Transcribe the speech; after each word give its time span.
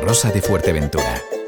Rosa 0.00 0.30
de 0.30 0.40
Fuerteventura. 0.40 1.39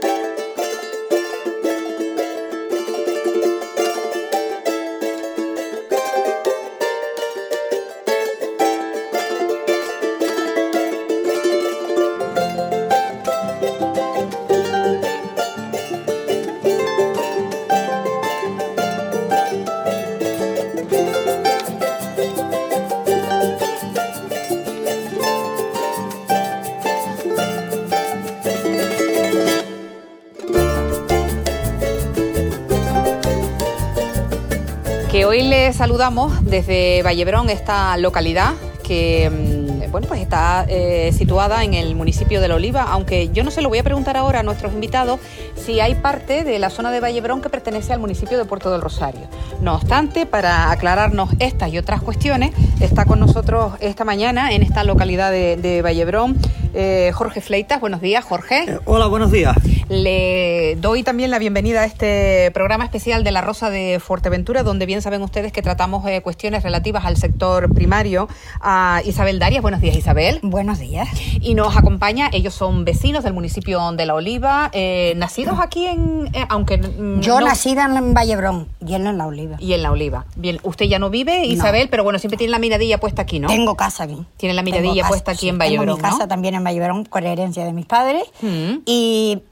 Saludamos 35.92 36.42
desde 36.46 37.02
Vallebrón, 37.02 37.50
esta 37.50 37.94
localidad 37.98 38.54
que 38.82 39.28
mm, 39.30 39.90
bueno, 39.90 40.08
pues 40.08 40.22
está 40.22 40.64
eh, 40.66 41.12
situada 41.12 41.64
en 41.64 41.74
el 41.74 41.94
municipio 41.94 42.40
de 42.40 42.48
La 42.48 42.54
Oliva, 42.54 42.84
aunque 42.84 43.28
yo 43.28 43.44
no 43.44 43.50
se 43.50 43.60
lo 43.60 43.68
voy 43.68 43.76
a 43.76 43.82
preguntar 43.82 44.16
ahora 44.16 44.40
a 44.40 44.42
nuestros 44.42 44.72
invitados 44.72 45.20
si 45.54 45.80
hay 45.80 45.94
parte 45.94 46.44
de 46.44 46.58
la 46.58 46.70
zona 46.70 46.90
de 46.92 47.00
Vallebrón 47.00 47.42
que 47.42 47.50
pertenece 47.50 47.92
al 47.92 48.00
municipio 48.00 48.38
de 48.38 48.46
Puerto 48.46 48.72
del 48.72 48.80
Rosario. 48.80 49.20
No 49.60 49.74
obstante, 49.74 50.24
para 50.24 50.70
aclararnos 50.70 51.28
estas 51.40 51.70
y 51.70 51.76
otras 51.76 52.00
cuestiones, 52.00 52.52
está 52.80 53.04
con 53.04 53.20
nosotros 53.20 53.74
esta 53.80 54.06
mañana 54.06 54.52
en 54.52 54.62
esta 54.62 54.84
localidad 54.84 55.30
de, 55.30 55.82
Vallebrón 55.84 56.38
eh, 56.72 57.10
Jorge 57.12 57.42
Fleitas. 57.42 57.82
Buenos 57.82 58.00
días, 58.00 58.24
Jorge. 58.24 58.64
Eh, 58.66 58.78
hola, 58.86 59.08
buenos 59.08 59.30
días. 59.30 59.54
Le 60.02 60.74
doy 60.80 61.02
también 61.02 61.30
la 61.30 61.38
bienvenida 61.38 61.82
a 61.82 61.84
este 61.84 62.50
programa 62.52 62.82
especial 62.82 63.24
de 63.24 63.30
La 63.30 63.42
Rosa 63.42 63.68
de 63.68 64.00
Fuerteventura, 64.00 64.62
donde 64.62 64.86
bien 64.86 65.02
saben 65.02 65.20
ustedes 65.20 65.52
que 65.52 65.60
tratamos 65.60 66.06
eh, 66.08 66.22
cuestiones 66.22 66.62
relativas 66.62 67.04
al 67.04 67.18
sector 67.18 67.70
primario. 67.74 68.26
A 68.62 69.02
Isabel 69.04 69.38
Darias, 69.38 69.60
buenos 69.60 69.82
días, 69.82 69.94
Isabel. 69.94 70.40
Buenos 70.42 70.78
días. 70.78 71.08
Y 71.42 71.52
nos 71.52 71.76
acompaña, 71.76 72.30
ellos 72.32 72.54
son 72.54 72.86
vecinos 72.86 73.22
del 73.22 73.34
municipio 73.34 73.92
de 73.92 74.06
La 74.06 74.14
Oliva, 74.14 74.70
eh, 74.72 75.12
nacidos 75.18 75.58
aquí 75.60 75.84
en. 75.86 76.30
eh, 76.32 76.46
aunque. 76.48 76.80
Yo 77.20 77.40
no- 77.40 77.46
nacida 77.48 77.84
en 77.84 78.14
Vallebrón 78.14 78.68
y 78.80 78.94
él 78.94 79.06
en 79.06 79.18
La 79.18 79.26
Oliva. 79.26 79.56
Y 79.60 79.74
en 79.74 79.82
La 79.82 79.90
Oliva. 79.92 80.24
Bien, 80.36 80.58
usted 80.62 80.86
ya 80.86 80.98
no 80.98 81.10
vive, 81.10 81.44
Isabel, 81.44 81.90
pero 81.90 82.02
bueno, 82.02 82.18
siempre 82.18 82.38
tiene 82.38 82.50
la 82.52 82.58
miradilla 82.58 82.98
puesta 82.98 83.20
aquí, 83.20 83.40
¿no? 83.40 83.48
Tengo 83.48 83.76
casa 83.76 84.04
aquí. 84.04 84.24
Tiene 84.38 84.54
la 84.54 84.62
miradilla 84.62 85.02
casa, 85.02 85.08
puesta 85.10 85.32
aquí 85.32 85.40
sí, 85.40 85.48
en 85.50 85.58
Vallebrón, 85.58 85.86
Tengo 85.88 85.96
mi 85.98 86.02
casa 86.02 86.22
¿no? 86.22 86.28
también 86.28 86.54
en 86.54 86.64
Vallebrón 86.64 87.04
por 87.04 87.22
herencia 87.26 87.66
de 87.66 87.74
mis 87.74 87.84
padres. 87.84 88.22
Mm. 88.40 88.78
Y 88.86 89.42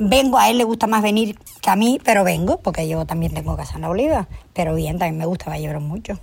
vengo, 0.00 0.38
a 0.38 0.50
él 0.50 0.58
le 0.58 0.64
gusta 0.64 0.86
más 0.86 1.02
venir 1.02 1.38
que 1.60 1.70
a 1.70 1.76
mí, 1.76 2.00
pero 2.02 2.24
vengo 2.24 2.60
porque 2.60 2.88
yo 2.88 3.04
también 3.04 3.32
tengo 3.32 3.56
casa 3.56 3.74
en 3.76 3.82
La 3.82 3.90
Oliva. 3.90 4.26
Pero 4.52 4.74
bien, 4.74 4.98
también 4.98 5.16
me 5.16 5.26
gusta 5.26 5.48
Vallebrón 5.48 5.84
mucho. 5.84 6.18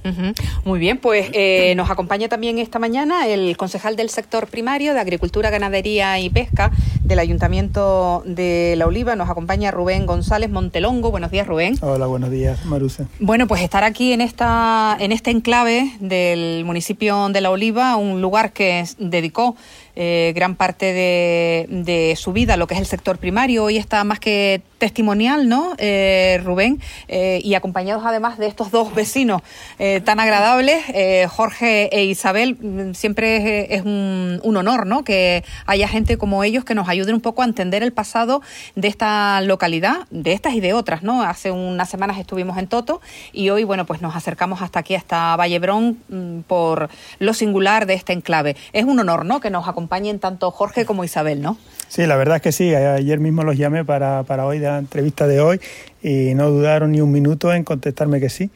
Muy 0.66 0.80
bien, 0.80 0.98
pues 0.98 1.30
eh, 1.34 1.74
nos 1.76 1.90
acompaña 1.90 2.28
también 2.28 2.60
esta 2.60 2.78
mañana 2.78 3.26
el 3.26 3.56
concejal 3.56 3.96
del 3.96 4.10
sector 4.10 4.48
primario 4.48 4.94
de 4.94 5.00
Agricultura, 5.00 5.50
Ganadería 5.50 6.20
y 6.20 6.30
Pesca 6.30 6.72
del 7.04 7.20
Ayuntamiento 7.20 8.24
de 8.26 8.76
La 8.78 8.86
Oliva. 8.86 9.16
Nos 9.16 9.30
acompaña 9.30 9.72
Rubén 9.72 10.06
González 10.06 10.50
Montelongo. 10.50 11.10
Buenos 11.10 11.32
días, 11.32 11.48
Rubén. 11.48 11.78
Hola, 11.82 12.08
buenos 12.08 12.32
días, 12.32 12.66
Marusa. 12.66 13.08
Bueno, 13.20 13.48
pues 13.48 13.62
estar 13.62 13.84
aquí 13.84 14.12
en 14.12 14.22
esta 14.22 14.98
en 15.00 15.12
este 15.12 15.32
enclave 15.32 15.92
del 16.00 16.66
municipio 16.66 17.30
de 17.30 17.42
La 17.42 17.52
Oliva, 17.52 17.96
un 17.96 18.22
lugar 18.22 18.52
que 18.52 18.84
dedicó 18.98 19.56
eh, 20.00 20.32
gran 20.36 20.54
parte 20.54 20.94
de, 20.94 21.66
de 21.70 22.16
su 22.16 22.32
vida 22.32 22.56
lo 22.56 22.68
que 22.68 22.76
es 22.76 22.80
el 22.80 22.86
sector 22.86 23.18
primario. 23.18 23.64
Hoy 23.64 23.78
está 23.78 24.04
más 24.04 24.20
que 24.20 24.62
testimonial, 24.78 25.50
¿no, 25.50 25.74
eh, 25.78 26.40
Rubén? 26.44 26.82
Eh, 27.08 27.42
y 27.44 27.56
acompañados 27.56 28.04
además 28.06 28.38
de 28.38 28.48
estos 28.48 28.72
dos 28.72 28.94
vecinos 28.94 29.42
eh, 29.80 30.02
tan 30.04 30.20
agradables, 30.20 30.84
eh, 30.90 31.28
Jorge 31.30 31.90
e 31.96 32.06
Isabel, 32.06 32.56
mm, 32.56 32.94
siempre 32.94 33.74
es, 33.74 33.80
es 33.80 33.86
un, 33.86 34.40
un 34.44 34.58
honor, 34.58 34.86
¿no? 34.86 35.04
Que 35.04 35.44
haya 35.66 35.88
gente 35.88 36.18
como 36.18 36.44
ellos 36.44 36.64
que 36.64 36.76
nos 36.76 36.90
ayuden 36.90 37.16
un 37.16 37.22
poco 37.22 37.42
a 37.42 37.46
entender 37.46 37.84
el 37.84 37.94
pasado 37.94 38.42
de 38.76 38.88
esta 38.88 39.42
localidad, 39.42 40.08
de 40.12 40.34
estas 40.34 40.54
y 40.54 40.60
de 40.60 40.74
otras, 40.74 41.04
¿no? 41.04 41.24
Hace 41.24 41.52
unas 41.52 41.90
semanas 41.90 42.18
estuvimos 42.18 42.58
en 42.58 42.68
Toto 42.68 43.02
y 43.34 43.50
hoy, 43.50 43.64
bueno, 43.64 43.86
pues 43.86 44.02
nos 44.02 44.16
acercamos 44.16 44.62
hasta 44.62 44.80
aquí, 44.80 44.96
hasta 44.96 45.36
Vallebrón, 45.36 45.98
mm, 46.10 46.40
por 46.42 46.90
lo 47.20 47.34
singular 47.34 47.86
de 47.86 47.96
este 47.96 48.14
enclave. 48.14 48.56
Es 48.74 48.86
un 48.86 49.00
honor, 49.00 49.26
¿no? 49.26 49.40
Que 49.40 49.50
nos 49.50 49.68
acompañen 49.68 50.20
tanto 50.20 50.52
Jorge 50.52 50.86
como 50.86 51.04
Isabel, 51.04 51.42
¿no? 51.42 51.58
Sí, 51.90 52.06
la 52.06 52.18
verdad 52.18 52.38
es 52.38 52.42
que 52.42 52.52
sí, 52.52 52.76
ayer 52.76 53.20
mismo 53.20 53.44
los 53.44 53.58
llamé 53.58 53.86
para, 53.86 54.24
para 54.24 54.46
hoy, 54.46 54.60
de 54.60 54.68
la 54.68 54.78
entrevista 54.78 55.26
de 55.26 55.40
hoy, 55.40 55.60
y 56.04 56.34
no 56.36 56.50
dudaron 56.50 56.92
ni 56.92 57.02
un 57.02 57.12
minuto 57.12 57.54
en 57.54 57.64
contestarme 57.64 58.20
que 58.20 58.30
sí. 58.30 58.52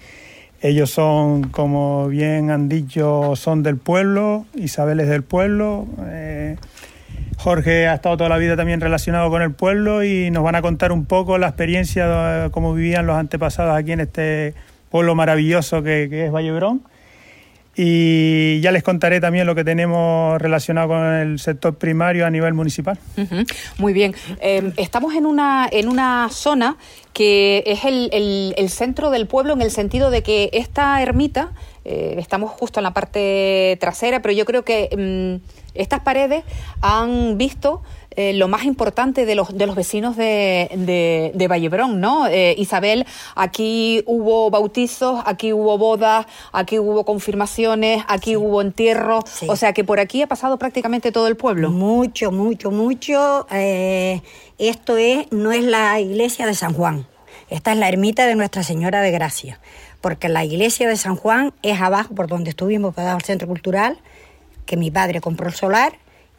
Ellos 0.62 0.92
son, 0.92 1.44
como 1.50 2.08
bien 2.08 2.52
han 2.52 2.70
dicho, 2.70 3.36
son 3.36 3.64
del 3.64 3.78
pueblo, 3.78 4.46
Isabel 4.56 5.00
es 5.00 5.08
del 5.08 5.24
pueblo, 5.24 5.88
eh, 6.06 6.58
Jorge 7.38 7.88
ha 7.88 7.96
estado 7.96 8.18
toda 8.18 8.30
la 8.30 8.38
vida 8.38 8.56
también 8.56 8.82
relacionado 8.82 9.30
con 9.32 9.42
el 9.42 9.52
pueblo 9.52 10.04
y 10.04 10.30
nos 10.30 10.44
van 10.44 10.56
a 10.56 10.62
contar 10.62 10.92
un 10.92 11.06
poco 11.06 11.40
la 11.40 11.48
experiencia, 11.48 12.08
de 12.08 12.52
cómo 12.52 12.76
vivían 12.76 13.08
los 13.08 13.16
antepasados 13.16 13.76
aquí 13.76 13.94
en 13.94 14.02
este 14.02 14.54
pueblo 14.92 15.16
maravilloso 15.16 15.82
que, 15.82 16.08
que 16.10 16.26
es 16.26 16.32
Vallebrón. 16.32 16.84
Y 17.76 18.60
ya 18.60 18.72
les 18.72 18.84
contaré 18.84 19.22
también 19.22 19.48
lo 19.48 19.56
que 19.56 19.64
tenemos 19.64 20.42
relacionado 20.42 20.90
con 20.90 21.04
el 21.06 21.40
sector 21.40 21.76
primario 21.76 22.26
a 22.26 22.30
nivel 22.30 22.54
municipal. 22.54 22.98
Muy 23.78 23.94
bien. 23.94 24.14
Eh, 24.42 24.74
estamos 24.78 25.16
en 25.16 25.26
una, 25.26 25.70
en 25.72 25.88
una 25.88 26.28
zona 26.32 26.76
que 27.14 27.64
es 27.66 27.86
el, 27.86 28.10
el- 28.58 28.70
centro 28.70 29.10
del 29.10 29.26
pueblo 29.28 29.54
en 29.54 29.62
el 29.62 29.72
sentido 29.72 30.12
de 30.12 30.22
que 30.24 30.50
esta 30.54 31.02
ermita, 31.02 31.52
eh, 31.86 32.16
estamos 32.20 32.52
justo 32.52 32.80
en 32.80 32.84
la 32.86 32.94
parte 32.94 33.78
trasera, 33.80 34.22
pero 34.22 34.34
yo 34.34 34.46
creo 34.46 34.64
que 34.64 35.40
mm, 35.42 35.46
estas 35.74 36.02
paredes 36.02 36.44
han 36.82 37.38
visto 37.38 37.82
eh, 38.16 38.34
lo 38.34 38.48
más 38.48 38.64
importante 38.66 39.26
de 39.26 39.36
los, 39.36 39.58
de 39.58 39.66
los 39.68 39.76
vecinos 39.76 40.18
de, 40.18 40.70
de, 40.76 41.32
de 41.34 41.48
Vallebrón, 41.48 42.02
¿no? 42.02 42.28
Eh, 42.28 42.56
Isabel, 42.58 43.06
aquí 43.36 44.04
hubo 44.06 44.50
bautizos, 44.50 45.22
aquí 45.26 45.54
hubo 45.54 45.78
bodas, 45.78 46.26
aquí 46.52 46.78
hubo 46.78 47.06
confirmaciones, 47.06 48.04
aquí 48.08 48.36
hubo 48.36 48.62
entierros, 48.62 49.24
Sí. 49.30 49.48
o 49.50 49.56
sea 49.56 49.72
que 49.74 49.84
por 49.84 50.00
aquí 50.00 50.22
ha 50.22 50.28
pasado 50.28 50.58
prácticamente 50.58 51.12
todo 51.12 51.28
el 51.28 51.38
pueblo. 51.38 51.70
Mucho, 51.72 52.32
mucho, 52.32 52.70
mucho. 52.72 53.48
Eh, 53.52 54.22
esto 54.58 54.98
es, 54.98 55.32
no 55.32 55.52
es 55.52 55.64
la 55.64 56.00
iglesia 56.00 56.46
de 56.46 56.54
San 56.54 56.74
Juan. 56.74 57.08
Esta 57.50 57.72
es 57.72 57.78
la 57.78 57.88
ermita 57.90 58.26
de 58.26 58.36
Nuestra 58.36 58.64
Señora 58.64 59.02
de 59.02 59.12
Gracia. 59.12 59.60
Porque 60.02 60.30
la 60.30 60.44
iglesia 60.44 60.88
de 60.90 60.98
San 60.98 61.16
Juan 61.16 61.54
es 61.62 61.80
abajo, 61.80 62.14
por 62.16 62.28
donde 62.28 62.50
estuvimos, 62.50 62.94
pegado 62.96 63.16
al 63.16 63.24
centro 63.24 63.48
cultural, 63.48 64.00
que 64.66 64.76
mi 64.78 64.90
padre 64.92 65.22
compró 65.22 65.48
el 65.48 65.54
solar 65.54 65.94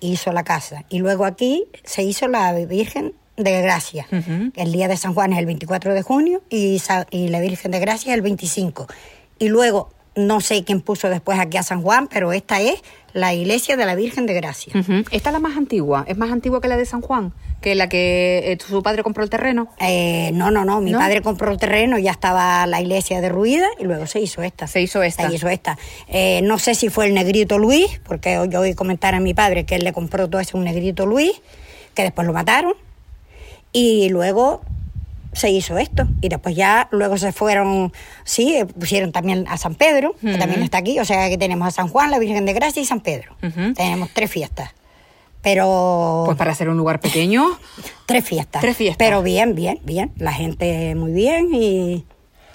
hizo 0.07 0.33
la 0.33 0.45
casa. 0.45 0.85
Y 0.89 0.99
luego 0.99 1.25
aquí 1.25 1.65
se 1.85 2.03
hizo 2.03 2.29
la 2.29 2.53
Virgen 2.53 3.15
de 3.37 3.63
Gracia. 3.63 4.07
El 4.57 4.73
día 4.73 4.89
de 4.89 4.97
San 4.97 5.15
Juan 5.15 5.33
es 5.33 5.39
el 5.39 5.47
24 5.47 5.95
de 5.95 6.03
junio 6.03 6.43
y, 6.51 6.81
y 7.11 7.29
la 7.29 7.41
Virgen 7.41 7.71
de 7.71 7.81
Gracia 7.81 8.13
es 8.13 8.17
el 8.17 8.23
25. 8.23 8.87
Y 9.39 9.49
luego, 9.49 9.91
no 10.15 10.41
sé 10.41 10.65
quién 10.65 10.81
puso 10.81 11.09
después 11.09 11.39
aquí 11.39 11.57
a 11.57 11.63
San 11.63 11.83
Juan, 11.83 12.09
pero 12.09 12.33
esta 12.33 12.61
es 12.61 12.83
la 13.15 13.35
iglesia 13.35 13.77
de 13.77 13.85
la 13.85 13.95
Virgen 13.95 14.27
de 14.27 14.35
Gracia. 14.35 14.73
Esta 15.11 15.29
es 15.31 15.33
la 15.33 15.39
más 15.39 15.57
antigua, 15.57 16.05
es 16.07 16.17
más 16.17 16.31
antigua 16.31 16.61
que 16.61 16.69
la 16.69 16.77
de 16.77 16.87
San 16.87 17.01
Juan, 17.01 17.33
que 17.61 17.75
la 17.75 17.89
que 17.89 18.53
eh, 18.53 18.59
su 18.67 18.83
padre 18.83 19.03
compró 19.03 19.23
el 19.25 19.31
terreno. 19.31 19.69
Eh, 19.81 20.31
no, 20.35 20.51
no, 20.51 20.65
no. 20.65 20.81
Mi 20.81 20.93
¿No? 20.93 20.99
padre 20.99 21.23
compró 21.23 21.51
el 21.51 21.59
terreno, 21.59 21.99
ya 21.99 22.11
estaba 22.11 22.67
la 22.67 22.81
iglesia 22.81 23.21
derruida 23.21 23.67
y 23.79 23.85
luego 23.85 24.07
se 24.07 24.21
hizo 24.21 24.43
esta. 24.43 24.67
Se 24.67 24.81
hizo 24.81 25.03
esta. 25.03 25.29
Se 25.29 25.35
hizo 25.35 25.49
esta. 25.49 25.79
Eh, 26.09 26.41
no 26.43 26.59
sé 26.59 26.75
si 26.75 26.89
fue 26.89 27.07
el 27.07 27.15
negrito 27.15 27.59
Luis, 27.59 28.01
porque 28.05 28.39
yo 28.49 28.61
oí 28.61 28.75
comentar 28.75 29.15
a 29.15 29.21
mi 29.21 29.35
padre 29.35 29.65
que 29.65 29.77
él 29.77 29.85
le 29.85 29.93
compró 29.93 30.29
todo 30.29 30.41
eso 30.41 30.57
a 30.57 30.61
un 30.61 30.65
negrito 30.65 31.07
Luis, 31.07 31.33
que 31.95 32.03
después 32.03 32.27
lo 32.27 32.33
mataron. 32.33 32.75
Y 33.73 34.09
luego 34.11 34.63
se 35.33 35.51
hizo 35.51 35.79
esto. 35.79 36.07
Y 36.21 36.29
después 36.29 36.55
ya, 36.55 36.89
luego 36.91 37.17
se 37.17 37.33
fueron, 37.33 37.93
sí, 38.25 38.55
eh, 38.57 38.67
pusieron 38.67 39.13
también 39.13 39.47
a 39.49 39.57
San 39.57 39.75
Pedro, 39.75 40.15
que 40.21 40.37
también 40.39 40.63
está 40.63 40.79
aquí. 40.79 40.99
O 40.99 41.05
sea 41.05 41.29
que 41.29 41.39
tenemos 41.39 41.69
a 41.69 41.71
San 41.71 41.89
Juan, 41.89 42.11
la 42.11 42.19
Virgen 42.19 42.45
de 42.45 42.53
Gracia 42.53 42.83
y 42.83 42.87
San 42.87 43.01
Pedro. 43.01 43.37
Tenemos 43.41 44.11
tres 44.13 44.31
fiestas. 44.31 44.71
Pero. 45.43 46.23
Pues 46.27 46.39
para 46.39 46.55
ser 46.55 46.69
un 46.69 46.77
lugar 46.77 47.01
pequeño, 47.01 47.59
Tres 48.07 48.25
fiestas. 48.25 48.61
Tres 48.63 48.77
fiestas. 48.77 48.99
Pero 48.99 49.23
bien, 49.23 49.55
bien, 49.55 49.81
bien. 49.85 50.13
La 50.17 50.33
gente 50.33 50.95
muy 50.95 51.13
bien 51.13 51.49
y, 51.53 52.05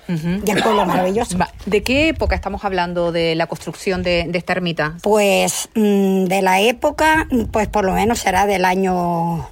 Ujú. 0.07 0.41
y 0.45 0.51
el 0.51 0.63
pueblo 0.63 0.85
maravilloso. 0.85 1.37
¿de 1.65 1.83
qué 1.83 2.07
época 2.09 2.35
estamos 2.35 2.63
hablando 2.63 3.11
de 3.11 3.35
la 3.35 3.47
construcción 3.47 4.03
de, 4.03 4.25
de 4.29 4.37
esta 4.37 4.53
ermita? 4.53 4.95
Pues 5.01 5.69
mm, 5.75 6.25
de 6.25 6.41
la 6.41 6.61
época, 6.61 7.27
pues 7.51 7.67
por 7.67 7.83
lo 7.83 7.93
menos 7.93 8.19
será 8.19 8.45
del 8.45 8.63
año... 8.63 9.49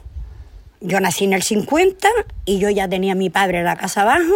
Yo 0.85 0.99
nací 0.99 1.25
en 1.25 1.33
el 1.33 1.41
50 1.43 2.07
y 2.45 2.59
yo 2.59 2.69
ya 2.69 2.87
tenía 2.87 3.13
a 3.13 3.15
mi 3.15 3.29
padre 3.29 3.59
en 3.59 3.65
la 3.65 3.75
casa 3.75 4.01
abajo, 4.03 4.33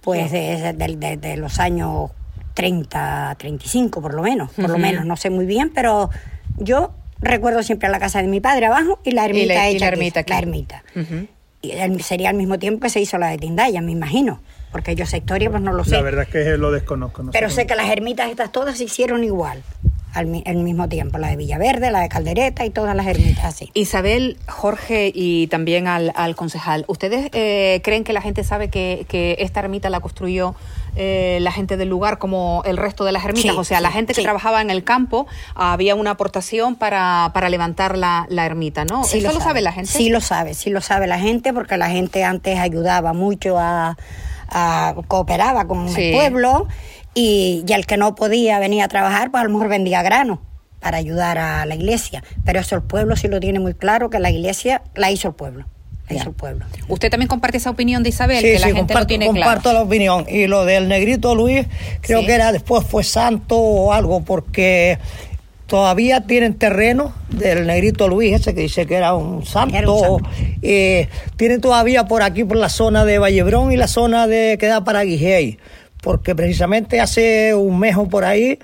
pues 0.00 0.30
de, 0.30 0.72
de- 0.74 0.96
de- 0.96 1.16
de 1.16 1.36
los 1.36 1.58
años 1.58 2.10
30, 2.54 3.34
35 3.38 4.02
por 4.02 4.14
lo 4.14 4.22
menos, 4.22 4.50
por 4.52 4.68
lo 4.70 4.78
menos, 4.78 5.04
no 5.06 5.16
sé 5.16 5.30
muy 5.30 5.46
bien, 5.46 5.70
pero 5.74 6.10
yo 6.58 6.92
recuerdo 7.20 7.62
siempre 7.62 7.88
la 7.88 7.98
casa 7.98 8.20
de 8.22 8.28
mi 8.28 8.40
padre 8.40 8.66
abajo 8.66 8.98
y 9.04 9.12
la 9.12 9.24
ermita 9.26 9.44
y 9.44 9.48
la, 9.56 9.68
hecha 9.68 9.76
y 9.76 9.78
la 9.80 9.86
ermita 9.88 10.20
aquí, 10.20 10.32
aquí. 10.32 10.42
la 10.42 10.48
ermita. 10.48 10.82
Y 11.62 11.70
el- 11.72 12.02
sería 12.02 12.30
al 12.30 12.36
mismo 12.36 12.58
tiempo 12.58 12.80
que 12.82 12.90
se 12.90 13.00
hizo 13.00 13.18
la 13.18 13.28
de 13.28 13.38
Tindaya, 13.38 13.80
me 13.80 13.92
imagino, 13.92 14.40
porque 14.72 14.94
yo 14.94 15.04
esa 15.04 15.16
historia 15.16 15.50
pues 15.50 15.62
no 15.62 15.72
lo 15.72 15.84
sé. 15.84 15.92
La 15.96 16.02
verdad 16.02 16.24
es 16.24 16.28
que 16.30 16.56
lo 16.56 16.70
desconozco. 16.72 17.22
no 17.22 17.30
Pero 17.32 17.48
sé 17.50 17.56
sé 17.56 17.66
que 17.66 17.74
las 17.76 17.88
ermitas 17.90 18.30
estas 18.30 18.50
todas 18.52 18.76
se 18.78 18.84
hicieron 18.84 19.22
igual, 19.24 19.62
al, 20.12 20.26
mi- 20.26 20.42
al 20.46 20.56
mismo 20.56 20.88
tiempo, 20.88 21.18
la 21.18 21.28
de 21.28 21.36
Villaverde, 21.36 21.90
la 21.90 22.00
de 22.00 22.08
Caldereta 22.08 22.64
y 22.64 22.70
todas 22.70 22.94
las 22.96 23.06
ermitas 23.06 23.44
así. 23.44 23.70
Isabel, 23.74 24.36
Jorge 24.48 25.12
y 25.14 25.46
también 25.48 25.86
al, 25.86 26.12
al 26.14 26.34
concejal, 26.36 26.84
¿ustedes 26.88 27.28
eh, 27.32 27.80
creen 27.84 28.04
que 28.04 28.12
la 28.12 28.20
gente 28.20 28.42
sabe 28.44 28.68
que, 28.70 29.06
que 29.08 29.36
esta 29.40 29.60
ermita 29.60 29.88
la 29.90 30.00
construyó 30.00 30.54
eh, 30.96 31.38
la 31.40 31.52
gente 31.52 31.76
del 31.76 31.88
lugar 31.88 32.18
como 32.18 32.62
el 32.66 32.76
resto 32.76 33.04
de 33.04 33.12
las 33.12 33.24
ermitas? 33.24 33.52
Sí, 33.52 33.58
o 33.58 33.64
sea, 33.64 33.80
la 33.80 33.92
gente 33.92 34.12
que 34.12 34.20
sí. 34.20 34.24
trabajaba 34.24 34.60
en 34.60 34.70
el 34.70 34.82
campo, 34.82 35.26
había 35.54 35.94
una 35.94 36.10
aportación 36.10 36.74
para, 36.74 37.30
para 37.32 37.48
levantar 37.48 37.96
la, 37.96 38.26
la 38.28 38.44
ermita, 38.46 38.84
¿no? 38.84 39.02
¿Eso 39.02 39.32
lo, 39.32 39.40
sabe 39.40 39.60
la 39.60 39.72
gente? 39.72 39.90
Sí 39.90 40.08
lo 40.08 40.20
sabe, 40.20 40.54
sí 40.54 40.70
lo 40.70 40.80
sabe 40.80 41.06
la 41.06 41.18
gente, 41.20 41.52
porque 41.52 41.76
la 41.76 41.88
gente 41.90 42.24
antes 42.24 42.58
ayudaba 42.58 43.12
mucho 43.12 43.58
a, 43.58 43.96
a- 44.48 44.94
cooperaba 45.06 45.66
con 45.68 45.88
Sí. 45.88 46.02
el 46.06 46.12
pueblo 46.14 46.66
y, 47.14 47.64
y 47.66 47.72
el 47.72 47.86
que 47.86 47.96
no 47.96 48.14
podía 48.14 48.58
venir 48.58 48.82
a 48.82 48.88
trabajar, 48.88 49.30
pues 49.30 49.40
a 49.40 49.44
lo 49.44 49.50
mejor 49.50 49.68
vendía 49.68 50.02
grano 50.02 50.40
para 50.80 50.96
ayudar 50.96 51.38
a 51.38 51.66
la 51.66 51.74
iglesia. 51.74 52.22
Pero 52.44 52.60
eso 52.60 52.74
el 52.76 52.82
pueblo 52.82 53.16
sí 53.16 53.28
lo 53.28 53.40
tiene 53.40 53.58
muy 53.60 53.74
claro, 53.74 54.10
que 54.10 54.18
la 54.18 54.30
iglesia 54.30 54.82
la 54.94 55.10
hizo 55.10 55.28
el 55.28 55.34
pueblo, 55.34 55.66
la 56.08 56.16
hizo 56.16 56.28
el 56.30 56.34
pueblo. 56.34 56.64
¿Usted 56.88 57.10
también 57.10 57.28
comparte 57.28 57.58
esa 57.58 57.70
opinión 57.70 58.02
de 58.02 58.08
Isabel? 58.08 58.38
Sí, 58.38 58.44
que 58.46 58.52
la 58.54 58.58
sí, 58.58 58.64
gente 58.66 58.78
comparto, 58.80 59.00
lo 59.00 59.06
tiene 59.06 59.26
comparto 59.26 59.62
claro. 59.62 59.78
la 59.78 59.84
opinión. 59.84 60.26
Y 60.28 60.46
lo 60.46 60.64
del 60.64 60.88
negrito 60.88 61.34
Luis, 61.34 61.66
creo 62.00 62.20
Sí. 62.20 62.26
que 62.26 62.32
era 62.32 62.50
después 62.52 62.84
fue 62.86 63.04
santo 63.04 63.56
o 63.58 63.92
algo, 63.92 64.22
porque 64.22 64.98
todavía 65.66 66.22
tienen 66.22 66.54
terreno 66.54 67.12
del 67.28 67.66
negrito 67.66 68.08
Luis, 68.08 68.34
ese 68.34 68.54
que 68.54 68.62
dice 68.62 68.86
que 68.86 68.94
era 68.96 69.14
un 69.14 69.44
santo. 69.46 69.76
Era 69.76 69.90
un 69.90 70.00
santo. 70.00 70.30
eh, 70.62 71.08
tienen 71.36 71.60
todavía 71.60 72.06
por 72.06 72.22
aquí, 72.22 72.42
por 72.44 72.56
la 72.56 72.68
zona 72.68 73.04
de 73.04 73.18
Vallebrón 73.18 73.70
y 73.70 73.76
la 73.76 73.86
zona 73.86 74.26
de 74.26 74.56
que 74.58 74.66
da 74.66 74.82
para 74.82 75.02
Guijey, 75.02 75.58
porque 76.02 76.34
precisamente 76.34 77.00
hace 77.00 77.54
un 77.54 77.78
mes 77.78 77.96
o 77.96 78.08
por 78.08 78.24
ahí, 78.24 78.58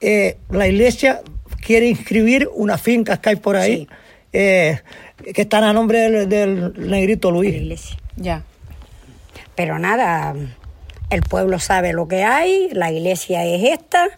eh, 0.00 0.36
la 0.50 0.66
iglesia 0.68 1.22
quiere 1.64 1.88
inscribir 1.88 2.48
unas 2.54 2.80
fincas 2.80 3.18
que 3.20 3.30
hay 3.30 3.36
por 3.36 3.56
ahí, 3.56 3.78
Sí. 3.78 3.88
eh, 4.32 4.80
que 5.34 5.42
están 5.42 5.64
a 5.64 5.72
nombre 5.72 6.00
del, 6.00 6.28
del 6.28 6.90
negrito 6.90 7.30
La 7.30 7.36
Luis. 7.38 7.54
iglesia. 7.54 7.96
Ya. 8.16 8.42
Pero 9.54 9.78
nada, 9.78 10.34
el 11.10 11.22
pueblo 11.22 11.58
sabe 11.58 11.92
lo 11.92 12.08
que 12.08 12.24
hay, 12.24 12.68
la 12.72 12.90
iglesia 12.90 13.44
es 13.44 13.62
esta 13.64 14.08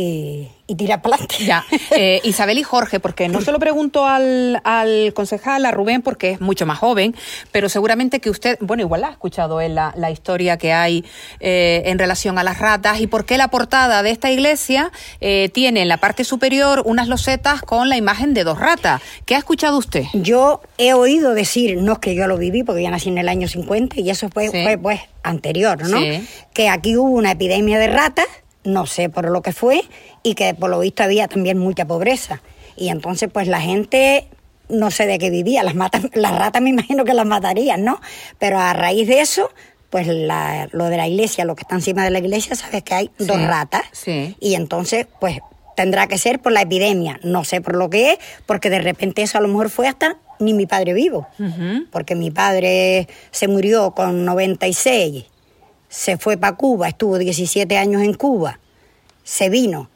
y, 0.00 0.48
y 0.66 0.74
tira 0.76 1.02
para 1.02 1.16
adelante. 1.16 1.44
Ya, 1.44 1.64
Eh, 1.90 2.20
Isabel 2.24 2.58
y 2.58 2.62
Jorge, 2.62 3.00
porque 3.00 3.28
no 3.28 3.40
se 3.40 3.50
lo 3.52 3.58
pregunto 3.58 4.06
al, 4.06 4.60
al 4.64 5.12
concejal, 5.14 5.64
a 5.66 5.70
Rubén, 5.72 6.02
porque 6.02 6.30
es 6.32 6.40
mucho 6.40 6.66
más 6.66 6.78
joven, 6.78 7.14
pero 7.52 7.68
seguramente 7.68 8.20
que 8.20 8.30
usted, 8.30 8.58
bueno, 8.60 8.82
igual 8.82 9.04
ha 9.04 9.10
escuchado 9.10 9.60
él 9.60 9.74
la, 9.74 9.92
la 9.96 10.10
historia 10.10 10.56
que 10.58 10.72
hay 10.72 11.04
eh, 11.40 11.82
en 11.86 11.98
relación 11.98 12.38
a 12.38 12.44
las 12.44 12.58
ratas 12.58 13.00
y 13.00 13.06
por 13.06 13.24
qué 13.24 13.38
la 13.38 13.48
portada 13.48 14.02
de 14.02 14.10
esta 14.10 14.30
iglesia 14.30 14.92
eh, 15.20 15.48
tiene 15.52 15.82
en 15.82 15.88
la 15.88 15.96
parte 15.96 16.22
superior 16.24 16.82
unas 16.84 17.08
losetas 17.08 17.62
con 17.62 17.88
la 17.88 17.96
imagen 17.96 18.34
de 18.34 18.44
dos 18.44 18.58
ratas. 18.60 19.00
¿Qué 19.26 19.34
ha 19.34 19.38
escuchado 19.38 19.78
usted? 19.78 20.04
Yo 20.12 20.60
he 20.76 20.92
oído 20.92 21.34
decir, 21.34 21.78
no 21.82 21.94
es 21.94 21.98
que 21.98 22.14
yo 22.14 22.26
lo 22.26 22.36
viví, 22.38 22.62
porque 22.62 22.82
ya 22.82 22.90
nací 22.90 23.08
en 23.08 23.18
el 23.18 23.28
año 23.28 23.48
50 23.48 24.00
y 24.00 24.10
eso 24.10 24.28
fue, 24.28 24.48
Sí. 24.50 24.62
fue 24.62 24.78
pues 24.78 25.00
anterior, 25.22 25.82
¿no? 25.88 25.98
Sí. 25.98 26.26
Que 26.54 26.68
aquí 26.68 26.96
hubo 26.96 27.10
una 27.10 27.32
epidemia 27.32 27.78
de 27.78 27.88
ratas, 27.88 28.26
no 28.68 28.86
sé 28.86 29.08
por 29.08 29.28
lo 29.30 29.42
que 29.42 29.52
fue, 29.52 29.82
y 30.22 30.34
que 30.34 30.54
por 30.54 30.70
lo 30.70 30.80
visto 30.80 31.02
había 31.02 31.26
también 31.28 31.58
mucha 31.58 31.86
pobreza. 31.86 32.42
Y 32.76 32.88
entonces 32.90 33.28
pues 33.32 33.48
la 33.48 33.60
gente 33.60 34.28
no 34.68 34.90
sé 34.90 35.06
de 35.06 35.18
qué 35.18 35.30
vivía, 35.30 35.62
las, 35.62 35.74
las 36.14 36.38
ratas 36.38 36.60
me 36.62 36.70
imagino 36.70 37.04
que 37.04 37.14
las 37.14 37.26
matarían, 37.26 37.84
¿no? 37.84 38.00
Pero 38.38 38.58
a 38.58 38.72
raíz 38.74 39.08
de 39.08 39.20
eso, 39.20 39.50
pues 39.90 40.06
la- 40.06 40.68
lo 40.72 40.84
de 40.86 40.96
la 40.98 41.08
iglesia, 41.08 41.44
lo 41.46 41.56
que 41.56 41.62
está 41.62 41.74
encima 41.74 42.04
de 42.04 42.10
la 42.10 42.18
iglesia, 42.18 42.54
sabes 42.54 42.82
que 42.82 42.94
hay 42.94 43.10
dos 43.18 43.40
ratas. 43.46 43.82
sí. 43.92 44.36
Y 44.40 44.54
entonces, 44.54 45.06
pues 45.20 45.38
tendrá 45.76 46.08
que 46.08 46.18
ser 46.18 46.40
por 46.40 46.50
la 46.52 46.62
epidemia. 46.62 47.20
No 47.22 47.44
sé 47.44 47.60
por 47.60 47.76
lo 47.76 47.88
que 47.88 48.10
es, 48.12 48.18
porque 48.46 48.68
de 48.68 48.80
repente 48.80 49.22
eso 49.22 49.38
a 49.38 49.40
lo 49.40 49.46
mejor 49.48 49.70
fue 49.70 49.86
hasta 49.88 50.16
ni 50.40 50.52
mi 50.52 50.66
padre 50.66 50.92
vivo. 50.92 51.26
Porque 51.92 52.14
mi 52.16 52.30
padre 52.30 53.08
se 53.30 53.48
murió 53.48 53.92
con 53.92 54.24
96, 54.24 55.24
se 55.88 56.16
fue 56.18 56.36
para 56.36 56.56
Cuba, 56.56 56.88
estuvo 56.88 57.18
17 57.18 57.76
años 57.78 58.02
en 58.02 58.14
Cuba, 58.14 58.58
se 59.24 59.48
vino, 59.48 59.88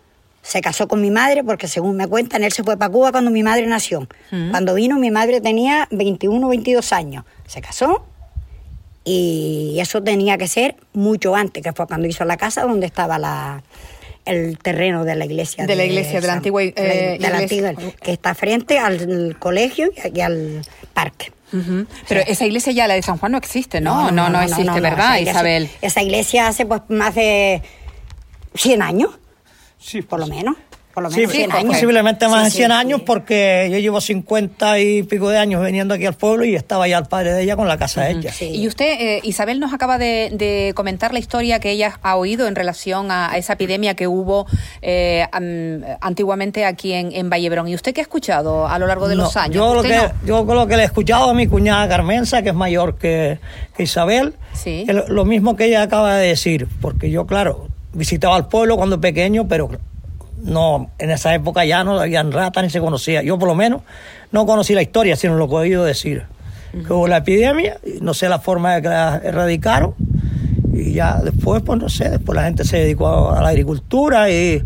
se 0.42 0.60
casó 0.60 0.88
con 0.88 1.00
mi 1.00 1.10
madre, 1.10 1.44
porque 1.44 1.68
según 1.68 1.96
me 1.96 2.08
cuentan, 2.08 2.42
él 2.42 2.52
se 2.52 2.64
fue 2.64 2.76
para 2.76 2.90
Cuba 2.90 3.12
cuando 3.12 3.30
mi 3.30 3.42
madre 3.42 3.66
nació. 3.66 4.08
Cuando 4.50 4.74
vino, 4.74 4.98
mi 4.98 5.10
madre 5.10 5.40
tenía 5.40 5.86
21 5.92 6.44
o 6.44 6.50
22 6.50 6.92
años. 6.92 7.24
Se 7.46 7.60
casó 7.60 8.04
y 9.04 9.76
eso 9.80 10.02
tenía 10.02 10.38
que 10.38 10.48
ser 10.48 10.76
mucho 10.92 11.36
antes, 11.36 11.62
que 11.62 11.72
fue 11.72 11.86
cuando 11.86 12.08
hizo 12.08 12.24
la 12.24 12.36
casa 12.36 12.62
donde 12.62 12.86
estaba 12.86 13.18
la, 13.18 13.62
el 14.24 14.58
terreno 14.58 15.04
de 15.04 15.14
la 15.14 15.24
iglesia. 15.24 15.66
De 15.66 15.76
la 15.76 15.84
iglesia, 15.84 16.20
de 16.20 16.26
la 16.26 16.32
antigua, 16.34 16.62
eh, 16.62 16.72
de 16.74 17.18
la 17.18 17.42
iglesia. 17.42 17.68
antigua, 17.68 17.92
que 18.02 18.12
está 18.12 18.34
frente 18.34 18.78
al 18.78 19.36
colegio 19.38 19.90
y 20.12 20.20
al 20.20 20.62
parque. 20.92 21.32
Pero 22.08 22.22
esa 22.26 22.46
iglesia 22.46 22.72
ya, 22.72 22.88
la 22.88 22.94
de 22.94 23.02
San 23.02 23.18
Juan, 23.18 23.32
no 23.32 23.38
existe, 23.38 23.80
¿no? 23.82 24.10
No, 24.10 24.30
no, 24.30 24.40
existe, 24.40 24.64
no, 24.64 24.80
¿verdad, 24.80 25.18
esa 25.18 25.32
Isabel? 25.32 25.70
Esa 25.82 26.00
iglesia 26.02 26.46
hace 26.46 26.64
pues 26.64 26.80
más 26.88 27.14
de 27.14 27.60
100 28.54 28.80
años, 28.80 29.10
Sí, 29.82 30.00
por 30.00 30.20
lo 30.20 30.26
menos. 30.28 30.56
Por 30.94 31.02
lo 31.04 31.10
Sí, 31.10 31.16
menos 31.20 31.32
sí, 31.32 31.38
100 31.38 31.52
años. 31.52 31.74
posiblemente 31.74 32.28
más 32.28 32.38
Sí, 32.40 32.44
de 32.44 32.50
sí, 32.50 32.56
100 32.58 32.70
sí. 32.70 32.76
años 32.76 33.00
porque 33.06 33.68
yo 33.72 33.78
llevo 33.78 34.00
50 34.00 34.78
y 34.78 35.02
pico 35.04 35.28
de 35.30 35.38
años 35.38 35.64
viniendo 35.64 35.94
aquí 35.94 36.04
al 36.06 36.14
pueblo 36.14 36.44
y 36.44 36.54
estaba 36.54 36.86
ya 36.88 36.98
el 36.98 37.06
padre 37.06 37.32
de 37.32 37.42
ella 37.42 37.56
con 37.56 37.66
la 37.68 37.78
casa 37.78 38.10
hecha. 38.10 38.30
Sí. 38.32 38.50
Y 38.54 38.66
usted, 38.68 39.00
eh, 39.00 39.20
Isabel, 39.22 39.58
nos 39.60 39.72
acaba 39.72 39.96
de, 39.98 40.30
de 40.34 40.72
comentar 40.74 41.12
la 41.12 41.18
historia 41.18 41.60
que 41.60 41.70
ella 41.70 41.98
ha 42.02 42.16
oído 42.16 42.46
en 42.46 42.54
relación 42.54 43.10
a, 43.10 43.32
a 43.32 43.38
esa 43.38 43.54
epidemia 43.54 43.94
que 43.94 44.06
hubo 44.06 44.46
eh, 44.82 45.26
am- 45.32 45.82
antiguamente 46.00 46.64
aquí 46.64 46.92
en, 46.92 47.12
en 47.12 47.30
Vallebrón. 47.30 47.68
¿Y 47.68 47.74
usted 47.74 47.94
qué 47.94 48.00
ha 48.00 48.02
escuchado 48.02 48.66
a 48.68 48.78
lo 48.78 48.86
largo 48.86 49.08
de 49.08 49.16
No, 49.16 49.22
los 49.24 49.36
años? 49.36 49.54
Yo 49.56 49.74
lo, 49.74 49.80
¿Usted 49.80 49.90
que, 50.00 50.06
no? 50.08 50.26
yo 50.26 50.46
con 50.46 50.56
lo 50.56 50.66
que 50.66 50.76
le 50.76 50.82
he 50.82 50.86
escuchado 50.86 51.30
a 51.30 51.34
mi 51.34 51.46
cuñada 51.46 51.88
Carmenza, 51.88 52.42
que 52.42 52.50
es 52.50 52.54
mayor 52.54 52.96
que, 52.98 53.38
que 53.76 53.84
Isabel, 53.84 54.34
Sí. 54.52 54.84
es 54.86 54.94
lo, 54.94 55.08
lo 55.08 55.24
mismo 55.24 55.56
que 55.56 55.64
ella 55.64 55.82
acaba 55.82 56.16
de 56.16 56.28
decir, 56.28 56.68
porque 56.82 57.10
yo, 57.10 57.26
claro, 57.26 57.68
visitaba 57.94 58.36
el 58.36 58.44
pueblo 58.46 58.76
cuando 58.76 59.00
pequeño, 59.00 59.48
pero 59.48 59.70
no 60.42 60.90
en 60.98 61.10
esa 61.10 61.34
época 61.34 61.64
ya 61.64 61.84
no 61.84 61.98
habían 61.98 62.32
ratas 62.32 62.64
ni 62.64 62.70
se 62.70 62.80
conocía. 62.80 63.22
Yo 63.22 63.38
por 63.38 63.48
lo 63.48 63.54
menos 63.54 63.82
no 64.30 64.46
conocí 64.46 64.74
la 64.74 64.82
historia, 64.82 65.16
sino 65.16 65.36
lo 65.36 65.48
que 65.48 65.54
he 65.54 65.58
oído 65.58 65.84
decir. 65.84 66.24
Que 66.72 66.92
hubo 66.92 67.06
la 67.06 67.18
epidemia, 67.18 67.78
no 68.00 68.14
sé 68.14 68.30
la 68.30 68.38
forma 68.38 68.74
de 68.74 68.82
que 68.82 68.88
la 68.88 69.20
erradicaron, 69.22 69.94
y 70.72 70.94
ya 70.94 71.20
después, 71.22 71.62
pues 71.62 71.78
no 71.78 71.90
sé, 71.90 72.08
después 72.08 72.34
la 72.34 72.44
gente 72.44 72.64
se 72.64 72.78
dedicó 72.78 73.30
a 73.30 73.42
la 73.42 73.50
agricultura 73.50 74.30
y, 74.30 74.62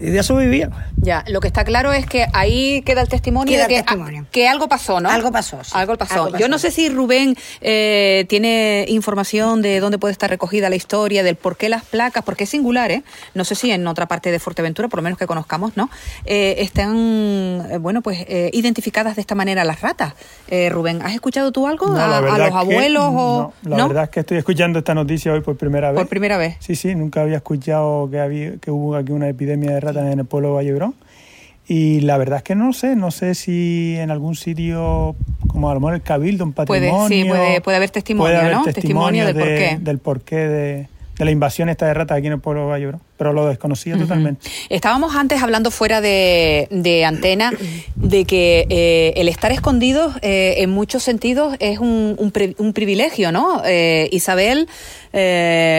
y 0.00 0.10
de 0.10 0.18
eso 0.20 0.36
vivían. 0.36 0.70
Ya, 0.96 1.24
lo 1.28 1.40
que 1.40 1.46
está 1.48 1.64
claro 1.64 1.92
es 1.92 2.06
que 2.06 2.26
ahí 2.32 2.82
queda 2.82 3.00
el 3.02 3.08
testimonio 3.08 3.52
Queda 3.54 3.62
de 3.64 3.68
que, 3.68 3.78
el 3.78 3.84
testimonio. 3.84 4.22
a- 4.22 4.30
que 4.30 4.48
algo 4.48 4.68
pasó, 4.68 5.00
¿no? 5.00 5.10
Algo 5.10 5.30
pasó, 5.32 5.62
sí. 5.62 5.72
Algo 5.74 5.96
pasó. 5.96 6.14
Algo 6.14 6.26
pasó. 6.32 6.38
Yo 6.38 6.48
no 6.48 6.58
sé 6.58 6.70
si 6.70 6.88
Rubén 6.88 7.36
eh, 7.60 8.24
tiene 8.28 8.84
información 8.88 9.62
de 9.62 9.80
dónde 9.80 9.98
puede 9.98 10.12
estar 10.12 10.28
recogida 10.30 10.68
la 10.70 10.76
historia, 10.76 11.22
del 11.22 11.36
por 11.36 11.56
qué 11.56 11.68
las 11.68 11.84
placas, 11.84 12.24
porque 12.24 12.44
es 12.44 12.50
singular, 12.50 12.90
¿eh? 12.90 13.02
No 13.34 13.44
sé 13.44 13.54
si 13.54 13.70
en 13.70 13.86
otra 13.86 14.06
parte 14.06 14.30
de 14.30 14.38
Fuerteventura, 14.38 14.88
por 14.88 14.98
lo 14.98 15.02
menos 15.02 15.18
que 15.18 15.26
conozcamos, 15.26 15.76
¿no? 15.76 15.90
Eh, 16.24 16.56
están, 16.58 17.66
eh, 17.70 17.78
bueno, 17.78 18.02
pues 18.02 18.24
eh, 18.28 18.50
identificadas 18.52 19.16
de 19.16 19.20
esta 19.20 19.34
manera 19.34 19.64
las 19.64 19.80
ratas. 19.80 20.14
Eh, 20.48 20.68
Rubén, 20.70 21.02
¿has 21.02 21.14
escuchado 21.14 21.52
tú 21.52 21.66
algo? 21.66 21.86
No, 21.88 21.98
a, 21.98 22.20
los 22.38 22.48
que 22.50 22.54
abuelos 22.54 23.04
o...? 23.08 23.52
no, 23.62 23.76
la 23.76 23.86
verdad 23.86 24.04
es 24.04 24.10
que 24.10 24.20
estoy 24.20 24.38
escuchando 24.38 24.78
esta 24.78 24.94
noticia 24.94 25.32
hoy 25.32 25.40
por 25.40 25.56
primera 25.56 25.90
vez. 25.90 25.98
Por 26.00 26.08
primera 26.08 26.36
vez. 26.36 26.56
Sí, 26.60 26.76
sí, 26.76 26.94
nunca 26.94 27.22
había 27.22 27.36
escuchado 27.36 28.08
que, 28.10 28.20
había, 28.20 28.56
que 28.56 28.70
hubo 28.70 28.96
aquí 28.96 29.12
una 29.12 29.28
epidemia 29.28 29.70
de 29.72 29.80
ratas 29.80 29.87
en 29.96 30.18
el 30.18 30.24
pueblo 30.26 30.48
de 30.50 30.54
Vallebrón. 30.54 30.94
Y 31.70 32.00
la 32.00 32.16
verdad 32.16 32.38
es 32.38 32.42
que 32.44 32.54
no 32.54 32.72
sé, 32.72 32.96
no 32.96 33.10
sé 33.10 33.34
si 33.34 33.94
en 33.98 34.10
algún 34.10 34.36
sitio, 34.36 35.14
como 35.48 35.68
a 35.70 35.74
lo 35.74 35.80
mejor 35.80 35.94
el 35.96 36.02
Cabildo, 36.02 36.44
un 36.44 36.52
Puede, 36.54 36.66
patrimonio... 36.88 37.08
sí, 37.08 37.28
puede- 37.28 37.60
puede 37.60 37.76
haber 37.76 37.90
testimonio, 37.90 38.32
puede 38.32 38.38
haber 38.38 38.56
¿no? 38.56 38.64
Testimonio 38.64 39.26
del 39.26 39.34
de- 39.34 39.40
porqué. 39.40 39.78
Del 39.80 39.98
porqué 39.98 40.36
de, 40.36 40.88
de 41.18 41.24
la 41.26 41.30
invasión 41.30 41.68
esta 41.68 41.84
de 41.86 41.92
ratas 41.92 42.16
aquí 42.16 42.26
en 42.28 42.32
el 42.34 42.40
pueblo 42.40 42.62
de 42.62 42.68
Vallebrón. 42.70 43.02
Pero 43.18 43.32
lo 43.34 43.46
desconocía 43.48 43.98
totalmente. 43.98 44.48
Estábamos 44.70 45.14
antes 45.16 45.42
hablando 45.42 45.70
fuera 45.70 46.00
de, 46.00 46.68
de 46.70 47.04
antena 47.04 47.50
de 47.96 48.24
que 48.24 48.64
eh, 48.70 49.12
el 49.16 49.28
estar 49.28 49.50
escondido 49.52 50.14
eh, 50.22 50.54
en 50.58 50.70
muchos 50.70 51.02
sentidos 51.02 51.54
es 51.58 51.80
un, 51.80 52.14
un, 52.16 52.32
un 52.58 52.72
privilegio, 52.72 53.30
¿no? 53.32 53.60
Eh, 53.66 54.08
Isabel, 54.12 54.68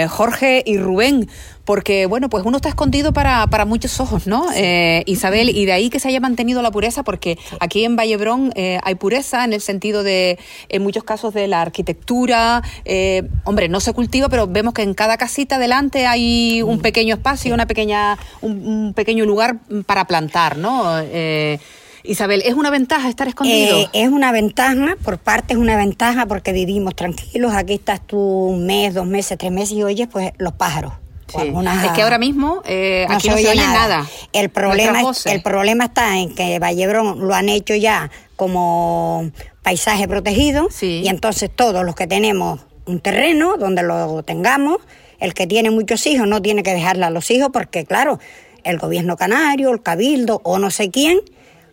Jorge 0.10 0.64
y 0.66 0.78
Rubén, 0.78 1.30
porque, 1.70 2.08
bueno, 2.08 2.30
pues 2.30 2.44
uno 2.48 2.58
está 2.58 2.70
escondido 2.70 3.14
para, 3.14 3.46
para 3.46 3.64
muchos 3.64 4.00
ojos, 4.00 4.26
¿no? 4.26 4.48
Eh, 4.56 5.04
Isabel, 5.06 5.56
y 5.56 5.66
de 5.66 5.72
ahí 5.72 5.92
que 5.92 6.00
se 6.00 6.08
haya 6.08 6.20
mantenido 6.20 6.64
la 6.64 6.72
pureza, 6.72 7.04
porque 7.04 7.38
aquí 7.60 7.86
en 7.86 7.96
Vallebrón 7.96 8.52
eh, 8.56 8.80
hay 8.82 8.96
pureza 8.96 9.46
en 9.46 9.54
el 9.54 9.62
sentido 9.62 10.02
de, 10.02 10.40
en 10.70 10.82
muchos 10.82 11.04
casos, 11.04 11.32
de 11.32 11.48
la 11.48 11.62
arquitectura. 11.62 12.64
eh, 12.86 13.22
hombre, 13.44 13.70
no 13.70 13.82
se 13.82 13.94
cultiva, 13.94 14.30
pero 14.30 14.48
vemos 14.48 14.74
que 14.74 14.82
en 14.82 14.96
cada 14.96 15.18
casita 15.18 15.60
delante 15.60 16.08
hay 16.08 16.64
un 16.64 16.80
pequeño 16.80 17.14
espacio, 17.14 17.54
una 17.54 17.68
pequeña, 17.68 18.18
un, 18.42 18.68
un 18.68 18.94
pequeño 18.96 19.28
lugar 19.28 19.60
para 19.86 20.06
plantar, 20.06 20.58
¿no? 20.58 20.98
Eh, 20.98 21.60
Isabel, 22.04 22.42
¿es 22.48 22.56
una 22.56 22.72
ventaja 22.72 23.10
estar 23.10 23.28
escondido? 23.28 23.78
Eh, 23.78 23.90
es 23.94 24.10
una 24.10 24.32
ventaja, 24.32 24.98
por 25.04 25.20
parte 25.20 25.54
es 25.54 25.60
una 25.60 25.78
ventaja 25.78 26.26
porque 26.26 26.52
vivimos 26.52 26.96
tranquilos. 26.96 27.54
Aquí 27.54 27.76
estás 27.76 28.02
tú 28.08 28.18
un 28.18 28.66
mes, 28.66 28.96
dos 28.96 29.06
meses, 29.06 29.38
tres 29.38 29.52
meses 29.52 29.78
y 29.78 29.84
oyes 29.84 30.08
pues 30.12 30.32
los 30.40 30.54
pájaros. 30.54 30.94
Sí. 31.32 31.54
Es 31.86 31.92
que 31.92 32.02
ahora 32.02 32.18
mismo 32.18 32.62
eh, 32.66 33.06
aquí 33.10 33.30
no 33.30 33.38
se 33.38 33.50
oye 33.50 33.56
nada. 33.56 34.06
El 34.34 34.50
problema, 34.50 35.02
voces. 35.02 35.32
el 35.34 35.42
problema 35.42 35.86
está 35.86 36.18
en 36.18 36.34
que 36.36 36.60
Vallebrón 36.60 37.20
lo 37.28 37.34
han 37.34 37.50
hecho 37.50 37.76
ya 37.76 38.10
como 38.36 39.30
paisaje 39.62 40.08
protegido 40.08 40.68
Sí. 40.72 41.02
y 41.04 41.08
entonces 41.10 41.50
todos 41.54 41.86
los 41.86 41.96
que 41.96 42.08
tenemos 42.08 42.60
un 42.86 43.00
terreno 43.00 43.58
donde 43.58 43.84
lo 43.84 44.24
tengamos, 44.24 44.78
el 45.20 45.34
que 45.34 45.46
tiene 45.46 45.70
muchos 45.70 46.06
hijos 46.08 46.28
no 46.28 46.42
tiene 46.42 46.64
que 46.64 46.74
dejarle 46.74 47.06
a 47.06 47.10
los 47.10 47.30
hijos 47.30 47.50
porque 47.54 47.86
claro, 47.86 48.20
el 48.64 48.78
gobierno 48.78 49.16
canario, 49.18 49.70
el 49.72 49.82
cabildo 49.82 50.42
o 50.44 50.58
no 50.58 50.72
sé 50.72 50.90
quién, 50.90 51.20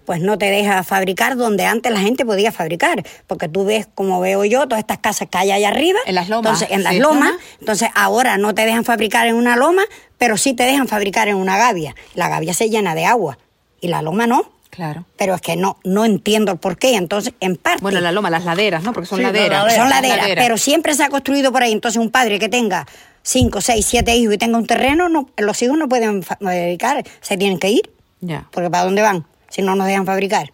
pues 0.07 0.21
no 0.23 0.39
te 0.39 0.47
deja 0.47 0.83
fabricar 0.85 1.37
donde 1.37 1.67
antes 1.67 1.93
la 1.93 2.01
gente 2.01 2.25
podía 2.25 2.53
fabricar, 2.53 3.03
porque 3.27 3.49
tú 3.49 3.65
ves 3.67 3.87
como 3.95 4.21
veo 4.21 4.45
yo 4.47 4.67
todas 4.67 4.79
estas 4.79 4.99
casas 4.99 5.29
que 5.31 5.37
hay 5.37 5.51
allá 5.53 5.69
arriba, 5.69 5.99
En 6.07 6.15
las 6.15 6.29
lomas, 6.31 6.47
entonces 6.63 6.69
en 6.77 6.85
las 6.85 6.95
sí. 6.95 7.01
lomas, 7.01 7.33
entonces 7.61 7.89
ahora 7.95 8.39
no 8.39 8.55
te 8.55 8.65
dejan 8.65 8.85
fabricar 8.85 9.27
en 9.27 9.35
una 9.35 9.57
loma, 9.57 9.83
pero 10.17 10.37
sí 10.39 10.55
te 10.55 10.63
dejan 10.63 10.89
fabricar 10.89 11.29
en 11.29 11.37
una 11.37 11.59
gavia. 11.59 11.95
La 12.15 12.29
gavia 12.29 12.55
se 12.55 12.71
llena 12.71 12.95
de 12.95 13.05
agua 13.05 13.37
y 13.83 13.89
la 13.89 14.01
loma 14.01 14.27
no. 14.27 14.51
Claro. 14.71 15.05
Pero 15.17 15.35
es 15.35 15.41
que 15.41 15.57
no 15.57 15.79
no 15.85 16.05
entiendo 16.05 16.53
el 16.53 16.59
por 16.59 16.77
qué, 16.77 16.97
entonces 16.97 17.33
en 17.41 17.57
parte 17.57 17.81
Bueno, 17.83 18.01
la 18.01 18.13
loma, 18.13 18.29
las 18.31 18.45
laderas, 18.45 18.83
¿no? 18.83 18.93
Porque 18.93 19.07
son 19.09 19.19
Sí, 19.19 19.25
laderas. 19.25 19.75
son 19.75 19.89
laderas, 19.89 20.27
pero 20.35 20.59
siempre 20.59 20.93
se 20.95 21.03
ha 21.03 21.09
construido 21.09 21.51
por 21.51 21.63
ahí. 21.63 21.73
Entonces, 21.73 21.99
un 21.99 22.11
padre 22.11 22.39
que 22.39 22.49
tenga 22.51 22.87
cinco, 23.23 23.61
seis, 23.63 23.87
siete 23.87 24.15
hijos 24.17 24.35
y 24.35 24.39
tenga 24.39 24.59
un 24.59 24.67
terreno, 24.67 25.09
no, 25.09 25.31
los 25.39 25.63
hijos 25.63 25.79
no 25.79 25.89
pueden 25.89 26.23
fa- 26.23 26.37
fabricar, 26.41 27.03
se 27.23 27.37
tienen 27.39 27.59
que 27.59 27.71
ir. 27.71 27.91
Ya. 28.21 28.47
Porque 28.53 28.69
¿para 28.69 28.85
dónde 28.85 29.01
van? 29.03 29.25
Si 29.49 29.63
no 29.63 29.75
nos 29.75 29.87
dejan 29.87 30.07
fabricar. 30.07 30.53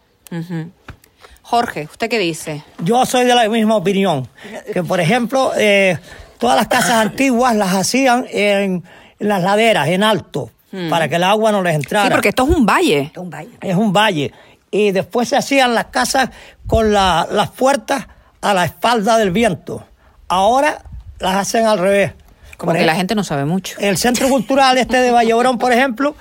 Jorge, 1.42 1.84
¿usted 1.90 2.08
qué 2.08 2.18
dice? 2.18 2.62
Yo 2.82 3.04
soy 3.04 3.24
de 3.24 3.34
la 3.34 3.48
misma 3.48 3.76
opinión. 3.76 4.28
Que, 4.72 4.82
por 4.82 5.00
ejemplo, 5.00 5.52
eh, 5.56 5.98
todas 6.38 6.56
las 6.56 6.68
casas 6.68 6.92
antiguas 7.06 7.54
las 7.56 7.74
hacían 7.74 8.26
en, 8.30 8.82
en 9.18 9.28
las 9.28 9.42
laderas, 9.42 9.88
en 9.88 10.02
alto, 10.02 10.50
para 10.88 11.08
que 11.08 11.16
el 11.16 11.24
agua 11.24 11.52
no 11.52 11.62
les 11.62 11.74
entrara. 11.74 12.06
Sí, 12.06 12.12
porque 12.12 12.28
esto 12.30 12.44
es 12.48 12.56
un 12.56 12.64
valle. 12.64 13.00
Esto 13.00 13.20
es 13.20 13.24
un 13.24 13.30
valle. 13.30 13.50
Es 13.60 13.74
un 13.76 13.92
valle. 13.92 14.32
Y 14.70 14.90
después 14.92 15.28
se 15.28 15.36
hacían 15.36 15.74
las 15.74 15.86
casas 15.86 16.30
con 16.66 16.92
la- 16.92 17.26
las 17.30 17.50
puertas 17.50 18.06
a 18.40 18.54
la 18.54 18.64
espalda 18.64 19.18
del 19.18 19.30
viento. 19.30 19.84
Ahora 20.28 20.82
las 21.18 21.36
hacen 21.36 21.66
al 21.66 21.78
revés. 21.78 22.12
Como 22.56 22.72
que 22.74 22.82
la 22.86 22.94
gente 22.94 23.14
no 23.14 23.24
sabe 23.24 23.44
mucho. 23.44 23.76
El 23.80 23.96
centro 23.96 24.28
cultural 24.28 24.78
este 24.78 24.98
de 25.00 25.10
Vallebrón, 25.10 25.58
por 25.58 25.72
ejemplo, 25.72 26.14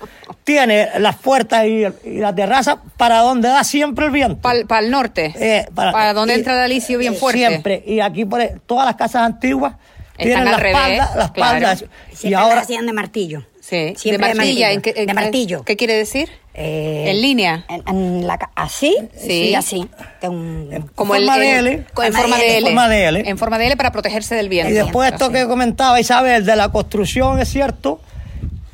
tiene 0.43 0.89
las 0.99 1.15
puertas 1.17 1.65
y, 1.65 1.85
y 2.07 2.17
la 2.19 2.33
terraza 2.33 2.81
para 2.97 3.19
donde 3.19 3.47
da 3.49 3.63
siempre 3.63 4.05
el 4.05 4.11
viento. 4.11 4.41
Para 4.41 4.79
el 4.83 4.89
norte. 4.91 5.33
Eh, 5.37 5.67
para, 5.75 6.13
donde 6.13 6.33
y- 6.33 6.37
entra 6.37 6.53
el 6.53 6.59
alicio 6.61 6.97
bien 6.97 7.13
eh, 7.13 7.17
fuerte. 7.17 7.47
Siempre. 7.47 7.83
Y 7.85 7.99
aquí 7.99 8.25
por 8.25 8.41
e- 8.41 8.55
todas 8.65 8.85
las 8.85 8.95
casas 8.95 9.23
antiguas 9.23 9.73
Están 10.17 10.25
tienen 10.25 10.47
al 10.47 10.51
la 10.51 10.57
revés, 10.57 10.75
espalda, 10.99 11.15
la 11.15 11.31
claro. 11.33 11.87
Y 12.23 12.33
ahora 12.33 12.55
las 12.55 12.63
hacían 12.65 12.85
de 12.85 12.93
martillo. 12.93 13.45
Sí. 13.59 13.93
Siempre 13.97 14.29
de 14.29 14.33
martilla. 14.35 14.71
¿en 14.71 14.81
qué, 14.81 14.93
en 14.97 15.05
de 15.07 15.13
martillo. 15.13 15.63
¿Qué 15.63 15.75
quiere 15.77 15.93
decir? 15.95 16.29
Eh, 16.53 17.05
¿En 17.07 17.21
línea? 17.21 17.65
en- 17.69 17.83
en 17.87 18.27
la 18.27 18.37
¿Así? 18.55 18.97
Sí. 19.17 19.55
así. 19.55 19.87
Un- 20.23 20.89
Como 20.95 21.13
forma 21.13 21.35
el, 21.35 21.41
de 21.41 21.57
L. 21.59 21.71
En 22.03 22.13
forma 22.13 22.37
de 22.37 22.57
L. 22.57 22.67
Forma 22.67 22.89
de 22.89 23.05
L. 23.07 23.23
En 23.29 23.37
forma 23.37 23.57
de 23.57 23.67
L 23.67 23.77
para 23.77 23.91
protegerse 23.91 24.35
del 24.35 24.49
viento. 24.49 24.69
Y 24.71 24.73
después 24.75 25.11
esto 25.11 25.31
que 25.31 25.45
comentaba 25.47 25.99
Isabel 25.99 26.45
de 26.45 26.55
la 26.57 26.69
construcción, 26.69 27.39
es 27.39 27.49
cierto, 27.49 28.01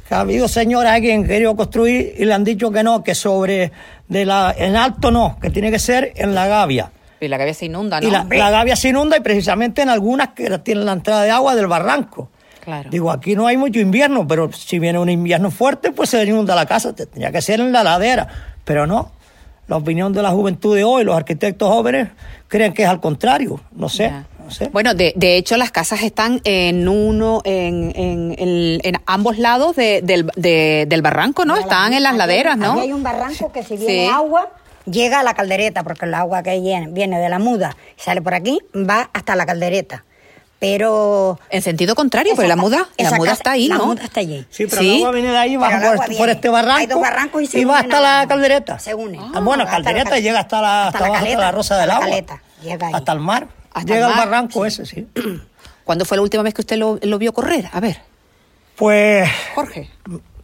que 0.10 0.16
ha 0.16 0.22
habido 0.22 0.48
señoras 0.48 0.94
aquí 0.94 1.08
que 1.08 1.14
han 1.14 1.28
querido 1.28 1.56
construir 1.56 2.16
y 2.18 2.26
le 2.26 2.34
han 2.34 2.44
dicho 2.44 2.72
que 2.72 2.82
no, 2.84 3.04
que 3.04 3.14
sobre 3.14 3.72
de 4.08 4.26
la 4.26 4.56
en 4.58 4.76
alto 4.76 5.12
no, 5.12 5.38
que 5.40 5.50
tiene 5.52 5.70
que 5.70 5.80
ser 5.80 6.14
en 6.16 6.34
la 6.34 6.48
gavia. 6.48 6.92
Y 7.20 7.28
la 7.28 7.38
cabeza 7.38 7.66
inunda, 7.66 8.00
¿no? 8.00 8.08
Y 8.08 8.12
la, 8.12 8.26
la 8.30 8.50
gavia 8.52 8.76
se 8.76 8.90
inunda 8.90 9.18
y 9.18 9.22
precisamente 9.22 9.82
en 9.82 9.90
algunas 9.90 10.30
que 10.30 10.50
tienen 10.60 10.86
la 10.86 10.94
entrada 10.94 11.24
de 11.24 11.32
agua 11.32 11.56
del 11.56 11.68
barranco. 11.68 12.30
Claro. 12.68 12.90
Digo, 12.90 13.12
aquí 13.12 13.34
no 13.34 13.48
hay 13.48 13.56
mucho 13.56 13.80
invierno, 13.80 14.28
pero 14.28 14.52
si 14.52 14.78
viene 14.78 15.00
un 15.00 15.10
invierno 15.10 15.52
fuerte, 15.52 15.94
pues 15.94 16.10
se 16.10 16.22
inunda 16.26 16.54
la 16.54 16.66
casa. 16.66 16.94
Te- 16.94 17.06
Tenía 17.06 17.32
que 17.32 17.42
ser 17.42 17.62
en 17.62 17.72
la 17.72 17.82
ladera, 17.82 18.28
pero 18.66 18.86
no. 18.86 19.14
La 19.68 19.78
opinión 19.78 20.12
de 20.12 20.22
la 20.22 20.32
juventud 20.32 20.76
de 20.76 20.84
hoy, 20.84 21.06
los 21.06 21.16
arquitectos 21.16 21.70
jóvenes, 21.70 22.10
creen 22.50 22.74
que 22.74 22.84
es 22.84 22.90
al 22.90 23.00
contrario. 23.00 23.62
No 23.72 23.88
sé, 23.88 24.12
no 24.44 24.52
sé. 24.52 24.68
Bueno, 24.68 24.94
de, 24.96 25.14
de 25.16 25.38
hecho 25.38 25.56
las 25.56 25.72
casas 25.72 26.04
están 26.04 26.42
en 26.44 26.90
uno, 26.90 27.40
en, 27.46 27.94
en, 27.96 28.36
en- 28.38 28.80
en 28.84 28.96
ambos 29.06 29.38
lados 29.38 29.78
de- 29.78 30.02
del, 30.04 30.30
de- 30.36 30.88
del 30.90 31.02
barranco, 31.02 31.46
¿no? 31.46 31.56
Están 31.56 31.94
en 31.94 32.04
las 32.04 32.12
Aquí- 32.12 32.18
laderas, 32.18 32.58
¿no? 32.58 32.74
aquí 32.74 32.82
hay 32.82 32.92
un 32.92 33.04
barranco 33.04 33.50
que 33.54 33.64
si 33.64 33.78
Sí. 33.78 33.86
viene 33.86 34.10
agua, 34.10 34.50
llega 34.86 35.22
a 35.22 35.24
la 35.24 35.34
caldereta, 35.36 35.84
porque 35.84 36.06
el 36.06 36.14
agua 36.16 36.44
que 36.44 36.60
viene, 36.60 36.88
viene 36.90 37.18
de 37.18 37.30
la 37.30 37.40
muda, 37.40 37.78
sale 37.96 38.22
por 38.22 38.34
aquí, 38.34 38.60
va 38.76 39.10
hasta 39.14 39.38
la 39.38 39.46
caldereta. 39.46 40.04
Pero... 40.60 41.40
En 41.50 41.62
sentido 41.62 41.94
contrario, 41.94 42.34
porque 42.36 42.48
la 42.48 42.56
muda, 42.56 42.90
la 42.98 43.12
muda 43.12 43.20
casa- 43.30 43.34
está 43.34 43.52
ahí, 43.52 43.68
La 43.68 43.78
¿no? 43.78 43.86
muda 43.88 44.04
está 44.04 44.22
allí. 44.22 44.46
Sí, 44.50 44.66
pero 44.66 44.82
Sí. 44.82 44.90
el 44.90 44.96
agua 44.98 45.12
viene 45.12 45.30
de 45.30 45.38
ahí, 45.38 45.50
Pero 45.52 45.60
baja 45.62 45.94
por, 45.96 46.04
este- 46.06 46.18
por 46.18 46.30
este 46.30 46.50
barranco, 46.50 46.80
Hay 46.80 46.88
dos 46.88 47.00
barrancos 47.02 47.42
y 47.44 47.46
se 47.48 47.66
va 47.66 47.74
unen 47.80 47.86
hasta 47.86 48.02
la 48.02 48.28
caldereta. 48.28 48.80
Se 48.80 48.96
unen. 48.96 49.22
Ah, 49.36 49.40
bueno, 49.40 49.64
Hasta 49.64 49.78
la 49.80 49.84
caldereta 49.86 50.10
cal- 50.12 50.22
llega 50.24 50.40
hasta 50.40 50.62
la, 50.62 50.88
hasta 50.88 50.98
hasta 51.06 51.22
la 51.30 51.38
la 51.40 51.52
rosa 51.52 51.78
del 51.78 51.88
la 51.90 51.96
agua. 51.98 52.08
caleta, 52.08 52.42
llega 52.64 52.88
ahí. 52.88 52.94
hasta 52.96 53.12
el 53.12 53.20
mar. 53.20 53.48
Hasta 53.72 53.94
llega 53.94 54.06
el 54.08 54.12
al 54.12 54.18
mar, 54.18 54.30
barranco 54.30 54.66
ese, 54.66 54.86
sí. 54.88 55.08
¿Cuándo 55.84 56.06
fue 56.06 56.18
la 56.18 56.24
última 56.24 56.42
vez 56.44 56.54
que 56.56 56.62
usted 56.62 56.78
lo, 56.78 56.98
lo 57.04 57.18
vio 57.20 57.34
correr? 57.34 57.70
A 57.72 57.80
ver, 57.80 58.02
Pues 58.76 59.30
Jorge. 59.56 59.90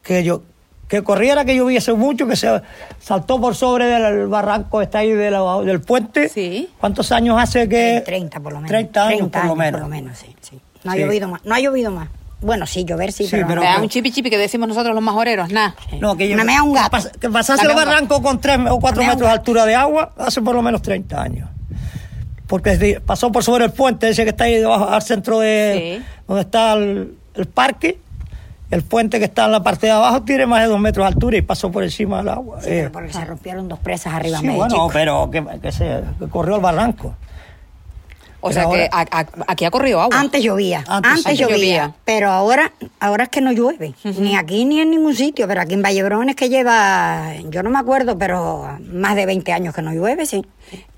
que 0.03 0.23
yo 0.23 0.43
que 0.87 1.01
corriera 1.03 1.43
que 1.45 1.55
lloviese 1.55 1.93
mucho, 1.93 2.27
que 2.27 2.35
se 2.35 2.61
saltó 2.99 3.39
por 3.41 3.55
sobre 3.55 3.85
del 3.85 4.27
barranco 4.27 4.81
está 4.81 4.99
ahí 4.99 5.11
de 5.11 5.31
la- 5.31 5.61
del 5.63 5.81
puente. 5.81 6.29
Sí. 6.29 6.69
¿Cuántos 6.79 7.11
años 7.11 7.37
hace 7.41 7.67
que? 7.67 8.01
30 8.05 8.39
por 8.39 8.53
lo 8.53 8.59
menos. 8.59 8.69
30 8.69 9.01
años 9.07 9.17
30 9.31 9.39
por 9.39 9.47
lo 9.49 9.55
menos. 9.55 9.81
Por 9.81 9.89
lo 9.89 9.95
menos, 9.95 10.17
sí. 10.17 10.35
sí. 10.41 10.59
No 10.83 10.91
ha 10.91 10.95
Sí. 10.95 11.01
llovido 11.01 11.27
más. 11.29 11.41
No 11.45 11.55
ha 11.55 11.59
llovido 11.59 11.89
más. 11.91 12.09
Bueno, 12.41 12.65
sí, 12.67 12.83
llover 12.83 13.13
sí, 13.13 13.23
Sí, 13.23 13.29
pero, 13.31 13.47
pero- 13.47 13.63
no. 13.63 13.69
Me 13.77 13.83
un 13.83 13.89
chipi 13.89 14.11
chipi 14.11 14.29
que 14.29 14.37
decimos 14.37 14.67
nosotros 14.67 14.93
los 14.93 15.01
majoreros, 15.03 15.49
nada. 15.49 15.75
No, 16.01 16.17
que 16.17 16.27
yo, 16.27 16.35
Una 16.35 16.43
mea 16.43 16.61
un 16.61 16.73
gato. 16.73 16.97
pas- 16.97 17.11
Que 17.17 17.29
pasase 17.29 17.65
el 17.65 17.73
barranco 17.73 18.21
con 18.21 18.41
3 18.41 18.59
o 18.69 18.79
4 18.81 19.01
Una 19.01 19.07
mea 19.07 19.13
un 19.13 19.15
metros 19.15 19.29
de 19.29 19.33
altura 19.33 19.65
de 19.65 19.75
agua 19.75 20.11
hace 20.17 20.41
por 20.41 20.53
lo 20.53 20.61
menos 20.61 20.81
30 20.81 21.21
años. 21.21 21.49
Porque 22.47 23.01
pasó 23.05 23.31
por 23.31 23.43
sobre 23.43 23.65
el 23.65 23.71
puente 23.71 24.09
ese 24.09 24.23
que 24.25 24.31
está 24.31 24.43
ahí 24.43 24.55
debajo 24.55 24.89
al 24.89 25.01
centro 25.01 25.39
de 25.39 25.97
Sí. 25.99 26.05
donde 26.27 26.41
está 26.41 26.73
el, 26.73 27.15
el 27.35 27.45
parque. 27.45 27.99
El 28.73 28.83
puente 28.83 29.19
que 29.19 29.25
está 29.25 29.45
en 29.45 29.51
la 29.51 29.61
parte 29.63 29.85
de 29.87 29.91
abajo 29.93 30.23
tiene 30.23 30.45
más 30.45 30.61
de 30.61 30.67
2 30.67 30.79
metros 30.79 31.03
de 31.05 31.13
altura 31.13 31.37
y 31.37 31.41
pasó 31.41 31.71
por 31.71 31.83
encima 31.83 32.17
del 32.17 32.29
agua. 32.29 32.59
Sí, 32.61 32.69
Eh, 32.69 32.73
pero 32.79 32.91
porque 32.91 33.13
se 33.13 33.23
rompieron 33.25 33.67
dos 33.67 33.79
presas 33.79 34.13
arriba 34.13 34.39
sí, 34.39 34.45
medio, 34.45 34.57
bueno, 34.59 34.73
chico. 34.75 34.89
pero 34.91 35.29
que, 35.31 35.43
que 35.61 35.71
se 35.71 36.01
que 36.19 36.27
corrió 36.27 36.55
el 36.55 36.61
barranco. 36.61 37.15
O 38.45 38.49
Pero 38.49 38.53
sea 38.53 38.63
que 38.69 38.89
ahora- 38.91 39.07
a- 39.11 39.19
a- 39.21 39.27
aquí 39.47 39.63
ha 39.63 39.71
corrido 39.71 40.01
agua. 40.01 40.19
Antes 40.19 40.43
llovía, 40.43 40.83
Antes 40.85 41.11
antes, 41.25 41.39
llovía, 41.39 41.55
llovía. 41.55 41.93
pero 42.03 42.29
ahora, 42.29 42.73
ahora 42.99 43.23
es 43.23 43.29
que 43.29 43.39
no 43.39 43.53
llueve, 43.53 43.93
ni 44.03 44.35
aquí 44.35 44.65
ni 44.65 44.81
en 44.81 44.89
ningún 44.91 45.15
sitio, 45.15 45.47
pero 45.47 45.61
aquí 45.61 45.75
en 45.75 45.81
Vallebrón 45.81 46.27
es 46.27 46.35
que 46.35 46.49
lleva, 46.49 47.35
yo 47.49 47.63
no 47.63 47.69
me 47.69 47.79
acuerdo, 47.79 48.17
pero 48.17 48.67
más 48.91 49.15
de 49.15 49.25
20 49.25 49.53
años 49.53 49.73
que 49.73 49.81
no 49.81 49.93
llueve, 49.93 50.25
sí. 50.25 50.45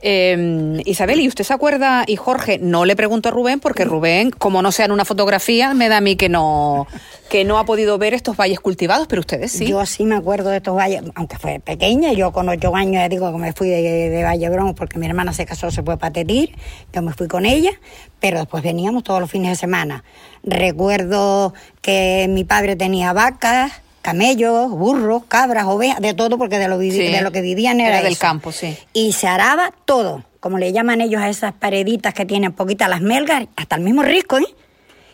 Eh, 0.07 0.83
Isabel, 0.85 1.19
¿y 1.19 1.27
usted 1.27 1.43
se 1.43 1.51
acuerda? 1.51 2.03
Y 2.05 2.15
Jorge, 2.15 2.59
no 2.59 2.85
le 2.85 2.95
pregunto 2.95 3.29
a 3.29 3.31
Rubén, 3.31 3.59
porque 3.59 3.85
Rubén, 3.85 4.29
como 4.29 4.61
no 4.61 4.71
sea 4.71 4.85
en 4.85 4.91
una 4.91 5.03
fotografía, 5.03 5.73
me 5.73 5.89
da 5.89 5.97
a 5.97 6.01
mí 6.01 6.15
que 6.15 6.29
no, 6.29 6.85
que 7.27 7.43
no 7.43 7.57
ha 7.57 7.65
podido 7.65 7.97
ver 7.97 8.13
estos 8.13 8.37
valles 8.37 8.59
cultivados, 8.59 9.07
pero 9.07 9.21
ustedes 9.21 9.51
sí. 9.51 9.65
Yo 9.65 9.83
sí 9.87 10.03
me 10.03 10.13
acuerdo 10.13 10.51
de 10.51 10.57
estos 10.57 10.75
valles, 10.75 11.01
aunque 11.15 11.39
fue 11.39 11.59
pequeña, 11.59 12.13
yo 12.13 12.31
con 12.31 12.47
ocho 12.49 12.75
años 12.75 13.01
ya 13.01 13.09
digo 13.09 13.31
que 13.31 13.39
me 13.39 13.51
fui 13.51 13.67
de, 13.67 13.81
de 13.81 14.23
Vallebrón 14.23 14.75
porque 14.75 14.99
mi 14.99 15.07
hermana 15.07 15.33
se 15.33 15.47
casó, 15.47 15.71
se 15.71 15.81
fue 15.81 15.97
para 15.97 16.13
Tetir, 16.13 16.55
yo 16.93 17.01
me 17.01 17.11
fui 17.11 17.27
con 17.27 17.47
ella, 17.47 17.71
pero 18.19 18.37
después 18.37 18.61
veníamos 18.61 19.03
todos 19.03 19.19
los 19.19 19.31
fines 19.31 19.49
de 19.49 19.55
semana. 19.55 20.03
Recuerdo 20.43 21.55
que 21.81 22.27
mi 22.29 22.43
padre 22.43 22.75
tenía 22.75 23.11
vacas, 23.11 23.71
camellos, 24.05 24.69
burros, 24.69 25.23
cabras, 25.27 25.65
ovejas, 25.65 25.99
de 25.99 26.13
todo 26.13 26.37
porque 26.37 26.59
de 26.59 26.67
lo, 26.67 26.77
vivi- 26.79 26.91
Sí, 27.07 27.11
de 27.11 27.21
lo 27.21 27.31
que 27.31 27.41
vivían 27.41 27.79
era, 27.79 27.95
era 27.95 28.03
del 28.03 28.13
eso. 28.13 28.21
campo, 28.21 28.51
sí. 28.51 28.77
Y 28.93 29.13
se 29.13 29.27
araba 29.27 29.71
todo, 29.85 30.23
como 30.39 30.59
le 30.59 30.71
llaman 30.71 31.01
ellos 31.01 31.21
a 31.21 31.29
esas 31.29 31.53
pareditas 31.53 32.13
que 32.13 32.23
tienen 32.25 32.53
poquitas 32.53 32.87
las 32.87 33.01
melgas, 33.01 33.47
hasta 33.55 33.75
el 33.75 33.81
mismo 33.81 34.03
risco, 34.03 34.37
¿eh? 34.37 34.45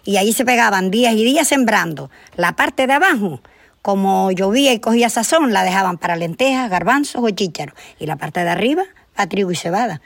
Y 0.03 0.17
ahí 0.17 0.33
se 0.33 0.43
pegaban 0.43 0.91
días 0.91 1.13
y 1.13 1.24
días 1.24 1.48
sembrando. 1.48 2.10
La 2.36 2.53
parte 2.57 2.86
de 2.88 2.93
abajo 2.93 3.39
como 3.81 4.29
llovía 4.31 4.74
y 4.74 4.79
cogía 4.79 5.10
sazón, 5.10 5.53
la 5.53 5.63
dejaban 5.63 5.98
para 5.98 6.15
lentejas, 6.15 6.69
garbanzos 6.69 7.24
o 7.24 7.29
chícharos. 7.29 7.74
Y 7.98 8.05
la 8.05 8.15
parte 8.15 8.43
de 8.43 8.50
arriba, 8.50 8.83
para 9.15 9.27
trigo 9.29 9.51
y 9.51 9.55
cebada. 9.55 10.01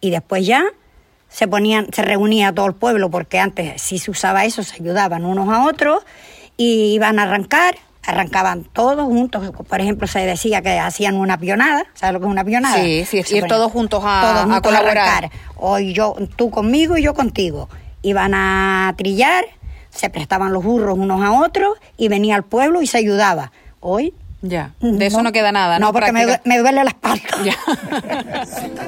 Y 0.00 0.10
después 0.10 0.46
ya 0.46 0.64
se 1.28 1.48
ponían, 1.48 1.88
se 1.92 2.02
reunía 2.02 2.52
todo 2.54 2.66
el 2.66 2.74
pueblo, 2.74 3.10
porque 3.10 3.38
antes 3.38 3.82
si 3.82 3.98
se 3.98 4.10
usaba 4.10 4.44
eso, 4.44 4.62
se 4.62 4.76
ayudaban 4.76 5.24
unos 5.24 5.48
a 5.48 5.64
otros 5.66 6.04
y 6.56 6.92
iban 6.94 7.18
a 7.18 7.24
arrancar, 7.24 7.76
arrancaban 8.06 8.64
todos 8.64 9.04
juntos. 9.04 9.50
Por 9.68 9.80
ejemplo, 9.80 10.06
se 10.06 10.20
decía 10.20 10.62
que 10.62 10.78
hacían 10.78 11.16
una 11.16 11.38
pionada. 11.38 11.84
¿Sabes 11.94 12.14
lo 12.14 12.20
que 12.20 12.26
es 12.26 12.30
una 12.32 12.44
pionada? 12.44 12.76
Sí, 12.76 13.04
sí, 13.04 13.22
Se 13.22 13.38
ir 13.38 13.46
todos 13.46 13.70
juntos 13.72 14.02
a- 14.04 14.20
todos 14.22 14.36
a 14.38 14.42
juntos 14.44 14.62
colaborar. 14.62 14.98
arrancar. 14.98 15.30
Hoy 15.56 15.92
yo, 15.92 16.14
tú 16.36 16.50
conmigo 16.50 16.96
y 16.96 17.02
yo 17.02 17.14
contigo. 17.14 17.68
Iban 18.02 18.34
a 18.34 18.94
trillar, 18.96 19.44
se 19.90 20.10
prestaban 20.10 20.52
los 20.52 20.64
burros 20.64 20.98
unos 20.98 21.22
a 21.22 21.32
otros 21.32 21.78
y 21.96 22.08
venía 22.08 22.34
al 22.34 22.42
pueblo 22.42 22.82
y 22.82 22.86
se 22.86 22.98
ayudaba. 22.98 23.52
Hoy. 23.80 24.14
Ya, 24.44 24.72
de 24.80 25.06
eso 25.06 25.22
no, 25.22 25.30
queda 25.30 25.52
nada, 25.52 25.78
¿no? 25.78 25.86
No, 25.86 25.92
porque 25.92 26.10
me, 26.10 26.26
me 26.44 26.58
duele 26.58 26.82
la 26.82 26.90
espalda. 26.90 27.22
Ya. 27.44 27.54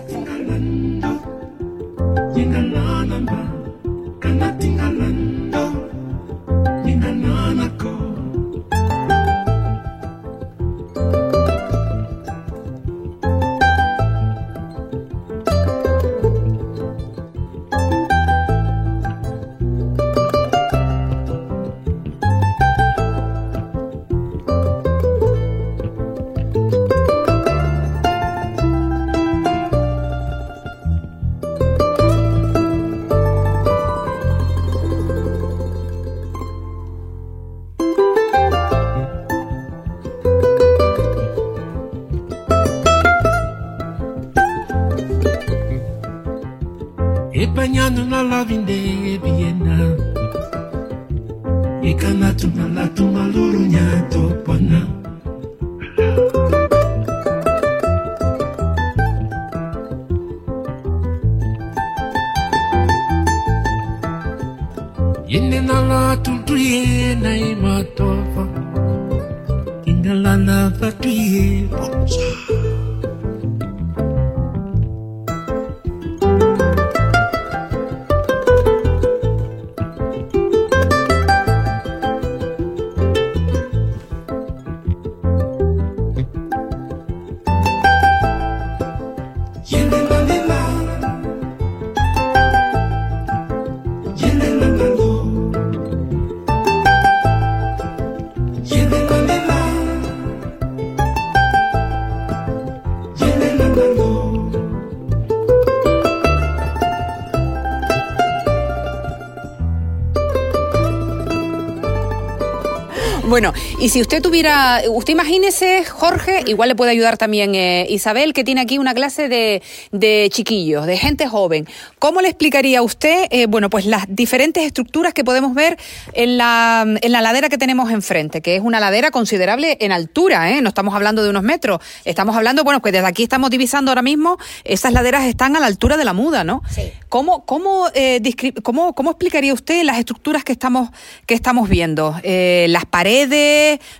Bueno, 113.35 113.53
y 113.81 113.89
si 113.89 114.01
usted 114.01 114.23
tuviera, 114.23 114.81
usted 114.89 115.13
imagínese, 115.13 115.85
Jorge, 115.85 116.45
igual 116.47 116.69
le 116.69 116.77
puede 116.77 116.93
ayudar 116.93 117.19
también 117.19 117.57
eh, 117.57 117.85
Isabel, 117.91 118.33
que 118.33 118.45
tiene 118.45 118.61
aquí 118.61 118.79
una 118.79 118.95
clase 118.95 119.29
de, 119.29 119.61
de 119.91 120.29
chiquillos, 120.31 120.87
de 120.87 120.97
gente 120.97 121.27
joven. 121.27 121.67
¿Cómo 121.99 122.21
le 122.21 122.29
explicaría 122.29 122.79
a 122.79 122.83
usted, 122.83 123.27
eh, 123.31 123.47
bueno, 123.47 123.71
pues 123.71 123.87
las 123.87 124.05
diferentes 124.09 124.63
estructuras 124.63 125.15
que 125.15 125.25
podemos 125.25 125.53
ver 125.53 125.77
en 126.13 126.39
la, 126.39 126.87
en 126.87 127.11
la 127.11 127.23
ladera 127.23 127.49
que 127.49 127.59
tenemos 127.59 127.91
enfrente, 127.91 128.41
que 128.41 128.55
es 128.55 128.63
una 128.63 128.79
ladera 128.79 129.11
considerable 129.11 129.79
en 129.81 129.91
altura, 129.91 130.53
¿eh? 130.53 130.63
No 130.63 130.69
estamos 130.69 130.95
hablando 130.95 131.25
de 131.25 131.31
unos 131.31 131.43
metros, 131.43 131.81
estamos 132.05 132.37
hablando, 132.37 132.63
bueno, 132.63 132.81
que 132.83 132.93
desde 132.93 133.09
aquí 133.09 133.25
estamos 133.25 133.51
divisando 133.51 133.91
ahora 133.91 134.03
mismo, 134.03 134.39
esas 134.63 134.93
laderas 134.93 135.25
están 135.25 135.57
a 135.57 135.59
la 135.59 135.67
altura 135.67 135.97
de 135.97 136.05
la 136.05 136.13
muda, 136.13 136.45
¿no? 136.45 136.63
Sí. 136.71 136.83
¿Cómo, 137.09 137.45
cómo, 137.45 137.89
eh, 137.95 138.21
cómo, 138.63 138.95
cómo 138.95 139.11
explicaría 139.11 139.53
usted 139.53 139.83
las 139.83 139.99
estructuras 139.99 140.45
que 140.45 140.53
estamos, 140.53 140.91
que 141.27 141.35
estamos 141.35 141.69
viendo? 141.69 142.15
Eh, 142.23 142.67
las 142.69 142.85
paredes, 142.87 143.24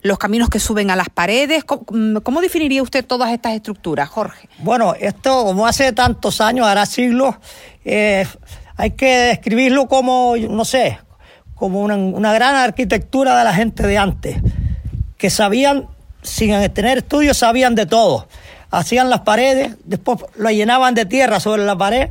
los 0.03 0.19
caminos 0.19 0.49
que 0.49 0.59
suben 0.59 0.91
a 0.91 0.97
las 0.97 1.09
paredes. 1.09 1.65
¿Cómo, 1.65 1.85
mm, 1.91 2.17
cómo 2.19 2.41
definiría 2.41 2.83
usted 2.83 3.05
todas 3.05 3.31
estas 3.33 3.55
estructuras, 3.55 4.09
Jorge? 4.09 4.49
Bueno, 4.59 4.95
esto 4.99 5.45
como 5.45 5.67
hace 5.67 5.93
tantos 5.93 6.41
años, 6.41 6.67
hará 6.67 6.87
siglos, 6.87 7.37
eh, 7.85 8.27
hay 8.77 8.93
que 8.93 9.17
describirlo 9.19 9.87
como, 9.87 10.35
no 10.37 10.65
sé, 10.65 10.99
como 11.55 11.81
una, 11.81 11.97
una 11.97 12.33
gran 12.33 12.57
arquitectura 12.57 13.39
de 13.39 13.45
la 13.45 13.55
gente 13.55 13.87
de 13.87 13.99
antes, 13.99 14.37
que 15.17 15.31
sabían, 15.31 15.87
sin 16.23 16.51
tener 16.73 16.99
estudios, 16.99 17.37
sabían 17.37 17.75
de 17.75 17.87
todo. 17.87 18.29
Hacían 18.71 19.09
las 19.09 19.21
paredes, 19.21 19.77
después 19.85 20.19
lo 20.37 20.51
llenaban 20.51 20.95
de 20.95 21.07
tierra 21.07 21.39
sobre 21.39 21.65
la 21.65 21.77
pared 21.77 22.11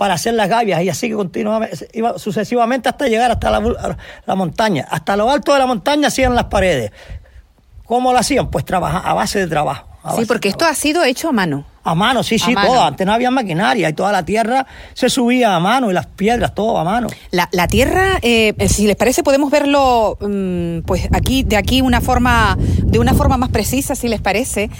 para 0.00 0.14
hacer 0.14 0.32
las 0.32 0.48
gavias 0.48 0.82
y 0.82 0.88
así 0.88 1.10
que 1.10 1.14
continuamente, 1.14 1.86
iba 1.92 2.18
sucesivamente 2.18 2.88
hasta 2.88 3.06
llegar 3.06 3.30
hasta 3.30 3.50
la, 3.50 3.98
la 4.24 4.34
montaña. 4.34 4.88
Hasta 4.90 5.14
lo 5.14 5.30
alto 5.30 5.52
de 5.52 5.58
la 5.58 5.66
montaña 5.66 6.08
hacían 6.08 6.34
las 6.34 6.44
paredes. 6.44 6.90
¿Cómo 7.84 8.10
lo 8.10 8.18
hacían? 8.18 8.50
Pues 8.50 8.64
trabajar, 8.64 9.02
a 9.04 9.12
base 9.12 9.40
de 9.40 9.46
trabajo. 9.46 9.86
Sí, 10.16 10.24
porque 10.24 10.48
esto 10.48 10.64
ha 10.64 10.74
sido 10.74 11.04
hecho 11.04 11.28
a 11.28 11.32
mano. 11.32 11.66
a 11.84 11.94
mano, 11.94 12.22
sí, 12.22 12.36
A 12.36 12.38
sí, 12.38 12.54
mano. 12.54 12.68
todo. 12.68 12.82
Antes 12.82 13.06
no 13.06 13.12
había 13.12 13.30
maquinaria 13.30 13.90
y 13.90 13.92
toda 13.92 14.10
la 14.10 14.24
tierra 14.24 14.66
se 14.94 15.10
subía 15.10 15.54
a 15.54 15.60
mano 15.60 15.90
y 15.90 15.92
las 15.92 16.06
piedras, 16.06 16.54
todo 16.54 16.78
a 16.78 16.84
mano. 16.84 17.08
La, 17.30 17.50
la 17.52 17.68
tierra, 17.68 18.18
eh, 18.22 18.54
si 18.70 18.86
les 18.86 18.96
parece, 18.96 19.22
podemos 19.22 19.50
verlo, 19.50 20.16
mm, 20.18 20.86
pues 20.86 21.08
aquí, 21.12 21.42
de 21.42 21.58
aquí 21.58 21.82
una 21.82 22.00
forma, 22.00 22.56
de 22.58 22.98
una 22.98 23.12
forma 23.12 23.36
más 23.36 23.50
precisa, 23.50 23.94
si 23.94 24.08
les 24.08 24.22
parece. 24.22 24.70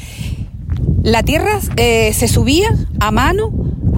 La 1.02 1.22
tierra 1.22 1.58
eh, 1.76 2.12
se 2.12 2.28
subía 2.28 2.68
a 3.00 3.10
mano 3.10 3.50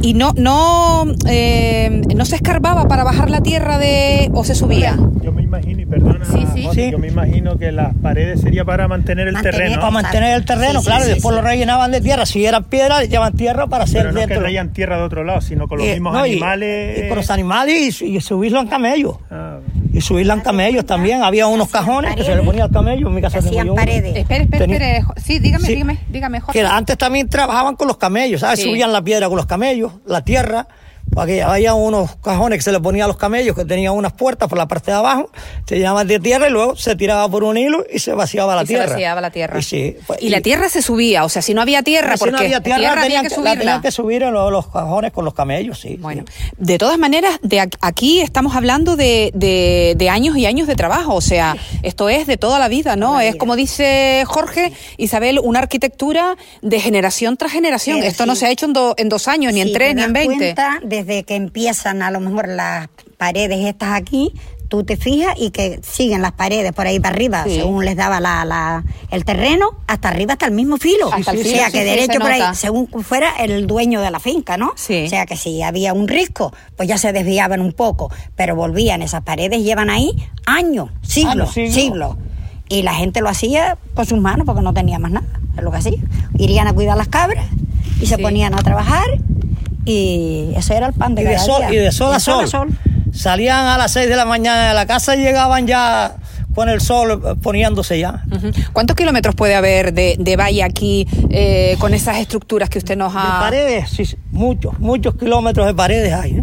y 0.03 0.14
no, 0.14 0.33
no, 0.37 1.05
eh, 1.29 2.03
no 2.14 2.25
se 2.25 2.37
escarbaba 2.37 2.88
para 2.88 3.05
bajar 3.05 3.31
la 3.31 3.40
tierra 3.42 3.79
de, 3.79 4.31
o 4.35 4.45
se 4.45 4.55
subía. 4.55 4.97
Yo 5.23 5.33
me 5.33 5.42
imagino, 5.42 5.81
y 5.83 5.87
perdona, 5.87 6.25
Sí, 6.25 6.47
sí. 6.73 6.90
Yo 6.90 6.99
me 6.99 7.09
imagino 7.09 7.59
que 7.59 7.71
las 7.73 7.95
paredes 7.97 8.40
sería 8.40 8.64
para 8.64 8.88
mantener 8.88 9.29
el 9.29 9.35
Mantener- 9.35 9.51
terreno. 9.57 9.77
Para 9.81 9.90
mantener 9.90 10.35
el 10.35 10.45
terreno, 10.45 10.83
claro, 10.83 11.05
sí, 11.05 11.11
y 11.11 11.14
después 11.14 11.35
sí. 11.35 11.40
lo 11.40 11.47
rellenaban 11.47 11.90
de 11.92 12.01
tierra. 12.01 12.25
Si 12.27 12.45
eran 12.45 12.64
piedras, 12.64 13.01
le 13.01 13.09
llevaban 13.09 13.35
tierra 13.35 13.66
para 13.66 13.85
hacer 13.85 14.03
Pero 14.07 14.12
no 14.12 14.27
que 14.27 14.35
traían 14.37 14.73
tierra 14.73 14.97
de 14.97 15.03
otro 15.05 15.23
lado, 15.25 15.40
sino 15.40 15.68
con 15.68 15.79
los 15.79 15.87
Eh, 15.87 15.92
mismos 15.95 16.14
no, 16.14 16.27
y- 16.27 16.33
animales. 16.33 16.99
Y, 17.05 17.09
con 17.09 17.16
los 17.18 17.31
animales 17.31 18.03
y, 18.03 18.16
y 18.16 18.21
subirlo 18.21 18.61
en 18.61 18.68
camello. 18.68 19.21
Ah, 19.31 19.51
Y 19.92 20.00
subirlo 20.00 20.33
en 20.33 20.40
camellos 20.40 20.87
también. 20.87 21.22
Había 21.22 21.46
unos 21.46 21.68
cajones 21.68 22.16
que 22.16 22.24
se 22.24 22.35
le 22.35 22.42
ponía 22.42 22.64
al 22.64 22.70
camello. 22.70 23.09
En 23.09 23.14
mi 23.14 23.20
casa 23.20 23.38
Hacían 23.38 23.74
paredes. 23.74 24.16
Espere, 24.16 24.44
espere, 24.44 24.59
Tenía- 24.66 24.76
espere. 24.76 25.02
Jo- 25.02 25.14
Sí, 25.22 25.38
dígame, 25.38 25.66
Sí. 25.66 25.72
dígame, 25.74 25.98
dígame, 26.09 26.40
Jorge. 26.40 26.59
Que 26.61 26.66
antes 26.66 26.96
también 26.96 27.28
trabajaban 27.28 27.76
con 27.76 27.88
los 27.88 27.98
camellos, 27.98 28.40
¿sabes? 28.40 28.61
Sí. 28.61 28.68
Subían 28.70 28.92
la 28.92 29.02
piedra 29.02 29.28
con 29.28 29.37
los 29.37 29.46
camellos, 29.46 29.92
la 30.07 30.22
tierra. 30.24 30.66
Aquí 31.16 31.40
había 31.40 31.75
unos 31.75 32.16
cajones 32.16 32.59
que 32.59 32.62
se 32.62 32.72
le 32.72 32.81
ponían 32.81 33.05
a 33.05 33.09
los 33.09 33.16
camellos 33.16 33.55
que 33.55 33.64
tenían 33.64 33.92
unas 33.94 34.12
puertas 34.12 34.48
por 34.48 34.57
la 34.59 34.66
parte 34.66 34.90
de 34.90 34.96
abajo, 34.96 35.31
se 35.66 35.77
llenaban 35.77 36.07
de 36.07 36.18
tierra 36.18 36.48
y 36.48 36.51
luego 36.53 36.75
se 36.77 36.96
tiraba 36.96 37.29
por 37.29 37.44
un 37.44 37.57
hilo 37.57 37.85
y 37.92 37.98
se 37.98 38.12
vaciaba 38.14 38.57
la 38.57 38.62
y 38.62 38.66
tierra. 38.66 38.85
se 38.87 38.92
vaciaba 38.94 39.20
la 39.20 39.31
tierra. 39.31 39.59
Y, 39.59 39.62
sí, 39.62 39.96
pues, 40.07 40.22
y 40.22 40.31
la 40.31 40.40
tierra 40.40 40.68
se 40.68 40.81
subía, 40.83 41.25
o 41.25 41.29
sea, 41.29 41.42
si 41.42 41.55
no 41.55 41.61
había 41.61 41.83
tierra, 41.83 42.16
si 42.16 42.20
porque 42.20 42.33
no 42.33 42.38
había 42.38 42.61
tierra, 42.62 43.03
tenían 43.03 43.22
que 43.25 43.29
que, 43.29 43.35
la 43.35 43.42
subirla. 43.42 43.59
tenían 43.59 43.83
que 43.83 43.90
subir 43.90 44.22
en 44.22 44.33
los, 44.33 44.51
los 44.51 44.66
cajones 44.68 45.12
con 45.12 45.25
los 45.25 45.35
camellos, 45.35 45.79
sí. 45.81 45.96
Bueno, 46.01 46.25
sí. 46.27 46.51
de 46.57 46.79
todas 46.79 46.98
maneras, 46.98 47.38
de 47.42 47.61
aquí 47.81 48.20
estamos 48.20 48.57
hablando 48.57 48.96
de, 48.96 49.31
de- 49.35 49.94
de 49.96 50.09
años 50.11 50.37
y 50.37 50.46
años 50.46 50.66
de 50.66 50.75
trabajo, 50.77 51.14
o 51.14 51.20
sea, 51.20 51.57
esto 51.83 52.09
es 52.09 52.27
de 52.27 52.37
toda 52.37 52.59
la 52.59 52.68
vida, 52.68 52.96
¿no? 52.96 53.20
Es 53.20 53.33
vida. 53.33 53.38
como 53.38 53.57
dice 53.57 54.25
Jorge, 54.27 54.72
Isabel, 54.96 55.40
una 55.42 55.59
arquitectura 55.59 56.37
de 56.62 56.81
generación 56.81 57.37
tras 57.37 57.53
generación. 57.53 58.03
Esto 58.03 58.27
no 58.27 58.35
se 58.35 58.46
ha 58.46 58.51
hecho 58.51 58.66
en, 58.66 58.72
do- 58.72 58.94
en 58.96 59.09
dos 59.09 59.29
años, 59.29 59.53
ni 59.53 59.61
en 59.61 59.72
tres, 59.72 59.94
ni 59.94 60.03
en 60.03 60.12
veinte. 60.12 60.55
Desde 61.06 61.24
que 61.24 61.34
empiezan 61.36 62.02
a 62.02 62.10
lo 62.10 62.20
mejor 62.20 62.48
las 62.48 62.88
paredes 63.16 63.64
estas 63.66 63.92
aquí, 63.94 64.32
tú 64.68 64.84
te 64.84 64.96
fijas 64.96 65.34
y 65.38 65.50
que 65.50 65.80
siguen 65.82 66.22
las 66.22 66.32
paredes 66.32 66.72
por 66.72 66.86
ahí 66.86 66.98
para 66.98 67.14
arriba, 67.14 67.44
Sí. 67.44 67.56
según 67.56 67.84
les 67.84 67.94
daba 67.96 68.20
la, 68.20 68.44
la- 68.44 68.82
el 69.10 69.24
terreno, 69.24 69.70
hasta 69.86 70.08
arriba 70.08 70.32
hasta 70.32 70.46
el 70.46 70.52
mismo 70.52 70.78
filo. 70.78 71.12
Hasta 71.12 71.32
el 71.32 71.40
o 71.40 71.42
filo, 71.42 71.56
sea, 71.56 71.66
sí, 71.66 71.72
que 71.72 71.84
derecho 71.84 72.12
se 72.14 72.18
por 72.20 72.30
ahí, 72.32 72.42
según 72.54 72.88
fuera 73.04 73.32
el 73.38 73.66
dueño 73.66 74.00
de 74.00 74.10
la 74.10 74.18
finca, 74.18 74.56
¿no? 74.56 74.72
Sí. 74.76 75.04
O 75.04 75.08
sea, 75.10 75.26
que 75.26 75.36
si 75.36 75.62
había 75.62 75.92
un 75.92 76.08
risco, 76.08 76.52
pues 76.76 76.88
ya 76.88 76.96
se 76.98 77.12
desviaban 77.12 77.60
un 77.60 77.72
poco, 77.72 78.10
pero 78.34 78.56
volvían. 78.56 79.02
Esas 79.02 79.22
paredes 79.22 79.62
llevan 79.62 79.90
ahí 79.90 80.12
años, 80.46 80.90
siglos, 81.02 81.32
Años, 81.34 81.52
siglos. 81.52 81.74
siglos. 81.74 82.16
Y 82.68 82.80
la 82.82 82.94
gente 82.94 83.20
lo 83.20 83.28
hacía 83.28 83.76
con 83.94 84.06
sus 84.06 84.18
manos 84.18 84.46
porque 84.46 84.62
no 84.62 84.72
tenía 84.72 84.98
más 84.98 85.10
nada, 85.12 85.26
es 85.56 85.62
lo 85.62 85.70
que 85.70 85.76
hacía. 85.76 85.98
Irían 86.38 86.66
a 86.66 86.72
cuidar 86.72 86.96
las 86.96 87.08
cabras 87.08 87.44
y 88.00 88.06
se 88.06 88.16
ponían 88.16 88.54
a 88.54 88.62
trabajar 88.62 89.04
y 89.85 90.53
ese 90.57 90.77
era 90.77 90.87
el 90.88 90.92
pan 90.92 91.14
de 91.14 91.23
Y 91.23 91.25
de, 91.27 91.38
sol, 91.38 91.61
día. 91.68 91.73
y 91.73 91.77
de 91.85 91.92
sol 91.92 92.14
a 92.14 92.21
sol. 92.21 92.49
sol. 92.49 92.68
Salían 93.12 93.66
a 93.66 93.77
las 93.79 93.92
6 93.92 94.09
de 94.09 94.16
la 94.16 94.25
mañana 94.25 94.68
de 94.68 94.75
la 94.75 94.87
casa 94.87 95.14
y 95.16 95.21
llegaban 95.21 95.66
ya 95.66 96.16
con 96.55 96.68
el 96.68 96.81
sol 96.81 97.21
eh, 97.25 97.35
poniéndose 97.42 97.99
ya. 97.99 98.25
¿Cuántos 98.73 98.97
kilómetros 98.97 99.35
puede 99.35 99.55
haber 99.55 99.92
de, 99.92 100.16
de 100.18 100.37
valla 100.37 100.66
aquí 100.66 101.07
eh, 101.31 101.77
con 101.79 101.95
esas 101.95 102.18
estructuras 102.18 102.68
que 102.71 102.79
usted 102.79 102.97
nos 102.97 103.12
De 103.12 103.18
ha... 103.18 103.38
paredes, 103.40 103.90
sí, 103.90 104.05
sí, 104.05 104.16
muchos, 104.31 104.79
muchos 104.79 105.14
kilómetros 105.16 105.66
de 105.66 105.75
paredes 105.75 106.12
hay. 106.12 106.33
¿eh? 106.38 106.42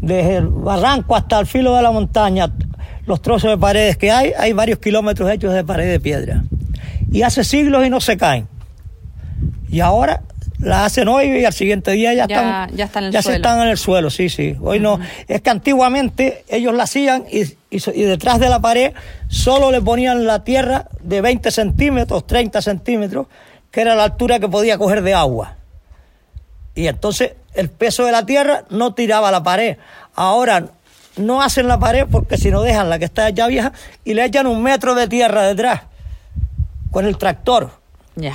Desde 0.00 0.36
el 0.36 0.48
barranco 0.48 1.14
hasta 1.16 1.38
el 1.40 1.46
filo 1.46 1.74
de 1.74 1.82
la 1.82 1.90
montaña, 1.90 2.52
los 3.06 3.20
trozos 3.20 3.50
de 3.50 3.58
paredes 3.58 3.96
que 3.96 4.10
hay, 4.10 4.32
hay 4.38 4.52
varios 4.52 4.78
kilómetros 4.78 5.30
hechos 5.30 5.52
de 5.52 5.64
pared 5.64 5.90
de 5.90 6.00
piedra. 6.00 6.44
Y 7.10 7.22
hace 7.22 7.42
siglos 7.44 7.84
y 7.86 7.90
no 7.90 8.00
se 8.00 8.16
caen. 8.16 8.46
Y 9.70 9.80
ahora 9.80 10.22
la 10.60 10.84
hacen 10.84 11.06
hoy 11.08 11.26
y 11.40 11.44
al 11.44 11.52
siguiente 11.52 11.92
día 11.92 12.12
ya, 12.14 12.26
Ya- 12.26 12.34
están, 12.66 12.76
ya 12.76 12.84
están 12.86 13.02
en 13.04 13.06
el 13.08 13.12
ya 13.12 13.22
suelo. 13.22 13.32
se 13.34 13.36
están 13.36 13.60
en 13.62 13.68
el 13.68 13.78
suelo, 13.78 14.10
sí, 14.10 14.28
sí. 14.28 14.56
Hoy 14.60 14.80
no. 14.80 14.98
Es 15.28 15.40
que 15.40 15.50
antiguamente 15.50 16.44
ellos 16.48 16.74
la 16.74 16.84
hacían 16.84 17.24
y, 17.30 17.42
y 17.70 18.02
detrás 18.02 18.40
de 18.40 18.48
la 18.48 18.60
pared 18.60 18.92
solo 19.28 19.70
le 19.70 19.80
ponían 19.80 20.26
la 20.26 20.42
tierra 20.44 20.86
de 21.00 21.20
20 21.20 21.50
centímetros, 21.50 22.26
30 22.26 22.60
centímetros, 22.62 23.26
que 23.70 23.80
era 23.82 23.94
la 23.94 24.04
altura 24.04 24.40
que 24.40 24.48
podía 24.48 24.78
coger 24.78 25.02
de 25.02 25.14
agua. 25.14 25.54
Y 26.74 26.86
entonces 26.88 27.32
el 27.54 27.70
peso 27.70 28.04
de 28.04 28.12
la 28.12 28.24
tierra 28.26 28.64
no 28.70 28.94
tiraba 28.94 29.30
la 29.30 29.42
pared. 29.42 29.76
Ahora 30.14 30.66
no 31.16 31.42
hacen 31.42 31.66
la 31.68 31.78
pared 31.78 32.04
porque 32.10 32.36
si 32.36 32.50
no 32.50 32.62
dejan 32.62 32.88
la 32.88 32.98
que 32.98 33.04
está 33.04 33.30
ya 33.30 33.46
vieja 33.48 33.72
y 34.04 34.14
le 34.14 34.24
echan 34.24 34.46
un 34.46 34.62
metro 34.62 34.94
de 34.94 35.08
tierra 35.08 35.42
detrás 35.42 35.82
con 36.90 37.04
el 37.06 37.16
tractor. 37.18 37.70
Ya, 38.16 38.32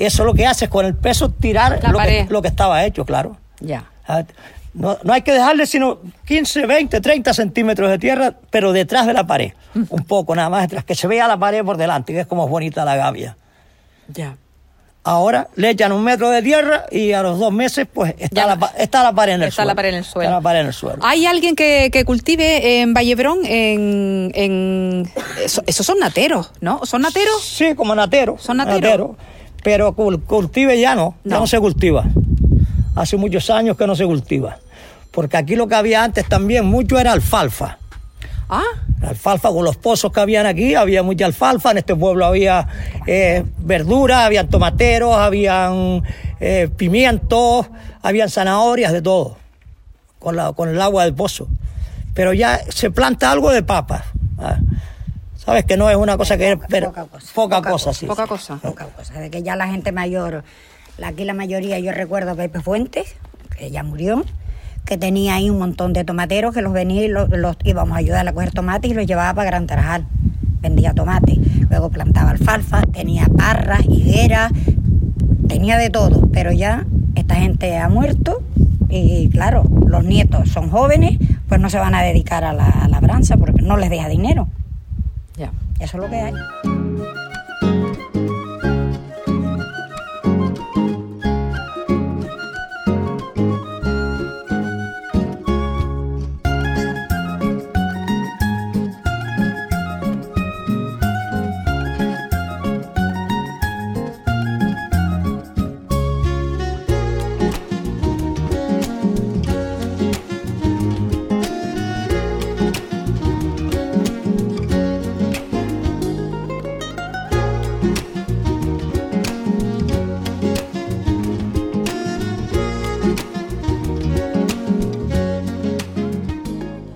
Eso 0.00 0.24
lo 0.24 0.34
que 0.34 0.46
hace 0.46 0.64
es 0.64 0.70
con 0.70 0.84
el 0.86 0.94
peso 0.96 1.30
tirar 1.30 1.72
lo 1.74 1.80
que, 1.80 1.92
pared. 1.96 2.26
lo 2.30 2.42
que 2.42 2.48
estaba 2.48 2.84
hecho, 2.84 3.04
claro. 3.04 3.36
ya. 3.60 3.84
Ah, 4.08 4.24
No, 4.72 4.96
no 5.02 5.12
hay 5.12 5.22
que 5.22 5.32
dejarle 5.32 5.66
sino 5.66 5.98
15, 6.26 6.66
20, 6.66 7.00
30 7.00 7.34
centímetros 7.34 7.90
de 7.90 7.98
tierra, 7.98 8.34
pero 8.50 8.72
detrás 8.72 9.06
de 9.06 9.12
la 9.12 9.26
pared. 9.26 9.52
Un 9.74 10.04
poco 10.04 10.34
nada 10.34 10.48
más 10.48 10.62
detrás, 10.62 10.84
que 10.84 10.94
se 10.94 11.06
vea 11.06 11.26
la 11.28 11.36
pared 11.36 11.64
por 11.64 11.76
delante, 11.76 12.12
que 12.12 12.20
es 12.20 12.26
como 12.26 12.46
bonita 12.48 12.84
la 12.84 12.96
gavia. 12.96 13.36
Ya. 14.08 14.36
Ahora 15.02 15.48
le 15.56 15.70
echan 15.70 15.92
un 15.92 16.04
metro 16.04 16.28
de 16.28 16.42
tierra 16.42 16.84
y 16.90 17.12
a 17.12 17.22
los 17.22 17.38
dos 17.38 17.52
meses, 17.52 17.86
pues 17.92 18.14
está, 18.18 18.42
Ya 18.42 18.46
la, 18.54 18.72
está 18.78 19.02
la 19.02 19.12
pared 19.14 19.32
en 19.34 19.42
el 19.42 19.48
Está 19.48 19.62
suelo. 19.62 19.68
la 19.70 19.74
pared 19.74 19.88
en 19.90 19.94
el 19.96 20.04
suelo. 20.04 20.28
Está 20.28 20.36
la 20.36 20.40
pared 20.42 20.60
en 20.60 20.66
el 20.66 20.72
suelo. 20.74 20.98
¿Hay 21.04 21.24
alguien 21.26 21.56
que, 21.56 21.88
que 21.92 22.04
cultive 22.04 22.80
en 22.82 22.92
Vallebrón? 22.92 23.38
En, 23.46 24.30
en... 24.34 25.10
Eso- 25.42 25.62
esos 25.66 25.86
son 25.86 25.98
nateros, 26.00 26.52
¿no? 26.60 26.84
¿Son 26.84 27.00
nateros? 27.02 27.42
Sí, 27.42 27.74
como 27.74 27.94
natero. 27.94 28.36
¿Son 28.38 28.58
nateros? 28.58 29.12
Pero 29.62 29.94
cul- 29.94 30.22
cultive 30.24 30.80
ya 30.80 30.94
no, 30.94 31.14
ya 31.24 31.38
No. 31.40 31.46
se 31.46 31.58
cultiva. 31.60 32.04
Hace 32.94 33.16
muchos 33.16 33.48
años 33.50 33.76
que 33.76 33.86
no 33.86 33.94
se 33.94 34.04
cultiva. 34.04 34.58
Porque 35.12 35.36
aquí 35.36 35.56
lo 35.56 35.66
que 35.68 35.74
había 35.74 36.04
antes 36.04 36.26
también 36.28 36.64
mucho 36.66 36.98
era 36.98 37.12
alfalfa. 37.12 37.78
Ah, 38.48 38.62
La 39.00 39.08
alfalfa 39.10 39.48
con 39.50 39.64
los 39.64 39.76
pozos 39.76 40.12
que 40.12 40.20
habían 40.20 40.44
aquí, 40.46 40.74
había 40.74 41.02
mucha 41.02 41.24
alfalfa, 41.24 41.70
en 41.70 41.78
este 41.78 41.94
pueblo 41.96 42.26
había 42.26 42.66
eh, 43.06 43.44
verduras, 43.58 44.18
habían 44.26 44.48
tomateros, 44.48 45.16
habían 45.16 46.02
eh, 46.40 46.68
pimientos, 46.76 47.66
habían 48.02 48.28
zanahorias, 48.28 48.92
de 48.92 49.00
todo, 49.02 49.36
con, 50.18 50.36
la, 50.36 50.52
con 50.52 50.68
el 50.68 50.80
agua 50.80 51.04
del 51.04 51.14
pozo. 51.14 51.48
Pero 52.12 52.32
ya 52.34 52.60
se 52.68 52.90
planta 52.90 53.30
algo 53.30 53.50
de 53.52 53.62
papas. 53.62 54.02
ah. 54.38 54.58
Sabes 55.44 55.64
que 55.64 55.76
no 55.78 55.88
es 55.88 55.96
una 55.96 56.16
cosa 56.18 56.36
que 56.36 56.52
es 56.52 56.58
pero- 56.68 56.88
poca 56.88 57.04
cosa. 57.06 57.26
poca 57.34 57.56
Poca 57.58 57.70
cosa, 57.70 57.84
cosa. 57.86 57.98
sí. 58.00 58.06
poca 58.06 58.26
cosa. 58.26 58.56
Poca 58.56 58.84
cosa, 58.86 59.14
de 59.20 59.30
que 59.30 59.42
ya 59.42 59.56
la 59.56 59.66
gente 59.68 59.90
mayor, 59.90 60.44
aquí 61.02 61.24
la 61.24 61.32
mayoría, 61.34 61.78
yo 61.78 61.92
recuerdo 61.92 62.32
a 62.32 62.34
Pepe 62.34 62.60
Fuentes, 62.60 63.16
que 63.56 63.70
ya 63.70 63.82
murió, 63.82 64.22
que 64.84 64.98
tenía 64.98 65.34
ahí 65.36 65.48
un 65.48 65.58
montón 65.58 65.92
de 65.94 66.04
tomateros 66.04 66.54
que 66.54 66.60
los 66.62 66.72
venía 66.74 67.04
y 67.04 67.08
los, 67.08 67.30
los 67.30 67.56
íbamos 67.64 67.96
a 67.96 67.98
ayudarle 68.00 68.30
a 68.30 68.34
coger 68.34 68.50
tomates 68.52 68.90
y 68.90 68.94
los 68.94 69.06
llevaba 69.06 69.32
para 69.34 69.50
Gran 69.50 69.66
Tarajal. 69.66 70.06
Vendía 70.60 70.92
tomate, 70.92 71.36
luego 71.70 71.88
plantaba 71.88 72.30
alfalfa, 72.30 72.82
tenía 72.92 73.26
parras, 73.34 73.80
higueras, 73.88 74.52
tenía 75.48 75.78
de 75.78 75.88
todo, 75.88 76.28
pero 76.32 76.52
ya 76.52 76.84
esta 77.14 77.36
gente 77.36 77.78
ha 77.78 77.88
muerto 77.88 78.42
y 78.90 79.30
claro, 79.30 79.64
los 79.86 80.04
nietos 80.04 80.50
son 80.50 80.68
jóvenes, 80.70 81.18
pues 81.48 81.60
no 81.62 81.70
se 81.70 81.78
van 81.78 81.94
a 81.94 82.02
dedicar 82.02 82.44
a 82.44 82.52
la, 82.52 82.66
a 82.68 82.88
la 82.88 83.00
labranza 83.00 83.38
porque 83.38 83.62
no 83.62 83.78
les 83.78 83.88
deja 83.88 84.08
dinero. 84.08 84.48
Ya. 85.40 85.50
Eso 85.78 85.96
es 85.96 86.02
lo 86.02 86.10
que 86.10 86.16
hay. 86.16 86.34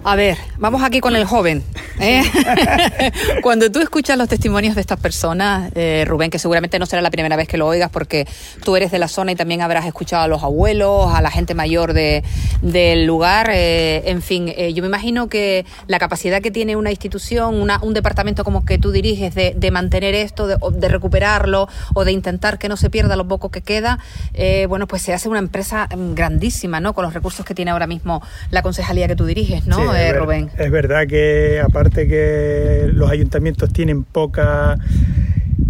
A 0.07 0.17
ver, 0.17 0.37
vamos 0.59 0.83
aquí 0.83 1.01
con 1.01 1.17
el 1.17 1.25
joven. 1.25 1.65
¿Eh? 2.01 2.23
Cuando 3.43 3.71
tú 3.71 3.81
escuchas 3.81 4.17
los 4.19 4.29
testimonios 4.29 4.75
de 4.75 4.81
estas 4.81 4.99
personas, 5.01 5.71
eh, 5.75 6.05
Rubén, 6.07 6.31
que 6.31 6.39
seguramente 6.39 6.79
no 6.79 6.87
será 6.87 7.03
la 7.03 7.11
primera 7.11 7.37
vez 7.37 7.49
que 7.49 7.57
lo 7.57 7.67
oigas 7.67 7.91
porque 7.91 8.27
tú 8.65 8.77
eres 8.77 8.91
de 8.91 8.99
la 8.99 9.09
zona 9.09 9.33
y 9.33 9.35
también 9.37 9.61
habrás 9.63 9.87
escuchado 9.87 10.23
a 10.25 10.29
los 10.29 10.43
abuelos, 10.43 11.13
a 11.15 11.21
la 11.23 11.31
gente 11.31 11.55
mayor 11.55 11.93
de, 11.93 12.23
del 12.63 13.05
lugar, 13.07 13.51
eh, 13.53 14.03
en 14.07 14.23
fin, 14.23 14.53
eh, 14.57 14.73
yo 14.73 14.83
me 14.83 14.89
imagino 14.89 15.29
que 15.29 15.65
la 15.87 15.99
capacidad 15.99 16.41
que 16.41 16.51
tiene 16.51 16.77
una 16.77 16.91
institución, 16.91 17.61
una- 17.61 17.79
un 17.83 17.95
departamento 17.95 18.45
como 18.45 18.65
que 18.65 18.79
tú 18.79 18.91
diriges 18.93 19.35
de, 19.35 19.55
de 19.57 19.71
mantener 19.71 20.15
esto, 20.15 20.47
de, 20.47 20.57
de 20.73 20.89
recuperarlo 20.89 21.69
o 21.95 22.05
de 22.05 22.13
intentar 22.13 22.59
que 22.59 22.69
no 22.69 22.77
se 22.77 22.91
pierda 22.91 23.17
lo 23.17 23.27
poco 23.29 23.51
que 23.51 23.61
queda, 23.63 23.99
eh, 24.35 24.67
bueno, 24.69 24.87
pues 24.87 25.03
se 25.03 25.13
hace 25.13 25.29
una 25.29 25.39
empresa 25.39 25.89
mm, 25.95 26.15
grandísima, 26.15 26.81
¿no? 26.81 26.93
Con 26.95 27.05
los 27.05 27.15
recursos 27.15 27.45
que 27.45 27.55
tiene 27.55 27.71
ahora 27.71 27.87
mismo 27.87 28.23
la 28.51 28.63
concejalía 28.63 29.09
que 29.09 29.17
tú 29.17 29.27
diriges, 29.27 29.67
¿no, 29.67 29.77
Sí, 29.77 29.83
es 29.83 29.93
ver- 29.93 30.17
Rubén? 30.19 30.51
Es 30.57 30.71
verdad 30.71 31.07
que 31.07 31.61
aparte 31.65 31.84
que 31.93 32.91
los 32.93 33.11
ayuntamientos 33.11 33.73
tienen 33.73 34.05
poca, 34.05 34.79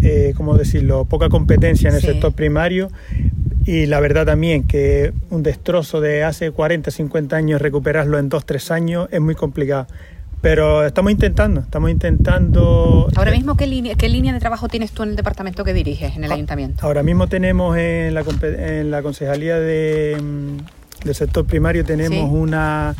eh, 0.03 0.33
¿cómo 0.37 0.57
decirlo?, 0.57 1.05
poca 1.05 1.29
competencia 1.29 1.89
en 1.89 1.97
el 1.97 2.01
Sí. 2.01 2.09
sector 2.09 2.33
primario 2.33 2.91
y 3.67 3.87
la 3.87 4.01
verdad 4.01 4.27
también 4.27 4.65
que 4.65 5.13
un 5.31 5.43
destrozo 5.43 6.01
de 6.01 6.23
hace 6.25 6.51
40, 6.51 6.91
50 6.91 7.37
años 7.37 7.63
recuperarlo 7.63 8.19
en 8.19 8.29
2, 8.29 8.45
3 8.45 8.71
años 8.71 9.09
es 9.11 9.21
muy 9.21 9.35
complicado. 9.35 9.87
Pero 10.43 10.85
estamos 10.85 11.11
intentando, 11.11 11.61
estamos 11.61 11.89
intentando... 11.91 13.09
Ahora 13.17 13.31
mismo, 13.31 13.57
¿qué 13.57 13.67
línea, 13.67 13.95
¿qué 13.95 14.11
línea 14.11 14.35
de 14.35 14.41
trabajo 14.41 14.69
tienes 14.69 14.93
tú 14.93 15.03
en 15.03 15.09
el 15.11 15.17
departamento 15.17 15.65
que 15.65 15.73
diriges, 15.73 16.15
en 16.17 16.25
el 16.25 16.31
Ah, 16.31 16.35
ayuntamiento? 16.35 16.85
Ahora 16.85 17.03
mismo 17.03 17.29
tenemos 17.29 17.79
en 17.79 18.13
la, 18.13 18.23
en 18.43 18.91
la 18.91 19.01
concejalía 19.01 19.59
de, 19.59 20.19
mm, 20.23 21.05
del 21.07 21.15
sector 21.15 21.47
primario 21.47 21.83
tenemos 21.87 22.29
Sí. 22.29 22.37
una 22.37 22.95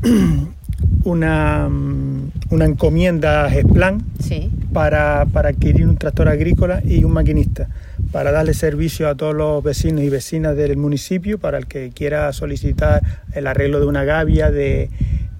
una 1.04 1.68
mm, 1.68 2.30
una 2.50 2.64
encomienda 2.64 3.48
GESPLAN 3.48 4.02
Sí. 4.18 4.50
para, 4.72 5.26
para 5.32 5.50
adquirir 5.50 5.86
un 5.86 5.96
tractor 5.96 6.28
agrícola 6.28 6.82
y 6.84 7.04
un 7.04 7.12
maquinista 7.12 7.68
para 8.12 8.32
darle 8.32 8.54
servicio 8.54 9.08
a 9.08 9.14
todos 9.14 9.34
los 9.34 9.62
vecinos 9.62 10.02
y 10.02 10.08
vecinas 10.08 10.56
del 10.56 10.76
municipio 10.76 11.38
para 11.38 11.58
el 11.58 11.66
que 11.66 11.90
quiera 11.94 12.32
solicitar 12.32 13.02
el 13.32 13.46
arreglo 13.46 13.78
de 13.80 13.86
una 13.86 14.04
gavia 14.04 14.50
de, 14.50 14.90